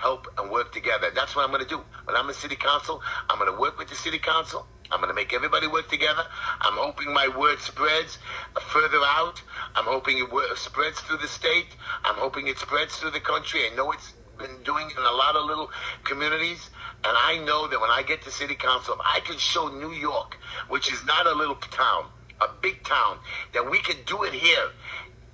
help 0.00 0.26
and 0.38 0.50
work 0.50 0.72
together. 0.72 1.10
That's 1.14 1.36
what 1.36 1.44
I'm 1.44 1.50
going 1.50 1.62
to 1.62 1.68
do. 1.68 1.80
When 2.04 2.16
I'm 2.16 2.28
in 2.28 2.34
city 2.34 2.56
council, 2.56 3.02
I'm 3.28 3.38
going 3.38 3.52
to 3.52 3.60
work 3.60 3.78
with 3.78 3.88
the 3.88 3.94
city 3.94 4.18
council. 4.18 4.66
I'm 4.90 4.98
going 4.98 5.10
to 5.10 5.14
make 5.14 5.32
everybody 5.32 5.66
work 5.68 5.88
together. 5.88 6.24
I'm 6.60 6.74
hoping 6.74 7.12
my 7.12 7.28
word 7.28 7.60
spreads 7.60 8.18
further 8.60 8.98
out. 9.04 9.40
I'm 9.76 9.84
hoping 9.84 10.18
it 10.18 10.58
spreads 10.58 11.00
through 11.00 11.18
the 11.18 11.28
state. 11.28 11.76
I'm 12.04 12.16
hoping 12.16 12.48
it 12.48 12.58
spreads 12.58 12.96
through 12.96 13.12
the 13.12 13.20
country. 13.20 13.60
I 13.70 13.76
know 13.76 13.92
it's 13.92 14.12
been 14.38 14.62
doing 14.64 14.90
in 14.90 15.02
a 15.02 15.12
lot 15.12 15.36
of 15.36 15.44
little 15.44 15.70
communities. 16.04 16.70
And 17.04 17.16
I 17.16 17.38
know 17.44 17.68
that 17.68 17.80
when 17.80 17.90
I 17.90 18.02
get 18.02 18.22
to 18.22 18.30
city 18.30 18.54
council, 18.54 18.96
I 19.04 19.20
can 19.20 19.38
show 19.38 19.68
New 19.68 19.92
York, 19.92 20.36
which 20.68 20.92
is 20.92 21.04
not 21.04 21.26
a 21.26 21.34
little 21.34 21.54
town, 21.54 22.06
a 22.40 22.48
big 22.60 22.82
town, 22.84 23.18
that 23.52 23.70
we 23.70 23.78
can 23.78 23.96
do 24.06 24.24
it 24.24 24.32
here. 24.32 24.70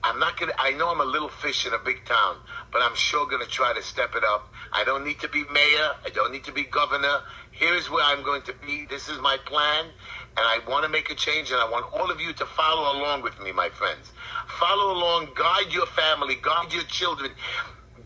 I'm 0.07 0.21
not 0.21 0.39
gonna. 0.39 0.53
I 0.57 0.71
know 0.71 0.89
I'm 0.89 1.01
a 1.01 1.05
little 1.05 1.29
fish 1.29 1.67
in 1.67 1.73
a 1.73 1.79
big 1.79 2.05
town, 2.05 2.37
but 2.73 2.81
I'm 2.81 2.95
sure 2.95 3.27
gonna 3.27 3.45
try 3.45 3.75
to 3.75 3.83
step 3.83 4.15
it 4.15 4.23
up. 4.23 4.49
I 4.73 4.85
don't 4.85 5.05
need 5.05 5.19
to 5.21 5.29
be 5.29 5.43
mayor. 5.53 5.91
I 6.05 6.11
don't 6.15 6.31
need 6.31 6.45
to 6.45 6.53
be 6.53 6.63
governor. 6.63 7.23
Here's 7.51 7.91
where 7.91 8.05
I'm 8.05 8.23
going 8.23 8.43
to 8.43 8.55
be. 8.65 8.87
This 8.89 9.09
is 9.09 9.19
my 9.19 9.37
plan, 9.47 9.87
and 9.87 9.93
I 10.39 10.61
want 10.69 10.85
to 10.85 10.89
make 10.89 11.11
a 11.11 11.17
change. 11.17 11.51
And 11.51 11.61
I 11.61 11.69
want 11.69 11.87
all 11.93 12.11
of 12.11 12.21
you 12.21 12.33
to 12.35 12.47
follow 12.47 12.99
along 12.99 13.23
with 13.23 13.41
me, 13.41 13.51
my 13.51 13.69
friends. 13.69 14.13
Follow 14.61 14.93
along. 14.97 15.31
Guide 15.35 15.73
your 15.73 15.87
family. 15.87 16.37
Guide 16.41 16.73
your 16.73 16.85
children. 16.85 17.33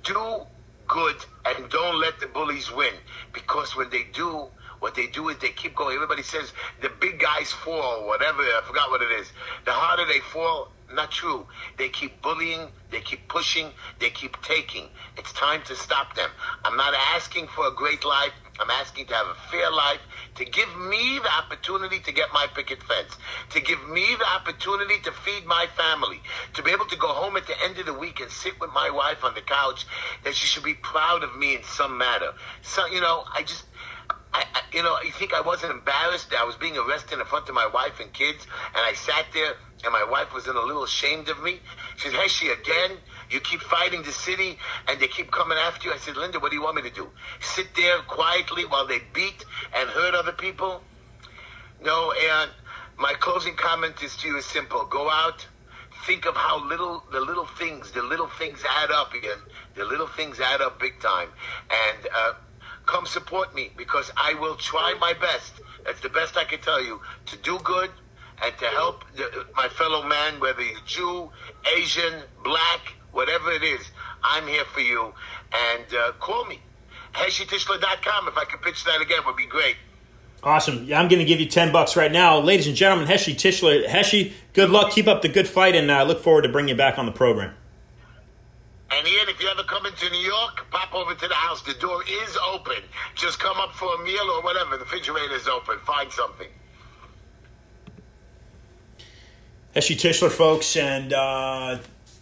Do 0.03 0.47
good, 0.89 1.17
and 1.45 1.69
don't 1.69 2.01
let 2.01 2.19
the 2.19 2.29
bullies 2.29 2.73
win. 2.73 2.95
Because 3.35 3.77
when 3.77 3.91
they 3.91 4.05
do, 4.13 4.49
what 4.81 4.95
they 4.95 5.07
do 5.07 5.29
is 5.29 5.37
they 5.39 5.51
keep 5.51 5.77
going. 5.77 5.95
Everybody 5.95 6.23
says 6.23 6.53
the 6.81 6.91
big 7.01 7.21
guys 7.21 7.53
fall, 7.53 8.07
whatever. 8.07 8.41
I 8.41 8.63
forgot 8.67 8.91
what 8.91 9.03
it 9.03 9.11
is. 9.21 9.31
The 9.67 9.73
harder 9.73 10.07
they 10.07 10.21
fall, 10.21 10.73
not 10.94 11.11
true. 11.11 11.46
They 11.79 11.88
keep 11.88 12.22
bullying, 12.22 12.68
they 12.90 13.00
keep 13.00 13.29
pushing, 13.29 13.72
they 14.00 14.11
keep 14.11 14.40
taking. 14.42 14.88
It's 15.16 15.33
time 15.33 15.62
to 15.66 15.74
stop 15.74 16.14
them. 16.16 16.31
I'm 16.64 16.76
not 16.76 16.94
asking 17.14 17.48
for 17.48 17.66
a 17.66 17.74
great 17.74 18.05
life. 18.05 18.33
I'm 18.61 18.70
asking 18.70 19.07
to 19.07 19.14
have 19.14 19.26
a 19.26 19.35
fair 19.50 19.70
life, 19.70 20.00
to 20.35 20.44
give 20.44 20.68
me 20.76 21.18
the 21.22 21.31
opportunity 21.33 21.98
to 22.00 22.12
get 22.12 22.29
my 22.35 22.46
picket 22.55 22.83
fence, 22.83 23.16
to 23.50 23.61
give 23.61 23.79
me 23.88 24.14
the 24.18 24.26
opportunity 24.37 24.98
to 25.05 25.12
feed 25.12 25.46
my 25.46 25.66
family, 25.79 26.20
to 26.55 26.62
be 26.62 26.70
able 26.70 26.85
to 26.87 26.96
go 26.96 27.09
home 27.09 27.37
at 27.38 27.46
the 27.46 27.55
end 27.64 27.79
of 27.79 27.87
the 27.87 27.94
week 27.94 28.20
and 28.20 28.31
sit 28.31 28.61
with 28.61 28.70
my 28.74 28.90
wife 28.90 29.24
on 29.24 29.35
the 29.35 29.40
couch, 29.40 29.87
that 30.24 30.35
she 30.35 30.46
should 30.46 30.64
be 30.64 30.74
proud 30.74 31.22
of 31.22 31.35
me 31.37 31.55
in 31.55 31.62
some 31.64 31.96
matter. 31.96 32.33
So, 32.61 32.85
you 32.87 33.00
know, 33.00 33.24
I 33.35 33.42
just, 33.42 33.64
I, 34.35 34.44
I, 34.55 34.61
you 34.74 34.83
know, 34.83 34.94
you 35.03 35.12
think 35.12 35.33
I 35.33 35.40
wasn't 35.40 35.72
embarrassed 35.72 36.31
that 36.31 36.40
I 36.40 36.44
was 36.44 36.57
being 36.57 36.76
arrested 36.76 37.18
in 37.18 37.24
front 37.24 37.48
of 37.48 37.55
my 37.55 37.68
wife 37.72 37.98
and 37.98 38.12
kids, 38.12 38.46
and 38.76 38.85
I 38.85 38.92
sat 38.92 39.24
there, 39.33 39.55
and 39.85 39.93
my 39.93 40.05
wife 40.05 40.35
was 40.35 40.47
in 40.47 40.57
a 40.57 40.61
little 40.61 40.85
ashamed 40.85 41.29
of 41.29 41.43
me. 41.43 41.61
She 41.97 42.09
said, 42.09 42.19
"Heshy 42.19 42.51
again? 42.51 42.99
You 43.31 43.40
keep 43.40 43.61
fighting 43.61 44.03
the 44.03 44.12
city, 44.12 44.59
and 44.88 45.01
they 45.01 45.09
keep 45.09 45.31
coming 45.31 45.59
after 45.59 45.88
you." 45.88 45.95
I 45.95 45.99
said, 45.99 46.16
"Linda, 46.16 46.38
what 46.38 46.51
do 46.51 46.57
you 46.57 46.62
want 46.62 46.77
me 46.77 46.83
to 46.83 46.90
do? 46.90 47.11
Sit 47.40 47.75
there 47.75 47.99
quietly 48.03 48.64
while 48.64 48.87
they 48.87 48.99
beat 48.99 49.45
and 49.75 49.88
hurt 49.88 50.14
other 50.14 50.33
people?" 50.33 50.83
No, 51.81 52.12
and 52.12 52.51
my 52.99 53.14
closing 53.14 53.57
comment 53.57 54.03
is 54.03 54.16
to 54.16 54.29
you 54.29 54.37
is 54.37 54.47
simple: 54.47 54.85
Go 54.85 55.11
out, 55.11 55.47
think 56.07 56.27
of 56.27 56.37
how 56.37 56.62
little 56.64 57.03
the 57.11 57.21
little 57.21 57.47
things, 57.47 57.93
the 57.93 58.03
little 58.03 58.29
things 58.29 58.62
add 58.83 58.90
up 58.90 59.14
again. 59.14 59.38
The 59.77 59.85
little 59.85 60.09
things 60.09 60.40
add 60.40 60.61
up 60.61 60.79
big 60.79 61.01
time, 61.01 61.31
and. 61.71 62.09
Uh, 62.14 62.33
come 62.87 63.07
support 63.07 63.55
me 63.55 63.71
because 63.77 64.11
I 64.16 64.35
will 64.35 64.57
try 64.57 64.95
my 65.01 65.12
best. 65.12 65.53
That's 65.85 66.01
the 66.01 66.09
best 66.09 66.37
I 66.37 66.45
can 66.45 66.59
tell 66.61 66.83
you 66.83 67.01
to 67.27 67.37
do 67.37 67.59
good 67.61 67.90
and 68.42 68.57
to 68.59 68.66
help 68.66 69.05
the, 69.16 69.46
my 69.55 69.68
fellow 69.68 70.03
man, 70.07 70.40
whether 70.40 70.62
you're 70.62 70.81
Jew, 70.87 71.31
Asian, 71.76 72.22
black, 72.42 72.94
whatever 73.12 73.50
it 73.50 73.62
is. 73.62 73.81
I'm 74.22 74.46
here 74.46 74.64
for 74.64 74.81
you. 74.81 75.12
And 75.53 75.94
uh, 75.94 76.12
call 76.20 76.44
me. 76.46 76.61
HeshyTischler.com. 77.14 78.29
If 78.29 78.37
I 78.37 78.44
could 78.44 78.62
pitch 78.62 78.85
that 78.85 79.00
again, 79.00 79.20
would 79.26 79.37
be 79.37 79.46
great. 79.46 79.76
Awesome. 80.42 80.85
Yeah, 80.85 81.00
I'm 81.00 81.09
going 81.09 81.18
to 81.18 81.24
give 81.24 81.40
you 81.40 81.46
10 81.46 81.70
bucks 81.72 81.96
right 81.96 82.11
now. 82.11 82.38
Ladies 82.38 82.66
and 82.66 82.76
gentlemen, 82.76 83.07
Heshy 83.07 83.35
Tischler. 83.35 83.87
Heshy, 83.87 84.33
good 84.55 84.70
luck. 84.70 84.92
Keep 84.92 85.07
up 85.07 85.20
the 85.22 85.29
good 85.29 85.46
fight, 85.46 85.74
and 85.74 85.90
I 85.92 86.00
uh, 86.00 86.05
look 86.05 86.22
forward 86.22 86.42
to 86.42 86.48
bringing 86.48 86.70
you 86.70 86.76
back 86.76 86.98
on 86.98 87.05
the 87.05 87.12
program. 87.12 87.55
And 88.92 89.07
Ian, 89.07 89.29
if 89.29 89.40
you 89.40 89.48
ever 89.48 89.62
come 89.64 89.85
into 89.87 90.09
New 90.11 90.18
York, 90.18 90.66
pop 90.70 90.94
over 90.94 91.14
to 91.14 91.29
the 91.29 91.35
house. 91.35 91.62
The 91.62 91.74
door 91.74 92.03
is 92.03 92.38
open. 92.53 92.83
Just 93.14 93.38
come 93.38 93.57
up 93.59 93.72
for 93.74 93.94
a 93.94 94.05
meal 94.05 94.31
or 94.35 94.42
whatever. 94.42 94.79
The 94.79 94.85
refrigerator 94.85 95.35
is 95.35 95.46
open. 95.46 95.79
Find 95.87 96.11
something. 96.11 96.48
Heshy 99.75 99.97
Tischler, 99.97 100.31
folks, 100.31 100.77
and 100.77 101.13
uh, 101.13 101.79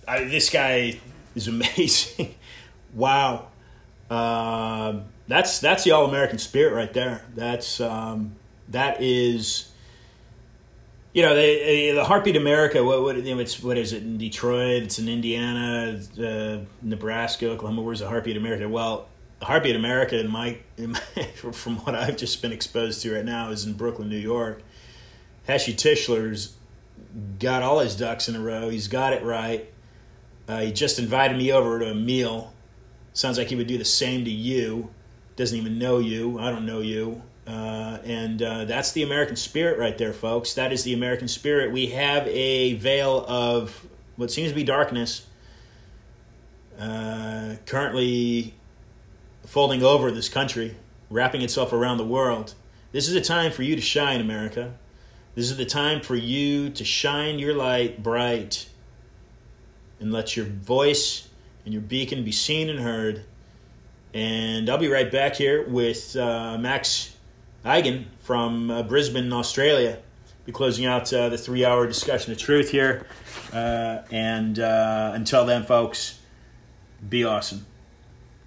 I, 0.07 0.25
this 0.25 0.51
guy 0.51 0.99
is 1.35 1.49
amazing. 1.49 2.35
wow, 2.95 3.49
uh, 4.11 5.01
that's 5.27 5.61
that's 5.61 5.85
the 5.85 5.93
all 5.93 6.07
American 6.07 6.39
spirit 6.39 6.75
right 6.75 6.93
there. 6.93 7.23
That's 7.35 7.81
um, 7.81 8.37
that 8.69 9.01
is 9.01 9.69
you 11.13 11.23
know, 11.23 11.35
the, 11.35 11.93
the 11.93 12.05
Heartbeat 12.05 12.37
America. 12.37 12.85
What 12.85 13.03
what, 13.03 13.17
you 13.17 13.35
know, 13.35 13.41
it's, 13.41 13.63
what 13.63 13.79
is 13.79 13.93
it 13.93 14.03
in 14.03 14.19
Detroit? 14.19 14.83
It's 14.83 14.99
in 14.99 15.09
Indiana, 15.09 16.01
uh, 16.21 16.59
Nebraska, 16.83 17.51
Oklahoma. 17.51 17.83
Where's 17.83 18.01
the 18.01 18.09
Heartbeat 18.09 18.37
America? 18.37 18.69
Well, 18.69 19.09
Heartbeat 19.43 19.77
America, 19.77 20.19
in 20.19 20.31
my, 20.31 20.59
in 20.77 20.93
my, 20.93 21.01
from 21.53 21.79
what 21.79 21.95
I've 21.95 22.17
just 22.17 22.43
been 22.43 22.53
exposed 22.53 23.03
to 23.03 23.15
right 23.15 23.25
now, 23.25 23.51
is 23.51 23.65
in 23.65 23.73
Brooklyn, 23.73 24.09
New 24.09 24.17
York. 24.17 24.63
Heshy 25.49 25.75
Tischler's 25.75 26.55
got 27.39 27.63
all 27.63 27.81
his 27.81 27.97
ducks 27.97 28.29
in 28.29 28.37
a 28.37 28.41
row. 28.41 28.69
He's 28.69 28.89
got 28.89 29.13
it 29.13 29.23
right. 29.23 29.73
Uh, 30.47 30.61
he 30.61 30.73
just 30.73 30.99
invited 30.99 31.37
me 31.37 31.53
over 31.53 31.79
to 31.79 31.91
a 31.91 31.95
meal. 31.95 32.55
Sounds 33.13 33.39
like 33.39 33.49
he 33.49 33.57
would 33.57 33.67
do 33.67 33.79
the 33.79 33.85
same 33.85 34.25
to 34.25 34.31
you. 34.31 34.91
Doesn't 35.37 35.57
even 35.57 35.79
know 35.79 35.99
you. 35.99 36.39
I 36.39 36.51
don't 36.51 36.67
know 36.67 36.81
you. 36.81 37.23
Uh, 37.47 37.99
and 38.05 38.43
uh, 38.43 38.65
that's 38.65 38.93
the 38.93 39.03
American 39.03 39.37
spirit 39.37 39.79
right 39.79 39.97
there, 39.97 40.13
folks. 40.13 40.55
That 40.55 40.73
is 40.73 40.85
the 40.85 40.93
American 40.93 41.29
spirit. 41.29 41.73
We 41.73 41.87
have 41.89 42.27
a 42.29 42.75
veil 42.75 43.25
of 43.27 43.87
what 44.17 44.31
seems 44.31 44.51
to 44.51 44.55
be 44.55 44.65
darkness 44.65 45.27
uh, 46.79 47.57
currently 47.67 48.55
folding 49.47 49.83
over 49.83 50.11
this 50.11 50.29
country, 50.29 50.77
wrapping 51.11 51.43
itself 51.43 51.73
around 51.73 51.97
the 51.97 52.05
world. 52.05 52.55
This 52.93 53.09
is 53.09 53.15
a 53.15 53.21
time 53.21 53.51
for 53.51 53.63
you 53.63 53.75
to 53.77 53.83
shine, 53.83 54.21
America. 54.21 54.75
This 55.39 55.53
is 55.53 55.57
the 55.57 55.65
time 55.65 56.01
for 56.01 56.17
you 56.17 56.69
to 56.71 56.85
shine 56.85 57.39
your 57.39 57.55
light 57.55 58.03
bright 58.03 58.69
and 60.01 60.11
let 60.11 60.37
your 60.37 60.47
voice 60.47 61.29
and 61.65 61.73
your 61.73 61.81
beacon 61.81 62.25
be 62.25 62.33
seen 62.33 62.69
and 62.69 62.81
heard. 62.81 63.23
And 64.13 64.69
I'll 64.69 64.79
be 64.79 64.89
right 64.89 65.09
back 65.09 65.37
here 65.37 65.65
with 65.69 66.17
uh, 66.17 66.59
Max 66.59 67.15
Igan 67.65 68.07
from 68.19 68.69
uh, 68.69 68.83
Brisbane, 68.83 69.33
Australia. 69.33 70.01
Be 70.45 70.51
closing 70.51 70.87
out 70.87 71.13
uh, 71.13 71.29
the 71.29 71.39
three 71.39 71.65
hour 71.65 71.87
discussion 71.87 72.33
of 72.33 72.39
truth 72.39 72.71
here. 72.71 73.07
Uh, 73.53 74.01
and 74.11 74.59
uh, 74.59 75.13
until 75.15 75.47
then, 75.47 75.63
folks, 75.63 76.19
be 77.09 77.23
awesome. 77.23 77.65